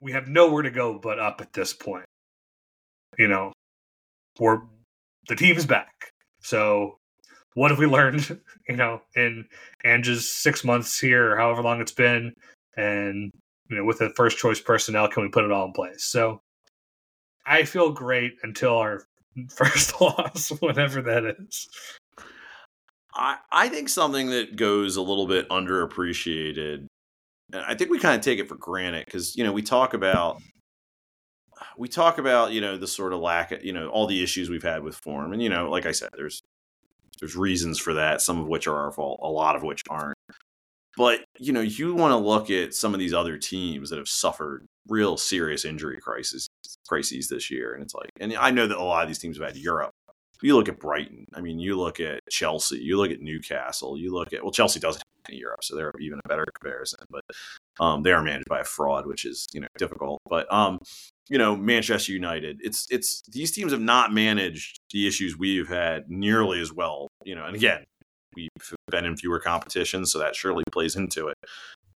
we 0.00 0.12
have 0.12 0.28
nowhere 0.28 0.62
to 0.62 0.70
go 0.70 0.98
but 0.98 1.18
up 1.18 1.40
at 1.40 1.52
this 1.52 1.72
point. 1.72 2.06
You 3.18 3.28
know, 3.28 3.52
we're 4.38 4.60
the 5.28 5.36
team's 5.36 5.66
back. 5.66 6.12
So 6.40 6.96
what 7.54 7.70
have 7.70 7.78
we 7.78 7.86
learned, 7.86 8.40
you 8.68 8.76
know, 8.76 9.02
in 9.14 9.46
Ange's 9.84 10.30
six 10.30 10.64
months 10.64 10.98
here, 10.98 11.36
however 11.36 11.62
long 11.62 11.80
it's 11.80 11.92
been, 11.92 12.34
and 12.76 13.32
you 13.68 13.76
know, 13.76 13.84
with 13.84 13.98
the 13.98 14.10
first 14.10 14.38
choice 14.38 14.60
personnel, 14.60 15.08
can 15.08 15.22
we 15.22 15.28
put 15.28 15.44
it 15.44 15.52
all 15.52 15.66
in 15.66 15.72
place? 15.72 16.04
So 16.04 16.40
I 17.46 17.64
feel 17.64 17.92
great 17.92 18.32
until 18.42 18.76
our 18.76 19.04
first 19.48 20.00
loss, 20.00 20.50
whatever 20.60 21.02
that 21.02 21.24
is. 21.24 21.68
I, 23.12 23.38
I 23.50 23.68
think 23.68 23.88
something 23.88 24.30
that 24.30 24.56
goes 24.56 24.96
a 24.96 25.02
little 25.02 25.26
bit 25.26 25.48
underappreciated, 25.48 26.86
and 27.52 27.64
I 27.66 27.74
think 27.74 27.90
we 27.90 27.98
kind 27.98 28.14
of 28.16 28.24
take 28.24 28.38
it 28.38 28.48
for 28.48 28.54
granted 28.54 29.04
because, 29.04 29.36
you 29.36 29.42
know, 29.42 29.52
we 29.52 29.62
talk 29.62 29.94
about 29.94 30.40
we 31.76 31.88
talk 31.88 32.18
about, 32.18 32.52
you 32.52 32.60
know, 32.60 32.76
the 32.76 32.86
sort 32.86 33.12
of 33.12 33.20
lack 33.20 33.52
of, 33.52 33.64
you 33.64 33.72
know, 33.72 33.88
all 33.88 34.06
the 34.06 34.22
issues 34.22 34.48
we've 34.48 34.62
had 34.62 34.82
with 34.82 34.96
form. 34.96 35.32
And, 35.32 35.42
you 35.42 35.48
know, 35.48 35.70
like 35.70 35.86
I 35.86 35.92
said, 35.92 36.10
there's 36.16 36.42
there's 37.20 37.36
reasons 37.36 37.78
for 37.78 37.94
that, 37.94 38.20
some 38.20 38.40
of 38.40 38.48
which 38.48 38.66
are 38.66 38.76
our 38.76 38.92
fault, 38.92 39.20
a 39.22 39.28
lot 39.28 39.56
of 39.56 39.62
which 39.62 39.82
aren't. 39.88 40.16
But, 40.96 41.20
you 41.38 41.52
know, 41.52 41.60
you 41.60 41.94
want 41.94 42.12
to 42.12 42.16
look 42.16 42.50
at 42.50 42.74
some 42.74 42.94
of 42.94 43.00
these 43.00 43.14
other 43.14 43.38
teams 43.38 43.90
that 43.90 43.98
have 43.98 44.08
suffered 44.08 44.66
real 44.88 45.16
serious 45.16 45.64
injury 45.64 45.98
crises 46.00 46.48
crises 46.88 47.28
this 47.28 47.50
year. 47.50 47.74
And 47.74 47.82
it's 47.82 47.94
like, 47.94 48.10
and 48.20 48.34
I 48.36 48.50
know 48.50 48.66
that 48.66 48.76
a 48.76 48.82
lot 48.82 49.02
of 49.02 49.08
these 49.08 49.18
teams 49.18 49.38
have 49.38 49.46
had 49.46 49.56
Europe. 49.56 49.92
You 50.42 50.56
look 50.56 50.68
at 50.68 50.80
Brighton. 50.80 51.26
I 51.34 51.42
mean, 51.42 51.58
you 51.58 51.78
look 51.78 52.00
at 52.00 52.20
Chelsea. 52.30 52.78
You 52.78 52.96
look 52.96 53.10
at 53.10 53.20
Newcastle. 53.20 53.96
You 53.98 54.12
look 54.12 54.32
at 54.32 54.42
well, 54.42 54.52
Chelsea 54.52 54.80
doesn't 54.80 55.00
have 55.00 55.30
any 55.30 55.38
Europe, 55.38 55.62
so 55.62 55.76
they're 55.76 55.92
even 56.00 56.18
a 56.24 56.28
better 56.28 56.46
comparison. 56.58 57.00
But 57.10 57.24
um, 57.78 58.02
they 58.02 58.12
are 58.12 58.22
managed 58.22 58.48
by 58.48 58.60
a 58.60 58.64
fraud, 58.64 59.06
which 59.06 59.26
is 59.26 59.46
you 59.52 59.60
know 59.60 59.68
difficult. 59.76 60.22
But 60.28 60.50
um, 60.52 60.78
you 61.30 61.38
know, 61.38 61.56
Manchester 61.56 62.12
United. 62.12 62.60
It's 62.62 62.86
it's 62.90 63.22
these 63.30 63.52
teams 63.52 63.72
have 63.72 63.80
not 63.80 64.12
managed 64.12 64.80
the 64.92 65.06
issues 65.06 65.38
we've 65.38 65.68
had 65.68 66.10
nearly 66.10 66.60
as 66.60 66.72
well. 66.72 67.08
You 67.24 67.36
know, 67.36 67.46
and 67.46 67.54
again, 67.54 67.84
we've 68.34 68.48
been 68.90 69.04
in 69.04 69.16
fewer 69.16 69.38
competitions, 69.38 70.12
so 70.12 70.18
that 70.18 70.34
surely 70.34 70.64
plays 70.72 70.96
into 70.96 71.28
it. 71.28 71.36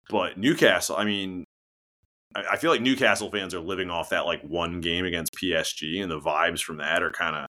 But 0.10 0.38
Newcastle, 0.38 0.98
I 0.98 1.06
mean, 1.06 1.46
I 2.36 2.58
feel 2.58 2.72
like 2.72 2.82
Newcastle 2.82 3.32
fans 3.32 3.54
are 3.56 3.62
living 3.62 3.90
off 3.90 4.10
that 4.10 4.26
like 4.26 4.42
one 4.44 4.82
game 4.82 5.06
against 5.06 5.34
PSG, 5.42 6.02
and 6.02 6.12
the 6.12 6.20
vibes 6.20 6.62
from 6.62 6.78
that 6.78 7.02
are 7.02 7.12
kind 7.12 7.38
of 7.38 7.48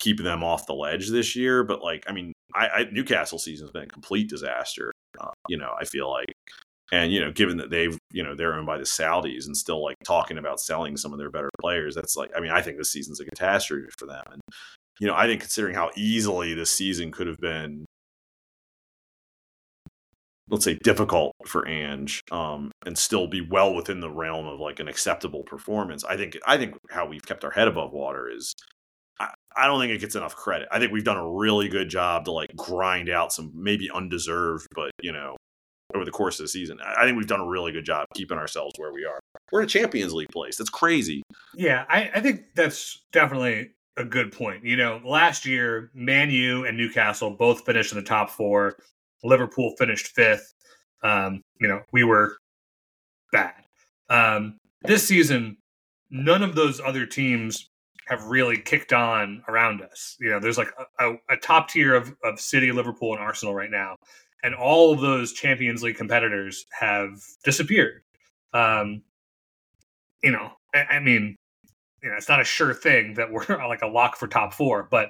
keeping 0.00 0.24
them 0.24 0.42
off 0.42 0.66
the 0.66 0.74
ledge 0.74 1.10
this 1.10 1.36
year. 1.36 1.62
But 1.62 1.80
like, 1.80 2.02
I 2.08 2.12
mean, 2.12 2.32
I, 2.52 2.66
I 2.66 2.88
Newcastle 2.90 3.38
season's 3.38 3.70
been 3.70 3.84
a 3.84 3.86
complete 3.86 4.28
disaster. 4.28 4.90
Uh, 5.20 5.30
you 5.48 5.56
know, 5.56 5.72
I 5.80 5.84
feel 5.84 6.10
like, 6.10 6.32
and 6.94 7.12
you 7.12 7.20
know, 7.20 7.32
given 7.32 7.56
that 7.56 7.70
they've 7.70 7.98
you 8.12 8.22
know 8.22 8.36
they're 8.36 8.54
owned 8.54 8.66
by 8.66 8.78
the 8.78 8.84
Saudis 8.84 9.46
and 9.46 9.56
still 9.56 9.82
like 9.82 9.96
talking 10.04 10.38
about 10.38 10.60
selling 10.60 10.96
some 10.96 11.12
of 11.12 11.18
their 11.18 11.30
better 11.30 11.50
players, 11.60 11.94
that's 11.96 12.16
like, 12.16 12.30
I 12.36 12.40
mean, 12.40 12.52
I 12.52 12.62
think 12.62 12.78
this 12.78 12.92
season's 12.92 13.20
a 13.20 13.24
catastrophe 13.24 13.88
for 13.98 14.06
them. 14.06 14.22
And 14.30 14.40
you 15.00 15.08
know, 15.08 15.14
I 15.14 15.26
think 15.26 15.40
considering 15.40 15.74
how 15.74 15.90
easily 15.96 16.54
this 16.54 16.70
season 16.70 17.10
could 17.10 17.26
have 17.26 17.38
been. 17.38 17.84
Let's 20.50 20.66
say 20.66 20.78
difficult 20.84 21.32
for 21.46 21.66
Ange, 21.66 22.20
um, 22.30 22.70
and 22.84 22.98
still 22.98 23.26
be 23.26 23.40
well 23.40 23.74
within 23.74 24.00
the 24.00 24.10
realm 24.10 24.46
of 24.46 24.60
like 24.60 24.78
an 24.78 24.88
acceptable 24.88 25.42
performance. 25.42 26.04
I 26.04 26.18
think 26.18 26.36
I 26.46 26.58
think 26.58 26.76
how 26.90 27.06
we've 27.06 27.24
kept 27.24 27.44
our 27.44 27.50
head 27.50 27.66
above 27.66 27.92
water 27.92 28.30
is 28.30 28.54
I 29.56 29.66
don't 29.66 29.80
think 29.80 29.92
it 29.92 30.00
gets 30.00 30.16
enough 30.16 30.36
credit. 30.36 30.68
I 30.70 30.78
think 30.78 30.92
we've 30.92 31.04
done 31.04 31.16
a 31.16 31.28
really 31.28 31.68
good 31.68 31.88
job 31.88 32.26
to 32.26 32.32
like 32.32 32.54
grind 32.56 33.08
out 33.08 33.32
some 33.32 33.52
maybe 33.54 33.90
undeserved, 33.90 34.66
but 34.74 34.90
you 35.00 35.12
know, 35.12 35.36
over 35.94 36.04
the 36.04 36.10
course 36.10 36.38
of 36.40 36.44
the 36.44 36.48
season. 36.48 36.78
I 36.84 37.04
think 37.04 37.16
we've 37.16 37.26
done 37.26 37.40
a 37.40 37.46
really 37.46 37.72
good 37.72 37.84
job 37.84 38.06
keeping 38.14 38.38
ourselves 38.38 38.74
where 38.76 38.92
we 38.92 39.04
are. 39.04 39.20
We're 39.52 39.60
in 39.60 39.66
a 39.66 39.68
Champions 39.68 40.12
League 40.12 40.30
place. 40.30 40.56
That's 40.56 40.70
crazy. 40.70 41.22
Yeah, 41.54 41.84
I, 41.88 42.10
I 42.14 42.20
think 42.20 42.54
that's 42.54 43.04
definitely 43.12 43.70
a 43.96 44.04
good 44.04 44.32
point. 44.32 44.64
You 44.64 44.76
know, 44.76 45.00
last 45.04 45.46
year, 45.46 45.90
Man 45.94 46.30
U 46.30 46.64
and 46.66 46.76
Newcastle 46.76 47.30
both 47.30 47.64
finished 47.64 47.92
in 47.92 47.98
the 47.98 48.04
top 48.04 48.30
four. 48.30 48.76
Liverpool 49.22 49.74
finished 49.78 50.08
fifth. 50.08 50.52
Um, 51.02 51.42
you 51.60 51.68
know, 51.68 51.82
we 51.92 52.04
were 52.04 52.36
bad. 53.32 53.54
Um, 54.08 54.58
this 54.82 55.06
season, 55.06 55.56
none 56.10 56.42
of 56.42 56.54
those 56.54 56.80
other 56.80 57.06
teams 57.06 57.70
have 58.06 58.24
really 58.24 58.58
kicked 58.58 58.92
on 58.92 59.42
around 59.48 59.80
us. 59.80 60.16
You 60.20 60.30
know, 60.30 60.40
there's 60.40 60.58
like 60.58 60.72
a, 60.98 61.10
a, 61.10 61.16
a, 61.30 61.36
top 61.38 61.68
tier 61.70 61.94
of, 61.94 62.14
of 62.22 62.38
City, 62.38 62.70
Liverpool, 62.70 63.14
and 63.14 63.22
Arsenal 63.22 63.54
right 63.54 63.70
now, 63.70 63.96
and 64.44 64.54
all 64.54 64.92
of 64.92 65.00
those 65.00 65.32
Champions 65.32 65.82
League 65.82 65.96
competitors 65.96 66.66
have 66.78 67.18
disappeared. 67.44 68.02
Um, 68.52 69.02
you 70.22 70.30
know, 70.30 70.52
I, 70.74 70.84
I 70.96 71.00
mean, 71.00 71.34
you 72.02 72.10
know, 72.10 72.16
it's 72.16 72.28
not 72.28 72.42
a 72.42 72.44
sure 72.44 72.74
thing 72.74 73.14
that 73.14 73.32
we're 73.32 73.46
like 73.66 73.82
a 73.82 73.88
lock 73.88 74.16
for 74.16 74.28
top 74.28 74.52
four, 74.52 74.86
but 74.88 75.08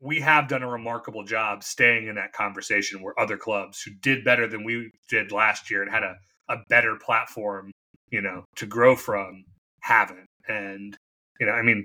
we 0.00 0.20
have 0.20 0.46
done 0.46 0.62
a 0.62 0.70
remarkable 0.70 1.24
job 1.24 1.64
staying 1.64 2.06
in 2.06 2.14
that 2.14 2.32
conversation 2.32 3.02
where 3.02 3.18
other 3.18 3.36
clubs 3.36 3.82
who 3.82 3.90
did 4.00 4.24
better 4.24 4.46
than 4.46 4.62
we 4.62 4.92
did 5.08 5.32
last 5.32 5.68
year 5.68 5.82
and 5.82 5.90
had 5.90 6.04
a, 6.04 6.14
a 6.48 6.58
better 6.68 6.96
platform, 7.04 7.72
you 8.10 8.22
know, 8.22 8.44
to 8.54 8.64
grow 8.64 8.94
from 8.94 9.44
haven't. 9.80 10.26
And 10.46 10.96
you 11.40 11.46
know, 11.46 11.52
I 11.52 11.62
mean, 11.62 11.84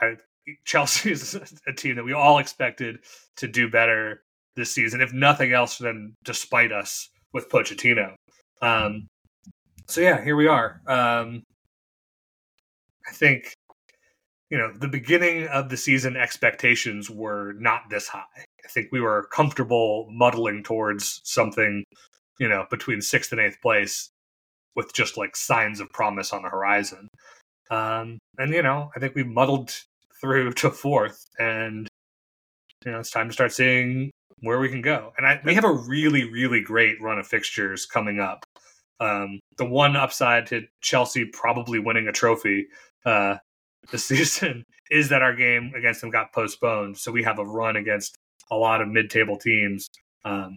I, 0.00 0.16
Chelsea 0.64 1.12
is 1.12 1.38
a 1.68 1.72
team 1.72 1.94
that 1.94 2.04
we 2.04 2.12
all 2.12 2.38
expected 2.38 2.98
to 3.36 3.46
do 3.46 3.70
better 3.70 4.24
this 4.60 4.72
season, 4.72 5.00
if 5.00 5.12
nothing 5.12 5.52
else 5.52 5.78
than 5.78 6.14
despite 6.24 6.70
us 6.70 7.08
with 7.32 7.48
Pochettino. 7.48 8.14
Um, 8.62 9.08
so 9.88 10.00
yeah, 10.00 10.22
here 10.22 10.36
we 10.36 10.46
are. 10.46 10.80
Um, 10.86 11.42
I 13.08 13.12
think 13.12 13.54
you 14.50 14.58
know 14.58 14.72
the 14.78 14.88
beginning 14.88 15.48
of 15.48 15.68
the 15.68 15.76
season 15.76 16.16
expectations 16.16 17.10
were 17.10 17.54
not 17.58 17.90
this 17.90 18.08
high. 18.08 18.22
I 18.64 18.68
think 18.68 18.88
we 18.92 19.00
were 19.00 19.28
comfortable 19.32 20.06
muddling 20.10 20.62
towards 20.62 21.20
something, 21.24 21.84
you 22.38 22.48
know, 22.48 22.66
between 22.70 23.00
sixth 23.00 23.32
and 23.32 23.40
eighth 23.40 23.60
place, 23.62 24.10
with 24.76 24.92
just 24.92 25.16
like 25.16 25.34
signs 25.34 25.80
of 25.80 25.90
promise 25.90 26.32
on 26.32 26.42
the 26.42 26.48
horizon. 26.48 27.08
Um, 27.70 28.18
and 28.38 28.52
you 28.52 28.62
know, 28.62 28.90
I 28.94 29.00
think 29.00 29.14
we 29.14 29.24
muddled 29.24 29.72
through 30.20 30.52
to 30.54 30.70
fourth, 30.70 31.24
and 31.38 31.88
you 32.84 32.92
know, 32.92 33.00
it's 33.00 33.10
time 33.10 33.28
to 33.28 33.32
start 33.32 33.52
seeing 33.52 34.10
where 34.42 34.58
we 34.58 34.68
can 34.68 34.82
go. 34.82 35.12
And 35.16 35.26
I, 35.26 35.40
we 35.44 35.54
have 35.54 35.64
a 35.64 35.72
really, 35.72 36.30
really 36.30 36.60
great 36.60 37.00
run 37.00 37.18
of 37.18 37.26
fixtures 37.26 37.86
coming 37.86 38.20
up. 38.20 38.44
Um, 39.00 39.40
the 39.56 39.64
one 39.64 39.96
upside 39.96 40.46
to 40.48 40.62
Chelsea 40.80 41.24
probably 41.26 41.78
winning 41.78 42.08
a 42.08 42.12
trophy 42.12 42.66
uh, 43.04 43.36
this 43.90 44.04
season 44.06 44.64
is 44.90 45.08
that 45.08 45.22
our 45.22 45.34
game 45.34 45.72
against 45.76 46.00
them 46.00 46.10
got 46.10 46.32
postponed, 46.32 46.98
so 46.98 47.12
we 47.12 47.22
have 47.22 47.38
a 47.38 47.44
run 47.44 47.76
against 47.76 48.16
a 48.50 48.56
lot 48.56 48.80
of 48.80 48.88
mid-table 48.88 49.36
teams. 49.36 49.88
Um, 50.24 50.56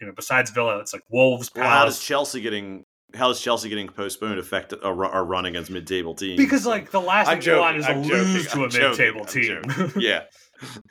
you 0.00 0.06
know, 0.06 0.12
besides 0.14 0.50
Villa, 0.50 0.78
it's 0.78 0.92
like 0.92 1.02
Wolves. 1.10 1.50
Well, 1.54 1.68
how 1.68 1.84
does 1.84 2.00
Chelsea 2.00 2.40
getting 2.40 2.84
how 3.14 3.30
is 3.30 3.40
Chelsea 3.40 3.68
getting 3.68 3.88
postponed 3.88 4.38
affect 4.38 4.72
a, 4.72 4.88
a 4.88 5.22
run 5.22 5.46
against 5.46 5.70
mid-table 5.70 6.14
teams? 6.14 6.36
Because 6.36 6.66
like 6.66 6.90
the 6.90 7.00
last 7.00 7.28
thing 7.28 7.42
you 7.42 7.60
want 7.60 7.76
is 7.76 7.86
to 7.86 7.94
lose 7.94 8.46
to 8.52 8.64
a 8.64 8.72
mid-table 8.72 9.24
team. 9.24 9.62
yeah, 9.96 10.24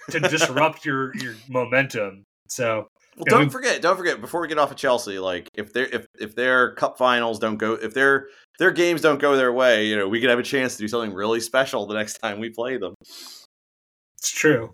to 0.10 0.20
disrupt 0.20 0.86
your 0.86 1.16
your 1.18 1.36
momentum. 1.50 2.24
So 2.48 2.88
well, 3.18 3.26
don't 3.28 3.44
know, 3.44 3.50
forget, 3.50 3.82
don't 3.82 3.98
forget. 3.98 4.22
Before 4.22 4.42
we 4.42 4.48
get 4.48 4.58
off 4.58 4.72
of 4.72 4.78
Chelsea, 4.78 5.20
like 5.20 5.50
if 5.54 5.74
their 5.74 5.86
if 5.86 6.06
if 6.20 6.36
their 6.36 6.74
cup 6.76 6.98
finals 6.98 7.40
don't 7.40 7.58
go, 7.58 7.74
if 7.74 7.94
their 7.94 8.28
their 8.60 8.72
games 8.72 9.02
don't 9.02 9.20
go 9.20 9.36
their 9.36 9.54
way, 9.54 9.88
you 9.88 9.96
know, 9.96 10.08
we 10.08 10.20
could 10.20 10.30
have 10.30 10.40
a 10.40 10.44
chance 10.44 10.76
to 10.76 10.82
do 10.82 10.88
something 10.88 11.14
really 11.14 11.40
special 11.40 11.86
the 11.86 11.94
next 11.94 12.20
time 12.20 12.40
we 12.40 12.50
play 12.50 12.78
them. 12.78 12.96
It's 14.18 14.32
true. 14.32 14.74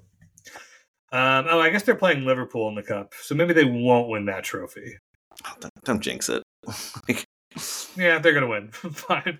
Um, 1.11 1.47
oh, 1.49 1.59
I 1.59 1.69
guess 1.69 1.83
they're 1.83 1.95
playing 1.95 2.23
Liverpool 2.23 2.69
in 2.69 2.75
the 2.75 2.83
cup, 2.83 3.13
so 3.19 3.33
maybe 3.33 3.53
they 3.53 3.65
won't 3.65 4.09
win 4.09 4.25
that 4.25 4.43
trophy. 4.43 4.95
Oh, 5.45 5.53
don't, 5.59 5.73
don't 5.83 6.01
jinx 6.01 6.29
it. 6.29 6.43
Yeah, 7.95 8.19
they're 8.19 8.33
gonna 8.33 8.47
win. 8.47 8.69
Fine. 8.71 9.39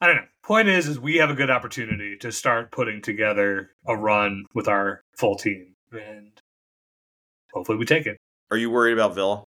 I 0.00 0.06
don't 0.06 0.16
know. 0.16 0.22
Point 0.42 0.68
is, 0.68 0.88
is 0.88 0.98
we 0.98 1.16
have 1.16 1.30
a 1.30 1.34
good 1.34 1.50
opportunity 1.50 2.16
to 2.18 2.32
start 2.32 2.72
putting 2.72 3.02
together 3.02 3.70
a 3.86 3.96
run 3.96 4.46
with 4.54 4.66
our 4.66 5.02
full 5.16 5.36
team, 5.36 5.74
and 5.92 6.32
hopefully 7.52 7.78
we 7.78 7.84
take 7.84 8.06
it. 8.06 8.16
Are 8.50 8.56
you 8.56 8.70
worried 8.70 8.94
about 8.94 9.14
Villa? 9.14 9.44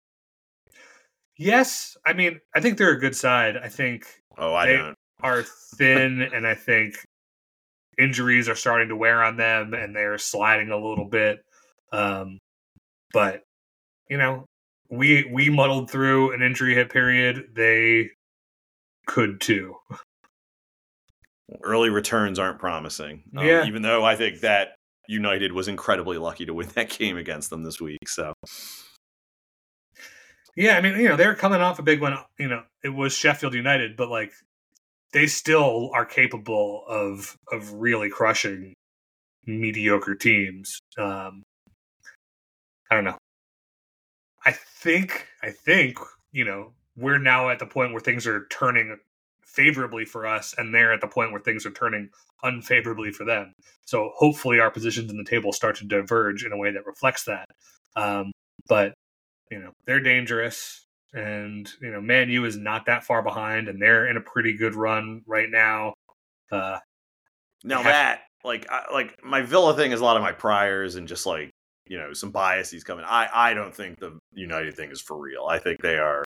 Yes, 1.37 1.97
I 2.05 2.13
mean, 2.13 2.39
I 2.53 2.59
think 2.59 2.77
they're 2.77 2.91
a 2.91 2.99
good 2.99 3.15
side. 3.15 3.57
I 3.57 3.69
think 3.69 4.05
Oh, 4.37 4.53
I 4.53 4.65
They- 4.67 4.77
don't. 4.77 4.95
are 5.23 5.43
thin, 5.43 6.21
and 6.33 6.45
I 6.45 6.53
think 6.55 6.95
injuries 7.97 8.47
are 8.49 8.55
starting 8.55 8.89
to 8.89 8.95
wear 8.95 9.23
on 9.23 9.37
them, 9.37 9.73
and 9.73 9.95
they're 9.95 10.17
sliding 10.17 10.69
a 10.69 10.77
little 10.77 11.05
bit. 11.05 11.43
Um, 11.91 12.39
but 13.13 13.43
you 14.09 14.17
know, 14.17 14.45
we 14.91 15.27
we 15.31 15.49
muddled 15.49 15.89
through 15.89 16.33
an 16.33 16.41
injury 16.41 16.75
hit 16.75 16.89
period. 16.89 17.51
They 17.55 18.11
could 19.07 19.39
too. 19.41 19.77
Early 21.63 21.89
returns 21.89 22.37
aren't 22.37 22.59
promising. 22.59 23.23
Um, 23.35 23.45
Yeah. 23.45 23.65
Even 23.65 23.81
though 23.81 24.03
I 24.03 24.15
think 24.15 24.41
that 24.41 24.75
United 25.07 25.53
was 25.53 25.67
incredibly 25.67 26.17
lucky 26.17 26.45
to 26.45 26.53
win 26.53 26.69
that 26.75 26.89
game 26.89 27.17
against 27.17 27.49
them 27.49 27.63
this 27.63 27.81
week. 27.81 28.07
So 28.07 28.33
Yeah, 30.55 30.77
I 30.77 30.81
mean, 30.81 30.99
you 30.99 31.07
know, 31.07 31.15
they're 31.15 31.35
coming 31.35 31.61
off 31.61 31.79
a 31.79 31.83
big 31.83 32.01
one. 32.01 32.17
You 32.37 32.49
know, 32.49 32.63
it 32.83 32.89
was 32.89 33.13
Sheffield 33.13 33.53
United, 33.53 33.95
but 33.95 34.09
like 34.09 34.33
they 35.13 35.27
still 35.27 35.89
are 35.93 36.05
capable 36.05 36.83
of 36.87 37.37
of 37.51 37.73
really 37.73 38.09
crushing 38.09 38.73
mediocre 39.45 40.15
teams. 40.15 40.79
Um 40.97 41.43
I 42.89 42.95
don't 42.95 43.05
know. 43.05 43.17
I 44.45 44.51
think 44.51 45.27
I 45.43 45.51
think, 45.51 45.97
you 46.31 46.45
know, 46.45 46.73
we're 46.95 47.19
now 47.19 47.49
at 47.49 47.59
the 47.59 47.65
point 47.65 47.91
where 47.91 48.01
things 48.01 48.27
are 48.27 48.47
turning 48.49 48.97
favorably 49.43 50.05
for 50.05 50.25
us 50.25 50.55
and 50.57 50.73
they're 50.73 50.93
at 50.93 51.01
the 51.01 51.07
point 51.07 51.31
where 51.31 51.41
things 51.41 51.65
are 51.65 51.71
turning 51.71 52.09
unfavorably 52.43 53.11
for 53.11 53.25
them. 53.25 53.53
So 53.85 54.11
hopefully 54.15 54.59
our 54.59 54.71
positions 54.71 55.11
in 55.11 55.17
the 55.17 55.25
table 55.25 55.51
start 55.51 55.75
to 55.77 55.85
diverge 55.85 56.45
in 56.45 56.53
a 56.53 56.57
way 56.57 56.71
that 56.71 56.85
reflects 56.85 57.25
that. 57.25 57.49
Um 57.95 58.31
but 58.67 58.93
you 59.49 59.59
know 59.59 59.71
they're 59.85 59.99
dangerous 59.99 60.85
and 61.13 61.69
you 61.81 61.91
know 61.91 61.99
man 61.99 62.29
u 62.29 62.45
is 62.45 62.55
not 62.55 62.85
that 62.85 63.03
far 63.03 63.21
behind 63.21 63.67
and 63.67 63.81
they're 63.81 64.07
in 64.07 64.15
a 64.17 64.21
pretty 64.21 64.53
good 64.53 64.75
run 64.75 65.21
right 65.27 65.49
now 65.49 65.93
uh 66.51 66.79
now 67.63 67.77
have- 67.77 67.85
that 67.85 68.21
like 68.43 68.65
I, 68.71 68.85
like 68.91 69.23
my 69.23 69.41
Villa 69.41 69.75
thing 69.75 69.91
is 69.91 69.99
a 69.99 70.03
lot 70.03 70.17
of 70.17 70.23
my 70.23 70.31
priors 70.31 70.95
and 70.95 71.07
just 71.07 71.25
like 71.25 71.51
you 71.87 71.97
know 71.97 72.13
some 72.13 72.31
biases 72.31 72.83
coming. 72.83 73.05
I 73.07 73.29
I 73.33 73.53
don't 73.53 73.73
think 73.75 73.99
the 73.99 74.17
United 74.33 74.75
thing 74.75 74.91
is 74.91 75.01
for 75.01 75.17
real. 75.17 75.45
I 75.45 75.59
think 75.59 75.81
they 75.81 75.97
are 75.97 76.23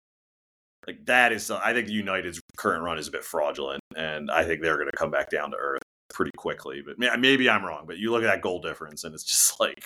like 0.86 1.05
that 1.07 1.32
is. 1.32 1.51
I 1.51 1.72
think 1.72 1.88
United's 1.88 2.40
current 2.57 2.82
run 2.82 2.98
is 2.98 3.09
a 3.09 3.11
bit 3.12 3.24
fraudulent, 3.24 3.80
and 3.96 4.30
I 4.30 4.44
think 4.44 4.62
they're 4.62 4.76
going 4.76 4.90
to 4.90 4.96
come 4.96 5.11
back 5.11 5.30
down 5.30 5.51
to 5.51 5.57
earth 5.57 5.82
pretty 6.12 6.32
quickly. 6.36 6.82
But 6.84 6.98
maybe 7.18 7.48
I'm 7.51 7.64
wrong. 7.64 7.84
But 7.86 7.98
you 7.98 8.11
look 8.11 8.22
at 8.22 8.26
that 8.26 8.42
goal 8.42 8.61
difference, 8.61 9.05
and 9.05 9.14
it's 9.14 9.24
just 9.24 9.59
like 9.61 9.84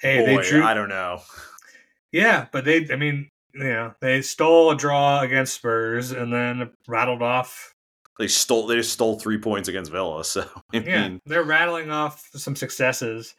hey 0.00 0.18
boy, 0.24 0.42
they 0.42 0.48
drew 0.48 0.62
I 0.64 0.74
don't 0.74 0.88
know. 0.88 1.20
yeah 2.12 2.46
but 2.52 2.64
they 2.64 2.86
i 2.92 2.96
mean 2.96 3.28
you 3.54 3.64
know 3.64 3.94
they 4.00 4.20
stole 4.22 4.70
a 4.72 4.76
draw 4.76 5.20
against 5.20 5.54
spurs 5.54 6.10
and 6.10 6.32
then 6.32 6.70
rattled 6.88 7.22
off 7.22 7.72
They 8.18 8.26
stole. 8.28 8.66
They 8.66 8.76
just 8.76 8.92
stole 8.92 9.18
three 9.18 9.38
points 9.38 9.68
against 9.68 9.90
Villa. 9.92 10.24
So 10.24 10.44
I 10.72 10.78
yeah 10.78 11.16
they're 11.26 11.44
rattling 11.44 11.90
off 11.90 12.28
some 12.34 12.56
successes 12.56 13.34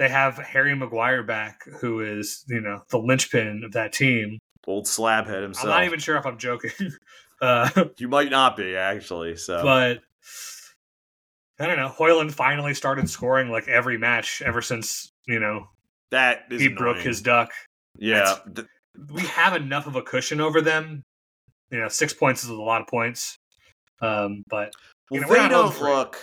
they 0.00 0.08
have 0.08 0.36
harry 0.36 0.74
maguire 0.74 1.22
back 1.22 1.60
who 1.80 2.00
is 2.00 2.44
you 2.48 2.60
know 2.60 2.82
the 2.90 2.98
linchpin 2.98 3.62
of 3.64 3.72
that 3.72 3.92
team 3.92 4.38
old 4.66 4.86
slabhead 4.86 5.42
himself. 5.42 5.66
i'm 5.66 5.70
not 5.70 5.84
even 5.84 6.00
sure 6.00 6.16
if 6.16 6.26
i'm 6.26 6.38
joking 6.38 6.72
uh 7.40 7.68
You 7.98 8.08
might 8.08 8.30
not 8.30 8.56
be 8.56 8.74
actually. 8.76 9.36
So 9.36 9.62
but 9.62 10.00
I 11.58 11.66
don't 11.66 11.76
know. 11.76 11.90
Højlund 11.90 12.32
finally 12.32 12.72
started 12.74 13.08
scoring 13.10 13.50
like 13.50 13.68
every 13.68 13.98
match 13.98 14.42
ever 14.44 14.62
since 14.62 15.10
you 15.26 15.38
know 15.38 15.68
that 16.10 16.44
he 16.50 16.68
broke 16.68 16.98
his 16.98 17.20
duck. 17.20 17.52
Yeah, 17.98 18.36
th- 18.54 18.66
We 19.12 19.22
have 19.26 19.54
enough 19.54 19.86
of 19.86 19.94
a 19.96 20.02
cushion 20.02 20.40
over 20.40 20.62
them. 20.62 21.02
You 21.70 21.80
know, 21.80 21.88
six 21.88 22.14
points 22.14 22.44
is 22.44 22.50
a 22.50 22.54
lot 22.54 22.80
of 22.80 22.86
points. 22.88 23.36
Um, 24.00 24.42
but 24.48 24.72
Well, 25.10 25.20
You 25.20 25.26
know, 25.26 25.28
they 25.34 25.48
don't 25.48 25.80
look. 25.80 26.16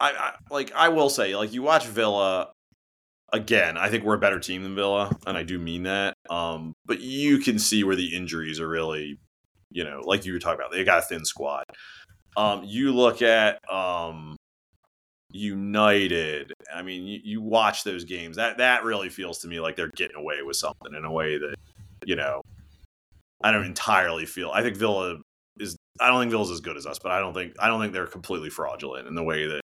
I, 0.00 0.10
I 0.12 0.32
like. 0.50 0.72
I 0.74 0.88
will 0.90 1.10
say, 1.10 1.34
like, 1.34 1.52
you 1.52 1.62
watch 1.62 1.86
Villa. 1.86 2.52
Again, 3.34 3.76
I 3.76 3.90
think 3.90 4.04
we're 4.04 4.14
a 4.14 4.18
better 4.18 4.38
team 4.38 4.62
than 4.62 4.76
Villa, 4.76 5.10
and 5.26 5.36
I 5.36 5.42
do 5.42 5.58
mean 5.58 5.82
that. 5.82 6.14
Um, 6.30 6.72
but 6.86 7.00
you 7.00 7.38
can 7.38 7.58
see 7.58 7.82
where 7.82 7.96
the 7.96 8.14
injuries 8.14 8.60
are 8.60 8.68
really, 8.68 9.18
you 9.70 9.82
know, 9.82 10.02
like 10.04 10.24
you 10.24 10.32
were 10.32 10.38
talking 10.38 10.60
about. 10.60 10.70
They 10.70 10.84
got 10.84 11.00
a 11.00 11.02
thin 11.02 11.24
squad. 11.24 11.64
Um, 12.36 12.62
you 12.62 12.92
look 12.92 13.22
at 13.22 13.58
um, 13.68 14.36
United. 15.32 16.52
I 16.72 16.82
mean, 16.82 17.02
you, 17.06 17.18
you 17.24 17.42
watch 17.42 17.82
those 17.82 18.04
games. 18.04 18.36
That 18.36 18.58
that 18.58 18.84
really 18.84 19.08
feels 19.08 19.38
to 19.40 19.48
me 19.48 19.58
like 19.58 19.74
they're 19.74 19.90
getting 19.96 20.16
away 20.16 20.42
with 20.42 20.56
something 20.56 20.94
in 20.96 21.04
a 21.04 21.10
way 21.10 21.36
that, 21.36 21.56
you 22.06 22.14
know, 22.14 22.40
I 23.42 23.50
don't 23.50 23.64
entirely 23.64 24.26
feel. 24.26 24.52
I 24.52 24.62
think 24.62 24.76
Villa 24.76 25.16
is. 25.58 25.76
I 26.00 26.06
don't 26.08 26.20
think 26.20 26.30
Villa's 26.30 26.52
as 26.52 26.60
good 26.60 26.76
as 26.76 26.86
us, 26.86 27.00
but 27.00 27.10
I 27.10 27.18
don't 27.18 27.34
think 27.34 27.54
I 27.58 27.66
don't 27.66 27.80
think 27.80 27.92
they're 27.92 28.06
completely 28.06 28.50
fraudulent 28.50 29.08
in 29.08 29.16
the 29.16 29.24
way 29.24 29.48
that 29.48 29.63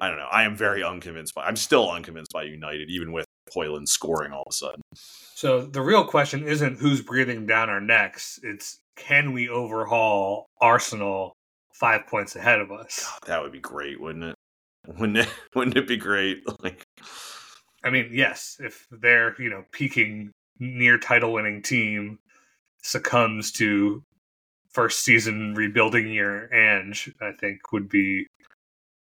I 0.00 0.08
don't 0.08 0.18
know. 0.18 0.28
I 0.30 0.44
am 0.44 0.56
very 0.56 0.82
unconvinced 0.82 1.34
by. 1.34 1.44
I'm 1.44 1.56
still 1.56 1.90
unconvinced 1.90 2.32
by 2.32 2.42
United, 2.44 2.90
even 2.90 3.12
with 3.12 3.26
Højlund 3.54 3.88
scoring 3.88 4.32
all 4.32 4.42
of 4.42 4.50
a 4.50 4.54
sudden. 4.54 4.82
so 4.94 5.62
the 5.62 5.80
real 5.80 6.04
question 6.04 6.46
isn't 6.46 6.78
who's 6.78 7.00
breathing 7.02 7.46
down 7.46 7.70
our 7.70 7.80
necks. 7.80 8.38
It's 8.42 8.78
can 8.96 9.32
we 9.32 9.48
overhaul 9.48 10.46
Arsenal 10.60 11.34
five 11.72 12.06
points 12.06 12.36
ahead 12.36 12.60
of 12.60 12.70
us? 12.70 13.06
That 13.26 13.42
would 13.42 13.52
be 13.52 13.60
great, 13.60 14.00
wouldn't 14.00 14.24
it? 14.24 14.34
Wouldn't 14.98 15.18
it? 15.18 15.28
Wouldn't 15.54 15.76
it 15.76 15.88
be 15.88 15.96
great? 15.96 16.44
Like, 16.62 16.84
I 17.84 17.90
mean, 17.90 18.10
yes, 18.12 18.56
if 18.60 18.86
their 18.90 19.34
you 19.40 19.50
know 19.50 19.64
peaking 19.72 20.30
near 20.60 20.96
title 20.98 21.32
winning 21.32 21.60
team 21.62 22.18
succumbs 22.82 23.50
to 23.52 24.02
first 24.70 25.00
season 25.00 25.54
rebuilding 25.54 26.08
year, 26.08 26.48
Ange, 26.52 27.12
I 27.20 27.32
think 27.32 27.72
would 27.72 27.88
be 27.88 28.26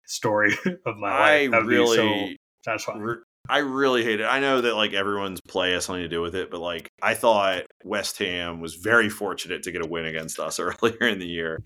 story 0.09 0.53
of 0.85 0.97
my 0.97 1.09
I 1.09 1.45
life. 1.45 1.63
Would 1.63 1.69
be 1.69 1.75
so 1.75 1.81
really, 1.81 2.37
satisfying. 2.65 2.99
re- 2.99 3.15
I 3.47 3.59
really 3.59 4.03
hate 4.03 4.19
it. 4.19 4.25
I 4.25 4.39
know 4.39 4.61
that 4.61 4.75
like 4.75 4.93
everyone's 4.93 5.41
play 5.47 5.71
has 5.71 5.85
something 5.85 6.03
to 6.03 6.09
do 6.09 6.21
with 6.21 6.35
it, 6.35 6.51
but 6.51 6.59
like 6.59 6.89
I 7.01 7.13
thought 7.15 7.63
West 7.83 8.17
Ham 8.19 8.59
was 8.59 8.75
very 8.75 9.09
fortunate 9.09 9.63
to 9.63 9.71
get 9.71 9.83
a 9.83 9.87
win 9.87 10.05
against 10.05 10.39
us 10.39 10.59
earlier 10.59 11.07
in 11.07 11.19
the 11.19 11.27
year. 11.27 11.61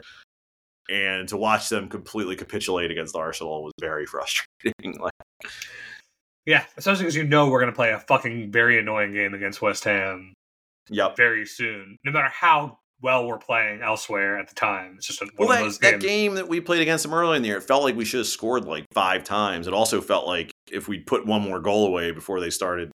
And 0.89 1.27
to 1.29 1.37
watch 1.37 1.69
them 1.69 1.87
completely 1.87 2.35
capitulate 2.35 2.91
against 2.91 3.15
Arsenal 3.15 3.63
was 3.63 3.73
very 3.79 4.05
frustrating. 4.07 4.99
Like, 4.99 5.13
Yeah, 6.45 6.65
especially 6.77 7.03
because 7.03 7.15
you 7.15 7.23
know 7.23 7.49
we're 7.49 7.59
going 7.61 7.71
to 7.71 7.75
play 7.75 7.91
a 7.91 7.99
fucking 7.99 8.51
very 8.51 8.77
annoying 8.79 9.13
game 9.13 9.33
against 9.33 9.61
West 9.61 9.85
Ham 9.85 10.33
yep, 10.89 11.15
very 11.15 11.45
soon. 11.45 11.97
No 12.03 12.11
matter 12.11 12.27
how 12.29 12.79
well 13.03 13.27
we're 13.27 13.37
playing 13.37 13.81
elsewhere 13.81 14.39
at 14.39 14.47
the 14.47 14.55
time, 14.55 14.95
it's 14.97 15.05
just 15.07 15.21
one 15.21 15.29
Well, 15.37 15.51
of 15.51 15.57
that, 15.57 15.63
those 15.63 15.77
that 15.79 15.99
game 15.99 16.35
that 16.35 16.47
we 16.47 16.61
played 16.61 16.81
against 16.81 17.03
them 17.03 17.13
earlier 17.13 17.35
in 17.35 17.41
the 17.41 17.49
year, 17.49 17.57
it 17.57 17.63
felt 17.63 17.83
like 17.83 17.95
we 17.95 18.05
should 18.05 18.19
have 18.19 18.27
scored 18.27 18.65
like 18.65 18.85
five 18.93 19.23
times. 19.23 19.67
It 19.67 19.73
also 19.73 20.01
felt 20.01 20.25
like 20.25 20.51
if 20.71 20.87
we 20.87 20.99
put 20.99 21.25
one 21.25 21.41
more 21.41 21.59
goal 21.59 21.85
away 21.85 22.11
before 22.11 22.39
they 22.39 22.49
started 22.49 22.91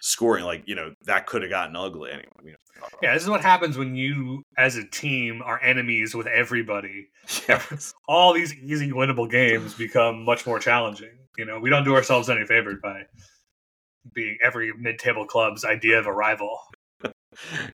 scoring, 0.00 0.44
like 0.44 0.64
you 0.66 0.74
know, 0.74 0.92
that 1.06 1.26
could 1.26 1.42
have 1.42 1.50
gotten 1.50 1.76
ugly 1.76 2.10
anyway. 2.10 2.28
You 2.44 2.50
know. 2.52 2.56
Yeah, 3.02 3.14
this 3.14 3.22
is 3.22 3.28
what 3.28 3.40
happens 3.40 3.78
when 3.78 3.94
you, 3.94 4.42
as 4.58 4.76
a 4.76 4.84
team, 4.84 5.42
are 5.42 5.62
enemies 5.62 6.14
with 6.14 6.26
everybody. 6.26 7.08
yeah. 7.48 7.62
all 8.08 8.34
these 8.34 8.54
easy 8.54 8.90
winnable 8.90 9.30
games 9.30 9.74
become 9.74 10.24
much 10.24 10.46
more 10.46 10.58
challenging. 10.58 11.16
You 11.38 11.44
know, 11.44 11.58
we 11.58 11.70
don't 11.70 11.84
do 11.84 11.94
ourselves 11.94 12.28
any 12.28 12.44
favors 12.44 12.78
by 12.82 13.02
being 14.14 14.38
every 14.42 14.72
mid-table 14.78 15.26
club's 15.26 15.64
idea 15.64 15.98
of 15.98 16.06
a 16.06 16.12
rival. 16.12 16.58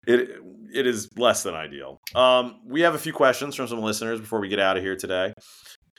It 0.06 0.30
it 0.74 0.86
is 0.86 1.08
less 1.16 1.42
than 1.42 1.54
ideal. 1.54 2.00
Um, 2.14 2.60
we 2.66 2.80
have 2.82 2.94
a 2.94 2.98
few 2.98 3.12
questions 3.12 3.54
from 3.54 3.68
some 3.68 3.80
listeners 3.80 4.20
before 4.20 4.40
we 4.40 4.48
get 4.48 4.58
out 4.58 4.76
of 4.76 4.82
here 4.82 4.96
today. 4.96 5.32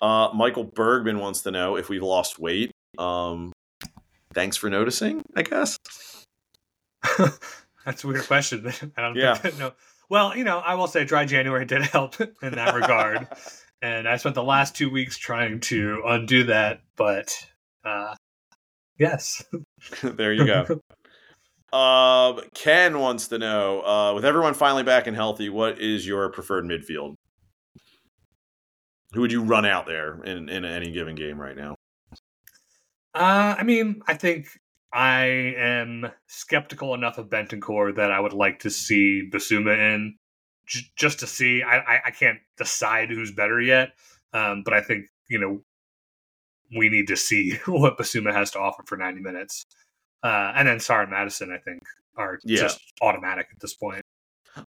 Uh, 0.02 0.30
Michael 0.34 0.64
Bergman 0.64 1.20
wants 1.20 1.42
to 1.44 1.52
know 1.52 1.76
if 1.78 1.90
we've 1.90 2.02
lost 2.04 2.40
weight. 2.40 2.72
Um, 2.98 3.54
thanks 4.34 4.58
for 4.58 4.70
noticing. 4.70 5.22
I 5.36 5.44
guess. 5.44 5.78
That's 7.86 8.04
a 8.04 8.08
weird 8.08 8.26
question. 8.26 8.66
I 8.98 9.02
don't 9.02 9.16
Yeah. 9.16 9.36
think, 9.36 9.58
no. 9.60 9.74
Well, 10.10 10.36
you 10.38 10.44
know, 10.44 10.60
I 10.60 10.76
will 10.76 10.88
say 10.88 11.06
dry 11.06 11.26
January 11.26 11.66
did 11.66 11.82
help 11.84 12.20
in 12.42 12.52
that 12.54 12.76
regard. 12.76 13.28
and 13.82 14.08
I 14.08 14.18
spent 14.18 14.36
the 14.36 14.44
last 14.44 14.76
two 14.76 14.90
weeks 14.90 15.18
trying 15.18 15.60
to 15.62 16.02
undo 16.06 16.46
that, 16.46 16.82
but 16.96 17.34
uh 17.84 18.16
yes. 18.98 19.44
there 20.02 20.34
you 20.34 20.46
go. 20.46 20.82
Um, 21.74 22.40
Ken 22.54 23.00
wants 23.00 23.30
to 23.30 23.40
know, 23.40 23.82
uh, 23.82 24.14
with 24.14 24.26
everyone 24.26 24.54
finally 24.54 24.84
back 24.84 25.08
and 25.08 25.16
healthy, 25.16 25.50
what 25.50 25.80
is 25.80 26.06
your 26.06 26.30
preferred 26.30 26.66
midfield? 26.66 27.16
Who 29.14 29.22
would 29.22 29.32
you 29.32 29.42
run 29.44 29.66
out 29.66 29.88
there 29.88 30.22
in, 30.24 30.50
in 30.50 30.66
any 30.66 30.92
given 30.92 31.16
game 31.16 31.42
right 31.42 31.58
now? 31.58 31.76
Uh, 33.16 33.56
I 33.58 33.64
mean, 33.64 34.02
I 34.08 34.14
think 34.14 34.48
I 34.94 35.26
am 35.58 36.12
skeptical 36.28 36.94
enough 36.94 37.18
of 37.18 37.30
Bentancur 37.30 37.96
that 37.96 38.12
I 38.12 38.20
would 38.20 38.34
like 38.34 38.60
to 38.60 38.70
see 38.70 39.28
Bissouma 39.32 39.76
in, 39.76 40.16
j- 40.68 40.86
just 40.96 41.20
to 41.20 41.28
see. 41.28 41.64
I, 41.64 41.80
I 41.80 42.02
I 42.06 42.12
can't 42.12 42.40
decide 42.58 43.10
who's 43.10 43.32
better 43.32 43.60
yet, 43.60 43.94
um, 44.34 44.62
but 44.64 44.74
I 44.74 44.82
think 44.82 45.06
you 45.30 45.40
know 45.40 45.62
we 46.76 46.90
need 46.90 47.08
to 47.08 47.18
see 47.18 47.60
what 47.68 47.98
Bissouma 47.98 48.34
has 48.34 48.52
to 48.52 48.60
offer 48.60 48.84
for 48.86 48.98
ninety 48.98 49.22
minutes, 49.22 49.66
uh, 50.24 50.54
and 50.56 50.68
then 50.68 50.78
Sarr 50.78 51.04
and 51.04 51.12
Maddison. 51.12 51.52
I 51.52 51.58
think 51.58 51.82
are 52.16 52.40
Yeah. 52.44 52.62
just 52.62 52.80
automatic 53.02 53.48
at 53.52 53.60
this 53.60 53.74
point. 53.74 54.04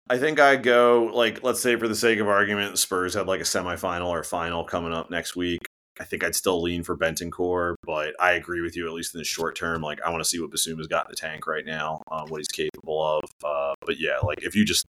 I 0.09 0.17
think 0.17 0.39
I 0.39 0.55
go 0.55 1.11
like 1.13 1.43
let's 1.43 1.61
say 1.61 1.75
for 1.75 1.87
the 1.87 1.95
sake 1.95 2.19
of 2.19 2.27
argument, 2.27 2.77
Spurs 2.79 3.13
have 3.13 3.27
like 3.27 3.39
a 3.41 3.43
semifinal 3.43 4.07
or 4.07 4.23
final 4.23 4.63
coming 4.63 4.93
up 4.93 5.11
next 5.11 5.35
week. 5.35 5.61
I 5.99 6.03
think 6.03 6.23
I'd 6.25 6.35
still 6.35 6.61
lean 6.61 6.83
for 6.83 6.97
Bentancur, 6.97 7.75
but 7.83 8.13
I 8.19 8.33
agree 8.33 8.59
with 8.61 8.75
you 8.75 8.85
at 8.87 8.93
least 8.93 9.13
in 9.15 9.19
the 9.19 9.23
short 9.23 9.55
term. 9.55 9.81
Like 9.81 10.01
I 10.01 10.09
want 10.09 10.21
to 10.23 10.29
see 10.29 10.41
what 10.41 10.49
Bissouma's 10.51 10.87
got 10.87 11.05
in 11.05 11.11
the 11.11 11.15
tank 11.15 11.47
right 11.47 11.65
now, 11.65 12.01
um, 12.11 12.27
what 12.29 12.39
he's 12.39 12.47
capable 12.49 13.01
of. 13.01 13.23
Uh, 13.43 13.73
but 13.85 13.97
yeah, 13.99 14.17
like 14.23 14.43
if 14.43 14.55
you 14.55 14.65
just 14.65 14.85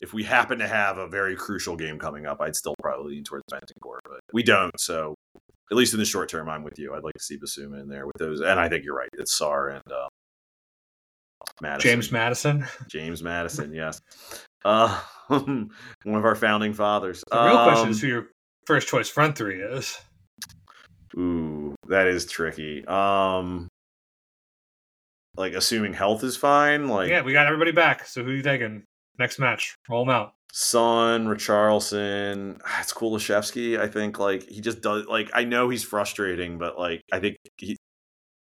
if 0.00 0.12
we 0.12 0.22
happen 0.22 0.58
to 0.60 0.68
have 0.68 0.98
a 0.98 1.08
very 1.08 1.34
crucial 1.34 1.74
game 1.76 1.98
coming 1.98 2.24
up, 2.26 2.40
I'd 2.40 2.54
still 2.54 2.74
probably 2.80 3.14
lean 3.14 3.24
towards 3.24 3.44
Bentancur, 3.50 3.98
but 4.04 4.20
we 4.32 4.42
don't. 4.44 4.78
So 4.78 5.14
at 5.70 5.76
least 5.76 5.92
in 5.94 5.98
the 6.00 6.04
short 6.06 6.28
term, 6.28 6.48
I'm 6.48 6.62
with 6.62 6.78
you. 6.78 6.94
I'd 6.94 7.04
like 7.04 7.14
to 7.14 7.22
see 7.22 7.38
Bissouma 7.38 7.80
in 7.80 7.88
there 7.88 8.06
with 8.06 8.16
those, 8.18 8.40
and 8.40 8.58
I 8.58 8.68
think 8.68 8.84
you're 8.84 8.96
right. 8.96 9.08
It's 9.14 9.38
Sarr 9.38 9.74
and 9.74 9.92
um, 9.92 10.08
Maddison. 11.60 11.90
James 11.90 12.12
Madison. 12.12 12.66
James 12.88 13.22
Madison, 13.22 13.72
yes. 13.72 14.00
Uh, 14.64 15.00
one 15.28 15.70
of 16.06 16.24
our 16.24 16.34
founding 16.34 16.72
fathers. 16.72 17.22
The 17.30 17.42
real 17.42 17.62
question 17.64 17.84
Um, 17.86 17.90
is 17.90 18.00
who 18.00 18.08
your 18.08 18.28
first 18.66 18.88
choice 18.88 19.08
front 19.08 19.36
three 19.36 19.60
is. 19.60 19.98
Ooh, 21.16 21.74
that 21.88 22.06
is 22.06 22.26
tricky. 22.26 22.84
Um, 22.86 23.68
like 25.36 25.52
assuming 25.54 25.92
health 25.92 26.22
is 26.24 26.36
fine, 26.36 26.88
like 26.88 27.08
yeah, 27.08 27.22
we 27.22 27.32
got 27.32 27.46
everybody 27.46 27.72
back. 27.72 28.06
So 28.06 28.24
who 28.24 28.32
you 28.32 28.42
taking 28.42 28.84
next 29.18 29.38
match? 29.38 29.74
Roll 29.88 30.04
them 30.04 30.14
out. 30.14 30.32
Son, 30.52 31.26
Richarlison, 31.26 32.60
ah, 32.64 32.80
it's 32.80 32.92
Kulusevski. 32.92 33.78
I 33.78 33.86
think 33.88 34.18
like 34.18 34.48
he 34.48 34.60
just 34.60 34.80
does. 34.80 35.06
Like 35.06 35.30
I 35.34 35.44
know 35.44 35.68
he's 35.68 35.84
frustrating, 35.84 36.58
but 36.58 36.78
like 36.78 37.02
I 37.12 37.20
think 37.20 37.36
he, 37.58 37.76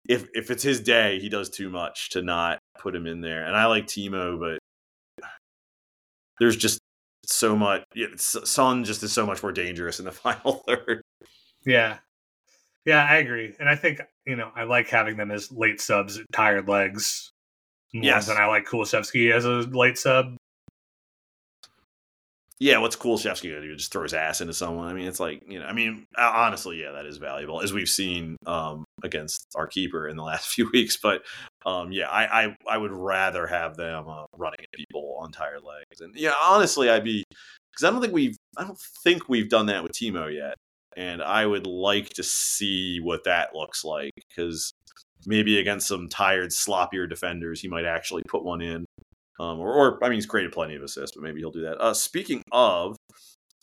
if 0.08 0.28
if 0.34 0.50
it's 0.50 0.64
his 0.64 0.80
day, 0.80 1.20
he 1.20 1.30
does 1.30 1.50
too 1.50 1.70
much 1.70 2.10
to 2.12 2.22
not 2.22 2.60
put 2.80 2.96
him 2.96 3.06
in 3.06 3.22
there. 3.22 3.46
And 3.46 3.56
I 3.56 3.66
like 3.68 3.86
Timo, 3.86 4.40
but 4.40 4.60
there's 6.40 6.56
just 6.56 6.80
so 7.26 7.56
much. 7.56 7.84
Yeah, 7.94 8.08
Son 8.18 8.84
just 8.86 9.04
is 9.04 9.12
so 9.12 9.26
much 9.26 9.44
more 9.44 9.52
dangerous 9.52 10.00
in 10.00 10.06
the 10.06 10.12
final 10.14 10.64
third. 10.68 11.02
Yeah. 11.66 11.98
Yeah, 12.86 13.04
I 13.04 13.18
agree. 13.18 13.54
And 13.60 13.68
I 13.70 13.76
think, 13.76 14.00
you 14.26 14.36
know, 14.38 14.52
I 14.56 14.64
like 14.64 14.88
having 14.88 15.18
them 15.18 15.32
as 15.32 15.52
late 15.52 15.82
subs, 15.82 16.20
tired 16.32 16.68
legs, 16.68 17.30
Yes. 17.92 18.30
and 18.30 18.40
I 18.40 18.48
like 18.48 18.66
Kulusevski 18.66 19.32
as 19.32 19.46
a 19.46 19.50
late 19.78 19.98
sub. 19.98 20.38
Yeah, 22.62 22.80
what's 22.80 22.98
Kulusevski 22.98 23.50
gonna 23.50 23.62
do? 23.62 23.76
Just 23.76 23.94
throw 23.94 24.04
his 24.04 24.14
ass 24.14 24.42
into 24.42 24.54
someone? 24.54 24.90
I 24.90 24.94
mean, 24.94 25.08
it's 25.08 25.20
like 25.22 25.42
you 25.48 25.60
know. 25.60 25.66
I 25.66 25.72
mean, 25.72 26.06
honestly, 26.18 26.82
yeah, 26.82 26.92
that 26.92 27.06
is 27.06 27.18
valuable 27.18 27.62
as 27.62 27.72
we've 27.72 27.88
seen 27.88 28.36
um, 28.46 28.84
against 29.02 29.48
our 29.56 29.66
keeper 29.66 30.10
in 30.10 30.18
the 30.18 30.24
last 30.32 30.50
few 30.50 30.70
weeks. 30.74 30.98
But 30.98 31.24
um, 31.66 31.94
yeah, 31.94 32.10
I, 32.10 32.44
I 32.44 32.56
I 32.70 32.78
would 32.78 32.92
rather 32.92 33.48
have 33.48 33.78
them 33.78 34.10
uh, 34.10 34.26
running 34.38 34.60
at 34.62 34.72
people 34.74 35.18
on 35.22 35.32
tired 35.32 35.64
legs. 35.64 36.02
And 36.02 36.14
yeah, 36.16 36.34
honestly, 36.44 36.90
I'd 36.90 37.06
be 37.06 37.24
because 37.72 37.86
I 37.86 37.92
don't 37.92 38.02
think 38.02 38.14
we've 38.14 38.36
I 38.58 38.66
don't 38.66 38.80
think 39.04 39.30
we've 39.30 39.50
done 39.50 39.68
that 39.68 39.82
with 39.84 39.94
Timo 39.94 40.34
yet. 40.34 40.56
And 40.98 41.22
I 41.22 41.46
would 41.46 41.66
like 41.66 42.10
to 42.16 42.24
see 42.24 43.00
what 43.00 43.24
that 43.24 43.56
looks 43.56 43.86
like 43.86 44.12
because 44.28 44.74
maybe 45.26 45.60
against 45.60 45.88
some 45.88 46.10
tired, 46.10 46.50
sloppier 46.50 47.08
defenders, 47.10 47.62
he 47.62 47.70
might 47.70 47.86
actually 47.86 48.24
put 48.24 48.44
one 48.44 48.62
in. 48.62 48.86
Um, 49.40 49.60
or, 49.60 49.74
or, 49.74 50.04
I 50.04 50.10
mean, 50.10 50.18
he's 50.18 50.26
created 50.26 50.52
plenty 50.52 50.76
of 50.76 50.84
assists, 50.84 51.16
but 51.16 51.24
maybe 51.24 51.40
he'll 51.40 51.52
do 51.52 51.62
that. 51.62 51.80
Uh, 51.80 51.94
speaking 51.94 52.44
of, 52.52 52.98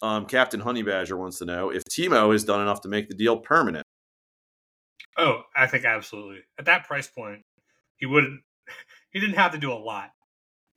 um, 0.03 0.27
Captain 0.27 0.61
Honey 0.61 0.83
Badger 0.83 1.17
wants 1.17 1.39
to 1.39 1.45
know 1.45 1.71
if 1.71 1.83
Timo 1.85 2.33
has 2.33 2.45
done 2.45 2.61
enough 2.61 2.81
to 2.83 2.89
make 2.89 3.09
the 3.09 3.15
deal 3.15 3.39
permanent. 3.39 3.85
Oh, 5.19 5.43
I 5.55 5.67
think 5.67 5.85
absolutely. 5.85 6.41
At 6.59 6.67
that 6.67 6.87
price 6.87 7.09
point, 7.09 7.43
he 7.97 8.07
wouldn't 8.07 8.41
he 9.11 9.21
didn't 9.21 9.37
have 9.37 9.53
to 9.53 9.59
do 9.59 9.73
a 9.73 9.75
lot 9.75 10.11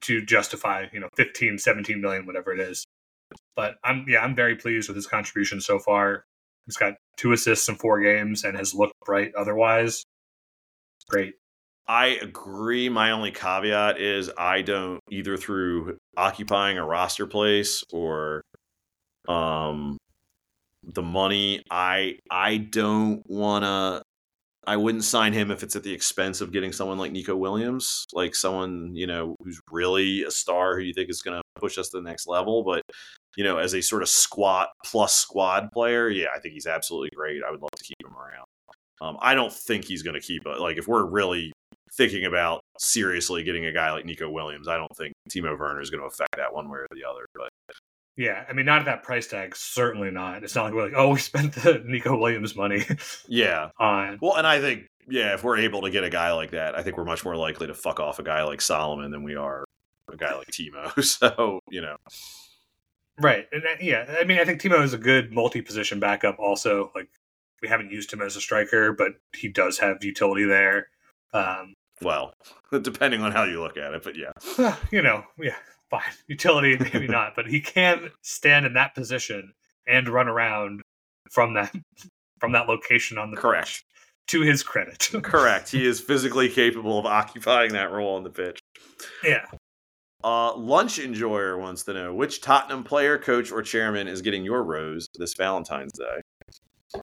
to 0.01 0.23
justify, 0.25 0.85
you 0.93 0.99
know, 0.99 1.09
15, 1.17 1.57
17 1.57 2.01
million, 2.01 2.25
whatever 2.25 2.53
it 2.53 2.59
is. 2.59 2.85
But 3.55 3.75
I'm 3.83 4.05
yeah, 4.07 4.23
I'm 4.23 4.35
very 4.35 4.55
pleased 4.55 4.87
with 4.87 4.95
his 4.95 5.07
contribution 5.07 5.61
so 5.61 5.79
far. 5.79 6.25
He's 6.65 6.77
got 6.77 6.95
two 7.17 7.31
assists 7.31 7.67
in 7.67 7.75
four 7.75 7.99
games 8.01 8.43
and 8.43 8.57
has 8.57 8.73
looked 8.73 8.93
bright 9.05 9.33
otherwise. 9.37 10.03
Great. 11.09 11.33
I 11.89 12.19
agree. 12.21 12.87
My 12.87 13.11
only 13.11 13.31
caveat 13.31 13.99
is 13.99 14.29
I 14.37 14.61
don't 14.61 14.99
either 15.09 15.37
through 15.37 15.97
occupying 16.15 16.77
a 16.77 16.85
roster 16.85 17.25
place 17.25 17.83
or 17.91 18.43
um 19.27 19.97
the 20.83 21.01
money. 21.01 21.63
I 21.71 22.19
I 22.29 22.57
don't 22.57 23.23
want 23.27 23.63
to. 23.65 24.03
I 24.67 24.77
wouldn't 24.77 25.03
sign 25.03 25.33
him 25.33 25.49
if 25.49 25.63
it's 25.63 25.75
at 25.75 25.83
the 25.83 25.93
expense 25.93 26.41
of 26.41 26.51
getting 26.51 26.71
someone 26.71 26.99
like 26.99 27.11
Nico 27.11 27.35
Williams, 27.35 28.05
like 28.13 28.35
someone 28.35 28.91
you 28.95 29.07
know 29.07 29.35
who's 29.43 29.59
really 29.71 30.23
a 30.23 30.31
star 30.31 30.77
who 30.77 30.83
you 30.83 30.93
think 30.93 31.09
is 31.09 31.23
going 31.23 31.37
to 31.37 31.43
push 31.59 31.79
us 31.79 31.89
to 31.89 31.97
the 31.97 32.03
next 32.03 32.27
level. 32.27 32.63
But 32.63 32.83
you 33.35 33.43
know, 33.43 33.57
as 33.57 33.73
a 33.73 33.81
sort 33.81 34.03
of 34.03 34.09
squat 34.09 34.69
plus 34.85 35.15
squad 35.15 35.71
player, 35.71 36.09
yeah, 36.09 36.27
I 36.35 36.39
think 36.39 36.53
he's 36.53 36.67
absolutely 36.67 37.09
great. 37.15 37.41
I 37.43 37.49
would 37.49 37.61
love 37.61 37.71
to 37.75 37.83
keep 37.83 37.97
him 38.05 38.15
around. 38.15 38.45
Um, 39.01 39.17
I 39.21 39.33
don't 39.33 39.53
think 39.53 39.85
he's 39.85 40.03
going 40.03 40.15
to 40.15 40.21
keep 40.21 40.45
it. 40.45 40.59
Like 40.59 40.77
if 40.77 40.87
we're 40.87 41.05
really 41.05 41.51
thinking 41.95 42.25
about 42.25 42.61
seriously 42.77 43.43
getting 43.43 43.65
a 43.65 43.71
guy 43.71 43.91
like 43.91 44.05
Nico 44.05 44.29
Williams, 44.29 44.67
I 44.67 44.77
don't 44.77 44.95
think 44.97 45.13
Timo 45.29 45.57
Werner 45.57 45.81
is 45.81 45.89
going 45.89 46.01
to 46.01 46.07
affect 46.07 46.35
that 46.37 46.53
one 46.53 46.69
way 46.69 46.79
or 46.79 46.87
the 46.91 47.03
other. 47.09 47.25
But 47.35 47.49
Yeah, 48.15 48.45
I 48.49 48.53
mean, 48.53 48.65
not 48.65 48.79
at 48.79 48.85
that 48.85 49.03
price 49.03 49.27
tag. 49.27 49.55
Certainly 49.55 50.11
not. 50.11 50.43
It's 50.43 50.55
not 50.55 50.65
like 50.65 50.73
we're 50.73 50.83
like, 50.85 50.93
oh, 50.95 51.09
we 51.13 51.19
spent 51.19 51.53
the 51.53 51.81
Nico 51.85 52.17
Williams 52.17 52.55
money 52.55 52.85
yeah, 53.27 53.69
on. 53.79 54.19
well, 54.21 54.35
and 54.35 54.45
I 54.47 54.59
think 54.59 54.85
yeah, 55.07 55.33
if 55.33 55.43
we're 55.43 55.57
able 55.57 55.81
to 55.81 55.89
get 55.89 56.03
a 56.03 56.09
guy 56.09 56.31
like 56.33 56.51
that, 56.51 56.75
I 56.77 56.83
think 56.83 56.95
we're 56.97 57.05
much 57.05 57.25
more 57.25 57.35
likely 57.35 57.67
to 57.67 57.73
fuck 57.73 57.99
off 57.99 58.19
a 58.19 58.23
guy 58.23 58.43
like 58.43 58.61
Solomon 58.61 59.09
than 59.11 59.23
we 59.23 59.35
are 59.35 59.65
a 60.11 60.17
guy 60.17 60.35
like 60.35 60.47
Timo. 60.51 61.03
So 61.03 61.59
you 61.69 61.81
know, 61.81 61.95
Right. 63.21 63.47
And 63.51 63.63
that- 63.63 63.83
yeah, 63.83 64.05
I 64.19 64.23
mean, 64.23 64.39
I 64.39 64.45
think 64.45 64.61
Timo 64.61 64.81
is 64.83 64.93
a 64.93 64.97
good 64.97 65.31
multi-position 65.33 65.99
backup. 65.99 66.37
Also, 66.39 66.91
like 66.95 67.09
we 67.61 67.67
haven't 67.67 67.91
used 67.91 68.13
him 68.13 68.21
as 68.21 68.35
a 68.35 68.41
striker, 68.41 68.93
but 68.93 69.13
he 69.35 69.49
does 69.49 69.79
have 69.79 70.03
utility 70.03 70.45
there. 70.45 70.87
Um, 71.33 71.73
well, 72.01 72.33
depending 72.81 73.21
on 73.21 73.31
how 73.31 73.43
you 73.43 73.61
look 73.61 73.77
at 73.77 73.93
it, 73.93 74.03
but 74.03 74.15
yeah, 74.15 74.75
you 74.91 75.01
know, 75.01 75.23
yeah, 75.37 75.55
fine. 75.89 76.01
Utility, 76.27 76.77
maybe 76.77 77.07
not, 77.09 77.33
but 77.35 77.47
he 77.47 77.61
can 77.61 78.11
stand 78.21 78.65
in 78.65 78.73
that 78.73 78.95
position 78.95 79.53
and 79.87 80.07
run 80.09 80.27
around 80.27 80.81
from 81.31 81.53
that 81.55 81.73
from 82.39 82.51
that 82.53 82.67
location 82.67 83.17
on 83.17 83.31
the 83.31 83.37
Correct. 83.37 83.67
pitch. 83.67 83.85
To 84.27 84.41
his 84.41 84.61
credit, 84.61 85.09
correct. 85.23 85.71
He 85.71 85.83
is 85.87 85.99
physically 85.99 86.49
capable 86.49 86.99
of 86.99 87.07
occupying 87.07 87.73
that 87.73 87.91
role 87.91 88.15
on 88.15 88.23
the 88.23 88.29
pitch. 88.29 88.59
yeah. 89.23 89.45
Uh, 90.23 90.53
Lunch 90.55 90.99
Enjoyer 90.99 91.57
wants 91.57 91.83
to 91.85 91.93
know 91.93 92.13
which 92.13 92.39
Tottenham 92.41 92.83
player, 92.83 93.17
coach, 93.17 93.51
or 93.51 93.63
chairman 93.63 94.07
is 94.07 94.21
getting 94.21 94.43
your 94.43 94.61
rose 94.61 95.07
this 95.17 95.33
Valentine's 95.33 95.93
Day. 95.93 97.01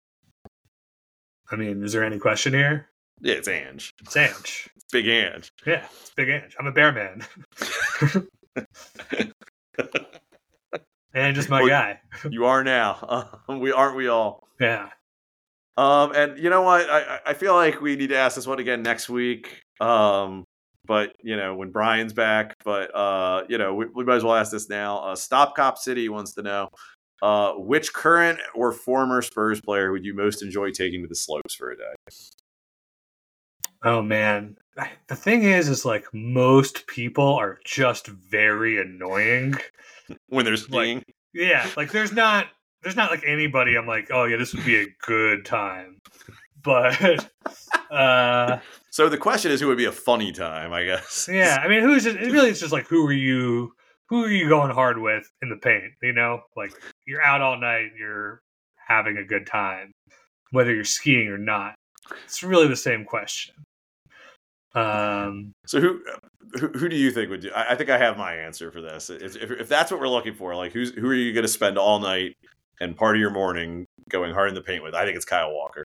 I 1.49 1.55
mean, 1.55 1.83
is 1.83 1.93
there 1.93 2.03
any 2.03 2.19
question 2.19 2.53
here? 2.53 2.89
Yeah, 3.21 3.35
it's 3.35 3.47
Ange. 3.47 3.91
It's 4.01 4.17
Ange. 4.17 4.67
Big 4.91 5.07
Ange. 5.07 5.49
Yeah, 5.65 5.87
Big 6.15 6.29
Ange. 6.29 6.55
I'm 6.59 6.67
a 6.67 6.71
bear 6.71 6.91
man. 6.91 7.25
and 11.13 11.35
just 11.35 11.49
my 11.49 11.59
Well, 11.61 11.69
guy. 11.69 11.99
You 12.29 12.45
are 12.45 12.63
now. 12.63 13.39
We 13.49 13.71
aren't 13.71 13.95
we 13.95 14.07
all. 14.07 14.47
Yeah. 14.59 14.89
Um, 15.77 16.13
and 16.15 16.37
you 16.39 16.49
know 16.49 16.61
what? 16.61 16.89
I 16.89 16.99
I- 17.15 17.19
I 17.27 17.33
feel 17.33 17.53
like 17.53 17.81
we 17.81 17.95
need 17.95 18.09
to 18.09 18.15
ask 18.17 18.35
this 18.35 18.47
one 18.47 18.59
again 18.59 18.81
next 18.81 19.09
week. 19.09 19.61
Um, 19.81 20.45
but 20.85 21.13
you 21.23 21.35
know 21.35 21.55
when 21.55 21.71
Brian's 21.71 22.13
back. 22.13 22.55
But 22.63 22.95
uh, 22.95 23.43
you 23.49 23.57
know 23.57 23.73
we, 23.73 23.85
we 23.93 24.03
might 24.05 24.15
as 24.15 24.23
well 24.23 24.35
ask 24.35 24.51
this 24.51 24.69
now. 24.69 24.99
Uh, 24.99 25.15
Stop 25.15 25.55
Cop 25.55 25.77
City 25.77 26.07
wants 26.09 26.33
to 26.33 26.43
know. 26.43 26.69
Uh, 27.21 27.53
which 27.53 27.91
current 27.93 28.39
or 28.53 28.71
former 28.71 29.21
Spurs 29.21 29.59
player 29.61 29.91
would 29.91 30.05
you 30.05 30.13
most 30.13 30.43
enjoy 30.43 30.69
taking 30.71 31.01
to 31.01 31.07
the 31.07 31.15
slopes 31.15 31.55
for 31.55 31.71
a 31.71 31.75
day? 31.77 31.93
Oh 33.83 34.01
man. 34.01 34.57
The 35.07 35.15
thing 35.15 35.43
is, 35.43 35.69
is 35.69 35.85
like 35.85 36.05
most 36.13 36.87
people 36.87 37.33
are 37.35 37.59
just 37.65 38.07
very 38.07 38.79
annoying. 38.81 39.55
When 40.27 40.45
there's 40.45 40.69
Like- 40.69 41.03
Yeah, 41.33 41.69
like 41.77 41.91
there's 41.91 42.11
not 42.11 42.47
there's 42.83 42.95
not 42.95 43.09
like 43.11 43.23
anybody 43.25 43.75
I'm 43.75 43.87
like, 43.87 44.09
oh 44.11 44.25
yeah, 44.25 44.37
this 44.37 44.53
would 44.53 44.65
be 44.65 44.81
a 44.81 44.87
good 45.05 45.45
time. 45.45 45.99
But 46.63 47.29
uh 47.91 48.59
So 48.91 49.09
the 49.09 49.17
question 49.17 49.51
is, 49.51 49.59
who 49.61 49.67
would 49.67 49.77
be 49.77 49.85
a 49.85 49.91
funny 49.91 50.31
time? 50.31 50.73
I 50.73 50.83
guess. 50.83 51.29
yeah, 51.31 51.59
I 51.63 51.67
mean 51.67 51.81
who's 51.81 52.05
it 52.05 52.17
really 52.19 52.49
it's 52.49 52.59
just 52.59 52.73
like 52.73 52.87
who 52.87 53.05
are 53.07 53.13
you 53.13 53.73
who 54.09 54.23
are 54.23 54.29
you 54.29 54.47
going 54.49 54.71
hard 54.71 54.99
with 54.99 55.27
in 55.41 55.49
the 55.49 55.57
paint, 55.57 55.93
you 56.03 56.13
know? 56.13 56.41
Like 56.55 56.71
you're 57.07 57.23
out 57.23 57.41
all 57.41 57.59
night, 57.59 57.91
you're 57.97 58.41
having 58.87 59.17
a 59.17 59.23
good 59.23 59.47
time, 59.47 59.91
whether 60.51 60.73
you're 60.73 60.83
skiing 60.83 61.27
or 61.27 61.37
not. 61.39 61.73
It's 62.25 62.43
really 62.43 62.67
the 62.67 62.75
same 62.75 63.03
question. 63.05 63.55
Um, 64.75 65.53
So 65.65 65.79
who, 65.81 66.01
who 66.59 66.67
who 66.69 66.89
do 66.89 66.95
you 66.95 67.11
think 67.11 67.29
would 67.29 67.41
do? 67.41 67.51
I, 67.55 67.71
I 67.71 67.75
think 67.75 67.89
I 67.89 67.97
have 67.97 68.17
my 68.17 68.33
answer 68.35 68.71
for 68.71 68.81
this. 68.81 69.09
If, 69.09 69.35
if 69.37 69.51
if 69.51 69.69
that's 69.69 69.91
what 69.91 69.99
we're 69.99 70.09
looking 70.09 70.35
for, 70.35 70.55
like 70.55 70.73
who's 70.73 70.91
who 70.91 71.07
are 71.07 71.13
you 71.13 71.33
going 71.33 71.43
to 71.45 71.47
spend 71.49 71.77
all 71.77 71.99
night 71.99 72.35
and 72.81 72.95
part 72.95 73.15
of 73.15 73.19
your 73.21 73.31
morning 73.31 73.85
going 74.09 74.33
hard 74.33 74.49
in 74.49 74.55
the 74.55 74.61
paint 74.61 74.83
with? 74.83 74.93
I 74.95 75.05
think 75.05 75.15
it's 75.15 75.25
Kyle 75.25 75.51
Walker. 75.53 75.85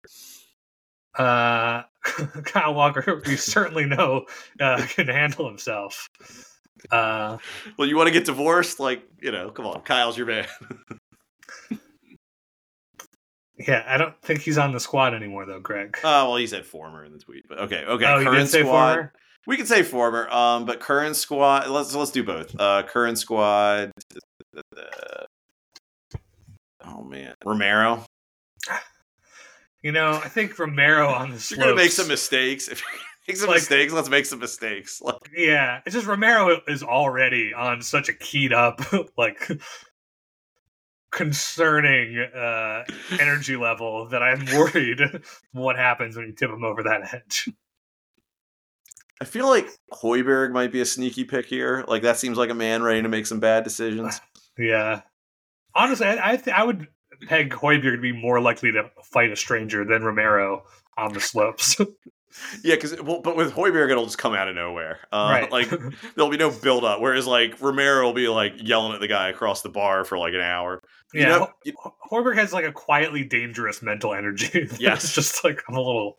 uh, 1.19 1.83
Kyle 2.45 2.75
Walker, 2.75 3.23
we 3.27 3.37
certainly 3.37 3.87
know 3.87 4.27
uh, 4.61 4.85
can 4.89 5.09
handle 5.09 5.47
himself. 5.49 6.09
Uh, 6.91 7.39
Well, 7.79 7.89
you 7.89 7.97
want 7.97 8.07
to 8.09 8.13
get 8.13 8.25
divorced? 8.27 8.79
Like 8.81 9.03
you 9.21 9.33
know, 9.33 9.51
come 9.51 9.67
on, 9.67 9.83
Kyle's 9.83 10.17
your 10.17 10.27
man. 10.27 10.47
yeah, 13.59 13.85
I 13.87 13.97
don't 13.97 14.21
think 14.23 14.41
he's 14.41 14.59
on 14.59 14.73
the 14.73 14.81
squad 14.81 15.15
anymore, 15.15 15.47
though, 15.47 15.61
Greg. 15.61 15.97
Oh 16.05 16.29
well, 16.29 16.37
he 16.37 16.47
said 16.47 16.67
former 16.67 17.05
in 17.05 17.13
the 17.13 17.19
tweet, 17.19 17.45
but 17.49 17.59
okay, 17.61 17.85
okay. 17.85 18.05
oh, 18.05 18.23
current 18.23 18.39
did 18.39 18.49
say 18.49 18.61
squad. 18.63 18.95
former? 18.95 19.13
We 19.47 19.57
can 19.57 19.67
say 19.67 19.83
former, 19.85 20.29
um, 20.31 20.65
but 20.67 20.81
current 20.81 21.15
squad. 21.17 21.69
Let's 21.69 21.95
let's 21.95 22.11
do 22.11 22.25
both. 22.25 22.59
Uh, 22.59 22.83
current 22.83 23.19
squad. 23.19 23.93
oh 26.85 27.03
man, 27.05 27.35
Romero. 27.45 28.05
You 29.83 29.93
know, 29.93 30.13
I 30.13 30.29
think 30.29 30.59
Romero 30.59 31.09
on 31.09 31.31
the 31.31 31.47
You're 31.51 31.65
gonna 31.65 31.77
make 31.77 31.93
some 31.93 32.09
mistakes. 32.09 32.69
If 33.29 33.29
you 33.29 33.35
make 33.35 33.37
some 33.39 33.49
Like- 33.49 33.57
mistakes, 33.57 33.93
let's 33.93 34.09
make 34.09 34.25
some 34.27 34.39
mistakes. 34.39 35.01
Like, 35.05 35.17
Yeah, 35.37 35.81
it's 35.85 35.95
just 35.95 36.07
Romero 36.07 36.61
is 36.69 36.83
already 36.85 37.53
on 37.53 37.83
such 37.83 38.09
a 38.09 38.13
keyed 38.13 38.53
up, 38.53 38.81
like 39.19 39.49
concerning 41.17 42.19
uh 42.19 42.85
energy 43.19 43.57
level 43.57 44.07
that 44.09 44.23
I'm 44.23 44.45
worried 44.55 45.01
what 45.53 45.77
happens 45.77 46.15
when 46.15 46.27
you 46.27 46.33
tip 46.33 46.51
him 46.51 46.63
over 46.63 46.83
that 46.85 47.15
edge. 47.15 47.49
I 49.21 49.25
feel 49.25 49.49
like 49.49 49.67
Højbjerg 49.95 50.53
might 50.53 50.71
be 50.71 50.83
a 50.83 50.85
sneaky 50.85 51.25
pick 51.25 51.47
here. 51.47 51.87
Like 51.89 52.03
that 52.03 52.19
seems 52.19 52.37
like 52.37 52.51
a 52.51 52.55
man 52.55 52.83
ready 52.83 53.01
to 53.01 53.09
make 53.09 53.27
some 53.27 53.41
bad 53.41 53.65
decisions. 53.65 54.21
Yeah, 54.59 55.03
honestly, 55.75 56.07
I 56.07 56.33
I, 56.33 56.37
th- 56.39 56.57
I 56.57 56.65
would 56.65 56.89
peg 57.27 57.51
Højbjerg 57.51 57.97
to 57.97 58.01
be 58.01 58.13
more 58.13 58.41
likely 58.41 58.73
to 58.73 58.91
fight 59.05 59.31
a 59.31 59.37
stranger 59.37 59.85
than 59.85 60.03
Romero 60.03 60.65
on 60.97 61.13
the 61.13 61.21
slopes. 61.21 61.77
Yeah, 62.63 62.75
because 62.75 63.01
well, 63.03 63.21
but 63.21 63.37
with 63.37 63.53
Højbjerg, 63.53 63.91
it'll 63.91 64.05
just 64.05 64.19
come 64.19 64.35
out 64.35 64.49
of 64.49 64.55
nowhere. 64.55 64.99
Uh, 65.13 65.29
right, 65.31 65.51
Like 65.53 65.71
there'll 66.15 66.31
be 66.31 66.37
no 66.37 66.51
build 66.51 66.85
up. 66.85 67.01
Whereas 67.01 67.27
like 67.27 67.61
Romero 67.61 68.05
will 68.05 68.13
be 68.13 68.29
like 68.29 68.55
yelling 68.57 68.93
at 68.93 69.01
the 69.01 69.09
guy 69.09 69.29
across 69.29 69.63
the 69.63 69.69
bar 69.69 70.05
for 70.05 70.19
like 70.19 70.35
an 70.35 70.41
hour. 70.41 70.81
You 71.15 71.23
yeah. 71.23 71.29
know, 71.39 71.49
Ho- 71.79 71.95
Højbjerg 72.11 72.37
has 72.37 72.53
like 72.53 72.65
a 72.65 72.73
quietly 72.73 73.25
dangerous 73.25 73.83
mental 73.83 74.13
energy. 74.15 74.69
Yes. 74.79 75.05
it's 75.05 75.15
just 75.15 75.45
like 75.45 75.63
I'm 75.69 75.77
a 75.77 75.81
little. 75.83 76.19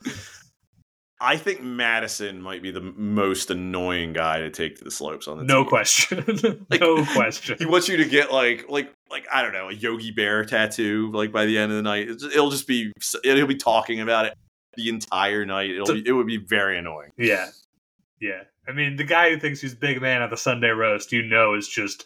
I 1.19 1.35
think 1.35 1.61
Maddison 1.63 2.39
might 2.41 2.61
be 2.61 2.69
the 2.69 2.79
most 2.81 3.49
annoying 3.49 4.13
guy 4.13 4.37
to 4.39 4.51
take 4.51 4.77
to 4.77 4.83
the 4.83 4.91
slopes 4.91 5.27
on 5.27 5.39
the 5.39 5.43
No 5.43 5.63
team. 5.63 5.69
question. 5.69 6.65
Like- 6.69 6.79
no 6.79 7.03
question. 7.05 7.57
He 7.57 7.65
wants 7.65 7.87
you 7.87 7.97
to 7.97 8.05
get 8.05 8.31
like 8.31 8.65
like 8.69 8.93
like 9.09 9.25
I 9.33 9.41
don't 9.41 9.53
know 9.53 9.69
a 9.69 9.73
Yogi 9.73 10.11
Bear 10.11 10.45
tattoo 10.45 11.11
like 11.13 11.31
by 11.31 11.45
the 11.45 11.57
end 11.57 11.71
of 11.71 11.75
the 11.77 11.81
night. 11.81 12.07
It'll 12.09 12.51
just 12.51 12.67
be 12.67 12.91
he'll 13.23 13.47
be 13.47 13.55
talking 13.55 13.99
about 13.99 14.25
it 14.25 14.33
the 14.77 14.89
entire 14.89 15.45
night. 15.45 15.71
It'll 15.71 15.93
be, 15.93 16.03
it 16.07 16.13
would 16.13 16.27
be 16.27 16.37
very 16.37 16.77
annoying. 16.77 17.11
Yeah. 17.17 17.49
Yeah. 18.21 18.43
I 18.67 18.71
mean, 18.71 18.95
the 18.95 19.03
guy 19.03 19.29
who 19.29 19.39
thinks 19.39 19.59
he's 19.59 19.75
big 19.75 20.01
man 20.01 20.21
at 20.21 20.29
the 20.29 20.37
Sunday 20.37 20.69
roast, 20.69 21.11
you 21.11 21.23
know, 21.23 21.53
is 21.53 21.67
just 21.67 22.05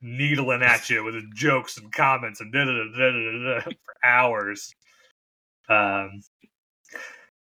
needling 0.00 0.62
at 0.62 0.90
you 0.90 1.04
with 1.04 1.14
jokes 1.34 1.78
and 1.78 1.92
comments 1.92 2.40
and 2.40 2.52
da 2.52 2.64
da 2.64 2.72
da 2.72 3.10
da 3.10 3.54
da 3.54 3.60
for 3.60 3.94
hours. 4.04 4.74
Um, 5.68 6.22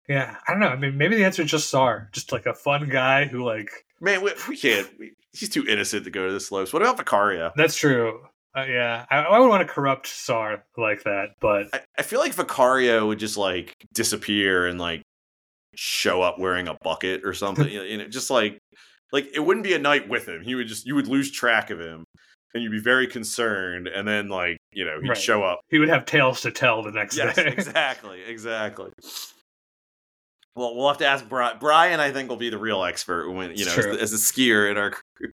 yeah, 0.09 0.37
I 0.47 0.53
don't 0.53 0.61
know. 0.61 0.69
I 0.69 0.77
mean, 0.77 0.97
maybe 0.97 1.17
the 1.17 1.25
answer 1.25 1.43
is 1.43 1.51
just 1.51 1.73
Sarr, 1.73 2.11
just 2.13 2.33
like 2.33 2.47
a 2.47 2.55
fun 2.55 2.89
guy 2.89 3.27
who, 3.27 3.45
like, 3.45 3.71
Man, 4.01 4.23
we, 4.23 4.33
we 4.49 4.57
can't. 4.57 4.89
We, 4.99 5.13
he's 5.33 5.49
too 5.49 5.67
innocent 5.67 6.05
to 6.05 6.11
go 6.11 6.27
to 6.27 6.33
the 6.33 6.41
slopes. 6.41 6.73
What 6.73 6.83
about 6.83 6.99
Vicario? 6.99 7.53
that's 7.57 7.77
true. 7.77 8.21
Uh, 8.57 8.65
yeah, 8.65 9.05
I, 9.11 9.19
I 9.19 9.39
would 9.39 9.49
want 9.49 9.67
to 9.67 9.73
corrupt 9.73 10.07
Sarr 10.07 10.63
like 10.79 11.03
that, 11.05 11.31
but 11.41 11.67
I, 11.75 11.81
I 11.99 12.03
feel 12.03 12.21
like 12.21 12.33
Vicario 12.33 13.07
would 13.07 13.19
just 13.19 13.37
like 13.37 13.75
disappear 13.93 14.67
and 14.67 14.79
like 14.81 15.03
show 15.75 16.23
up 16.23 16.39
wearing 16.39 16.67
a 16.69 16.77
bucket 16.83 17.21
or 17.25 17.35
something. 17.35 17.69
you 17.69 17.99
know, 17.99 18.09
just 18.09 18.31
like 18.31 18.59
like 19.13 19.29
it 19.35 19.41
wouldn't 19.41 19.65
be 19.65 19.75
a 19.75 19.79
night 19.79 20.09
with 20.09 20.27
him. 20.27 20.43
He 20.43 20.55
would 20.55 20.69
just 20.69 20.87
you 20.87 20.95
would 20.95 21.07
lose 21.07 21.31
track 21.31 21.69
of 21.71 21.79
him, 21.81 22.05
and 22.55 22.63
you'd 22.63 22.73
be 22.73 22.81
very 22.81 23.07
concerned. 23.07 23.89
And 23.89 24.09
then 24.09 24.29
like 24.29 24.57
you 24.73 24.87
know 24.87 25.01
he'd 25.03 25.09
Right. 25.11 25.19
show 25.19 25.43
up. 25.43 25.61
he 25.69 25.79
would 25.79 25.91
have 25.91 26.07
tales 26.07 26.41
to 26.43 26.51
tell 26.51 26.83
the 26.83 26.93
next 26.93 27.15
Yes, 27.17 27.37
day. 27.37 27.47
exactly, 27.53 28.23
exactly. 28.23 28.91
Well, 30.55 30.75
we'll 30.75 30.89
have 30.89 30.97
to 30.99 31.07
ask 31.07 31.29
Brian. 31.29 31.59
Brian, 31.61 32.01
I 32.01 32.11
think, 32.11 32.31
will 32.31 32.37
be 32.39 32.49
the 32.49 32.57
real 32.57 32.83
expert 32.83 33.31
when 33.31 33.55
you 33.55 33.67
know 33.67 33.75
as, 33.75 33.85
the- 33.85 34.01
as 34.01 34.13
a 34.15 34.17
skier 34.17 34.71
in 34.71 34.79
our 34.79 34.93
crew. 34.93 35.31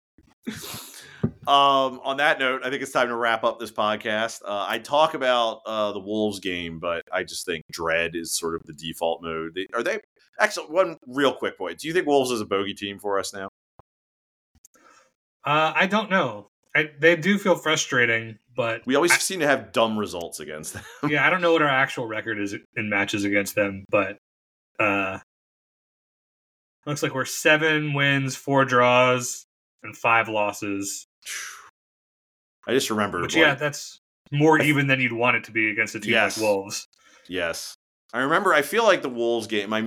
Um, 1.47 1.99
on 2.03 2.17
that 2.17 2.39
note, 2.39 2.61
I 2.63 2.69
think 2.69 2.81
it's 2.81 2.91
time 2.91 3.07
to 3.07 3.15
wrap 3.15 3.43
up 3.43 3.59
this 3.59 3.71
podcast. 3.71 4.41
Uh, 4.45 4.65
I 4.67 4.79
talk 4.79 5.13
about 5.13 5.61
uh, 5.65 5.91
the 5.93 5.99
Wolves 5.99 6.39
game, 6.39 6.79
but 6.79 7.03
I 7.11 7.23
just 7.23 7.45
think 7.45 7.63
dread 7.71 8.15
is 8.15 8.37
sort 8.37 8.55
of 8.55 8.63
the 8.65 8.73
default 8.73 9.21
mode. 9.23 9.53
They, 9.55 9.67
are 9.73 9.81
they 9.83 9.99
actually 10.39 10.67
one 10.67 10.97
real 11.07 11.33
quick 11.33 11.57
point? 11.57 11.79
Do 11.79 11.87
you 11.87 11.93
think 11.93 12.07
Wolves 12.07 12.31
is 12.31 12.41
a 12.41 12.45
bogey 12.45 12.73
team 12.73 12.99
for 12.99 13.19
us 13.19 13.33
now? 13.33 13.47
Uh, 15.45 15.73
I 15.75 15.87
don't 15.87 16.09
know. 16.09 16.49
I, 16.75 16.91
they 16.99 17.15
do 17.15 17.37
feel 17.39 17.55
frustrating, 17.55 18.37
but 18.55 18.85
We 18.85 18.95
always 18.95 19.11
I- 19.11 19.17
seem 19.17 19.39
to 19.39 19.47
have 19.47 19.71
dumb 19.71 19.97
results 19.97 20.39
against 20.39 20.73
them. 20.73 20.83
yeah, 21.09 21.25
I 21.25 21.29
don't 21.29 21.41
know 21.41 21.53
what 21.53 21.61
our 21.61 21.67
actual 21.69 22.05
record 22.05 22.39
is 22.39 22.53
in 22.75 22.89
matches 22.89 23.23
against 23.23 23.55
them, 23.55 23.85
but 23.89 24.17
uh 24.79 25.19
looks 26.85 27.01
like 27.03 27.13
we're 27.13 27.25
seven 27.25 27.93
wins, 27.93 28.35
four 28.35 28.65
draws, 28.65 29.45
and 29.83 29.95
five 29.97 30.29
losses. 30.29 31.05
I 32.67 32.73
just 32.73 32.89
remember, 32.89 33.21
like, 33.21 33.33
yeah, 33.35 33.55
that's 33.55 33.99
more 34.31 34.61
I- 34.61 34.65
even 34.65 34.87
than 34.87 34.99
you'd 34.99 35.13
want 35.13 35.37
it 35.37 35.43
to 35.45 35.51
be 35.51 35.69
against 35.71 35.95
a 35.95 35.99
team 35.99 36.11
Yes. 36.11 36.37
like 36.37 36.43
Wolves. 36.47 36.85
Yes. 37.27 37.75
I 38.11 38.21
remember 38.21 38.53
I 38.55 38.63
feel 38.63 38.83
like 38.85 39.03
the 39.03 39.09
Wolves 39.09 39.45
game 39.45 39.71
I 39.71 39.79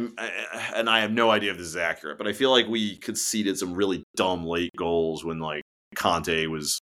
and 0.77 0.89
I 0.89 1.01
have 1.01 1.11
no 1.11 1.31
idea 1.33 1.51
if 1.51 1.59
this 1.59 1.67
is 1.67 1.77
accurate, 1.77 2.19
but 2.19 2.29
I 2.29 2.33
feel 2.33 2.53
like 2.53 2.69
we 2.69 2.97
conceded 2.99 3.59
some 3.59 3.75
really 3.75 4.05
dumb 4.15 4.45
late 4.47 4.71
goals 4.77 5.25
when 5.25 5.41
like 5.41 5.63
Conte 5.97 6.47
was 6.47 6.79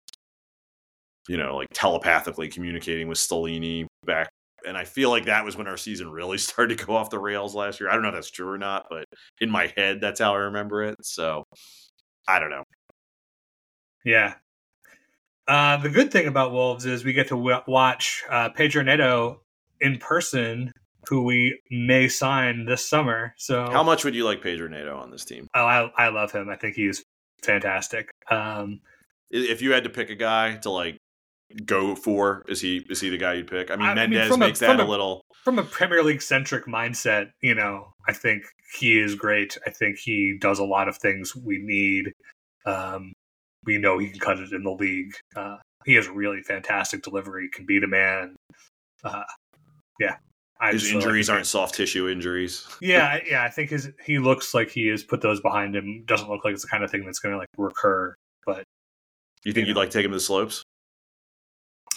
you 1.29 1.37
know, 1.37 1.57
like 1.57 1.69
telepathically 1.75 2.49
communicating 2.49 3.07
with 3.07 3.19
Stellini 3.19 3.87
back 4.05 4.31
and 4.67 4.77
I 4.77 4.85
feel 4.85 5.11
like 5.11 5.27
that 5.27 5.45
was 5.45 5.57
when 5.57 5.69
our 5.69 5.77
season 5.77 6.11
really 6.11 6.39
started 6.49 6.77
to 6.79 6.85
go 6.85 6.97
off 6.97 7.09
the 7.11 7.19
rails 7.21 7.55
last 7.55 7.79
year. 7.79 7.89
I 7.89 7.93
don't 7.93 8.03
know 8.03 8.09
if 8.09 8.15
that's 8.15 8.31
true 8.33 8.49
or 8.49 8.59
not, 8.59 8.87
but 8.91 9.05
in 9.41 9.49
my 9.51 9.73
head 9.77 10.01
that's 10.01 10.19
how 10.21 10.35
I 10.35 10.39
remember 10.39 10.83
it. 10.83 10.97
So 11.03 11.45
I 12.27 12.41
don't 12.41 12.51
know. 12.51 12.65
Yeah. 14.05 14.35
Uh, 15.47 15.79
the 15.79 15.89
good 15.89 16.11
thing 16.13 16.27
about 16.27 16.53
Wolves 16.53 16.85
is 16.85 17.05
we 17.05 17.13
get 17.13 17.29
to 17.29 17.37
w- 17.37 17.63
watch 17.67 18.23
uh, 18.31 18.51
Pedro 18.51 18.83
Neto 18.83 19.41
in 19.81 19.99
person, 19.99 20.73
who 21.09 21.23
we 21.25 21.59
may 21.71 22.07
sign 22.09 22.67
this 22.67 22.85
summer. 22.87 23.35
So 23.39 23.71
How 23.71 23.83
much 23.83 24.05
would 24.05 24.15
you 24.15 24.25
like 24.25 24.43
Pedro 24.43 24.69
Neto 24.69 24.97
on 24.99 25.11
this 25.11 25.25
team? 25.25 25.49
Oh, 25.55 25.65
I, 25.65 25.91
I 25.97 26.09
love 26.09 26.33
him. 26.33 26.51
I 26.51 26.57
think 26.57 26.75
he's 26.75 27.03
fantastic. 27.43 28.11
Um, 28.31 28.81
If 29.31 29.63
you 29.63 29.73
had 29.73 29.85
to 29.85 29.91
pick 29.91 30.11
a 30.11 30.15
guy 30.15 30.57
to 30.59 30.71
like 30.71 30.99
go 31.65 31.95
for, 31.95 32.45
is 32.49 32.61
he 32.61 32.85
is 32.91 33.01
he 33.01 33.09
the 33.09 33.17
guy 33.17 33.35
you'd 33.35 33.47
pick? 33.51 33.71
I 33.71 33.77
mean 33.77 33.87
I 33.87 33.95
mean, 33.95 34.11
Mendez 34.11 34.35
a- 34.35 34.39
makes 34.39 34.59
that 34.59 34.81
a 34.81 34.83
a- 34.83 34.85
little 34.85 35.23
from 35.45 35.59
a 35.59 35.65
Premier 35.65 36.03
League 36.03 36.21
centric 36.21 36.67
mindset, 36.67 37.31
you 37.41 37.55
know, 37.55 37.95
I 38.07 38.13
think 38.13 38.43
he 38.79 38.99
is 39.01 39.15
great. 39.15 39.57
I 39.67 39.71
think 39.71 39.97
he 39.97 40.37
does 40.39 40.59
a 40.59 40.65
lot 40.65 40.89
of 40.89 40.99
things 40.99 41.35
we 41.35 41.59
need. 41.59 42.13
Um, 42.67 43.13
we 43.65 43.79
know 43.79 43.99
he 43.99 44.09
can 44.11 44.21
cut 44.21 44.39
it 44.39 44.53
in 44.53 44.63
the 44.63 44.71
league. 44.71 45.13
Uh, 45.37 45.57
he 45.85 45.95
has 45.95 46.09
really 46.09 46.43
fantastic 46.43 47.03
delivery, 47.03 47.49
can 47.49 47.65
beat 47.67 47.85
a 47.85 47.87
man. 47.89 48.35
Uh, 49.05 49.23
yeah. 50.01 50.17
I 50.61 50.73
his 50.73 50.83
feel 50.85 50.97
like 50.99 51.05
injuries 51.05 51.31
aren't 51.31 51.47
soft 51.47 51.75
tissue 51.77 52.09
injuries. 52.09 52.67
Yeah, 52.81 53.05
I- 53.07 53.23
yeah. 53.27 53.45
I 53.45 53.49
think 53.49 53.71
his 53.71 53.91
he 54.05 54.19
looks 54.19 54.55
like 54.55 54.71
he 54.71 54.89
has 54.89 55.05
put 55.05 55.21
those 55.21 55.41
behind 55.41 55.77
him. 55.77 56.03
Doesn't 56.07 56.29
look 56.29 56.45
like 56.45 56.53
it's 56.55 56.63
the 56.63 56.69
kind 56.69 56.83
of 56.83 56.91
thing 56.91 57.05
that's 57.05 57.21
going 57.21 57.33
to 57.33 57.39
like 57.39 57.49
recur. 57.57 58.15
But 58.45 58.65
You 59.45 59.53
think 59.53 59.67
You 59.67 59.71
you'd 59.75 59.77
like 59.77 59.91
to 59.91 59.99
take 59.99 60.05
him 60.05 60.11
to 60.11 60.17
the 60.17 60.21
slopes? 60.21 60.63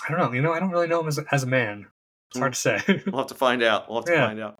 I 0.07 0.11
don't 0.11 0.19
know. 0.19 0.31
You 0.31 0.41
know, 0.41 0.53
I 0.53 0.59
don't 0.59 0.69
really 0.71 0.87
know 0.87 0.99
him 1.01 1.07
as 1.07 1.17
a, 1.17 1.25
as 1.31 1.43
a 1.43 1.47
man. 1.47 1.87
It's 2.31 2.39
hard 2.39 2.53
to 2.53 2.59
say. 2.59 2.79
We'll 3.07 3.17
have 3.17 3.27
to 3.27 3.35
find 3.35 3.61
out. 3.63 3.89
We'll 3.89 3.99
have 3.99 4.05
to 4.05 4.11
Yeah. 4.15 4.27
find 4.27 4.39
out. 4.39 4.59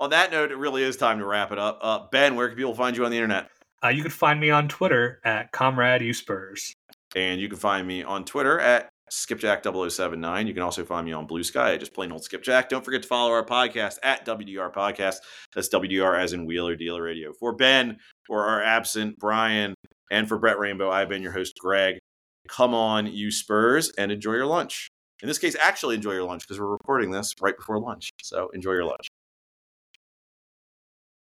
On 0.00 0.10
that 0.10 0.30
note, 0.32 0.50
it 0.50 0.56
really 0.56 0.82
is 0.82 0.96
time 0.96 1.18
to 1.18 1.24
wrap 1.26 1.52
it 1.52 1.58
up. 1.58 1.78
Uh, 1.82 2.06
ben, 2.10 2.34
where 2.34 2.48
can 2.48 2.56
people 2.56 2.74
find 2.74 2.96
you 2.96 3.04
on 3.04 3.10
the 3.10 3.16
internet? 3.18 3.50
Uh, 3.84 3.88
you 3.88 4.02
can 4.02 4.10
find 4.10 4.40
me 4.40 4.50
on 4.50 4.68
Twitter 4.68 5.20
at 5.24 5.52
Comrade 5.52 6.02
U 6.02 6.12
Spurs. 6.12 6.72
And 7.16 7.40
you 7.40 7.48
can 7.48 7.58
find 7.58 7.86
me 7.86 8.02
on 8.02 8.24
Twitter 8.24 8.60
at 8.60 8.88
skipjack0079. 9.10 10.46
You 10.46 10.54
can 10.54 10.62
also 10.62 10.84
find 10.84 11.04
me 11.04 11.12
on 11.12 11.26
Blue 11.26 11.42
Sky 11.42 11.74
at 11.74 11.80
just 11.80 11.92
plain 11.92 12.12
old 12.12 12.22
skipjack. 12.22 12.68
Don't 12.68 12.84
forget 12.84 13.02
to 13.02 13.08
follow 13.08 13.32
our 13.32 13.44
podcast 13.44 13.98
at 14.02 14.24
WDR 14.24 14.72
Podcast. 14.72 15.16
That's 15.54 15.68
WDR 15.68 16.18
as 16.18 16.32
in 16.32 16.46
Wheeler 16.46 16.76
Dealer 16.76 17.02
Radio. 17.02 17.32
For 17.32 17.52
Ben, 17.54 17.98
for 18.26 18.46
our 18.46 18.62
absent 18.62 19.18
Brian, 19.18 19.74
and 20.10 20.28
for 20.28 20.38
Brett 20.38 20.58
Rainbow, 20.58 20.90
I've 20.90 21.08
been 21.08 21.22
your 21.22 21.32
host, 21.32 21.56
Greg. 21.58 21.98
Come 22.48 22.74
on, 22.74 23.06
you 23.06 23.30
Spurs, 23.30 23.92
and 23.96 24.10
enjoy 24.10 24.32
your 24.32 24.46
lunch. 24.46 24.88
In 25.22 25.28
this 25.28 25.38
case, 25.38 25.54
actually 25.60 25.94
enjoy 25.94 26.12
your 26.12 26.24
lunch 26.24 26.42
because 26.42 26.58
we're 26.58 26.70
recording 26.70 27.10
this 27.10 27.34
right 27.40 27.56
before 27.56 27.78
lunch. 27.78 28.10
So 28.22 28.48
enjoy 28.54 28.72
your 28.72 28.84
lunch. 28.84 29.09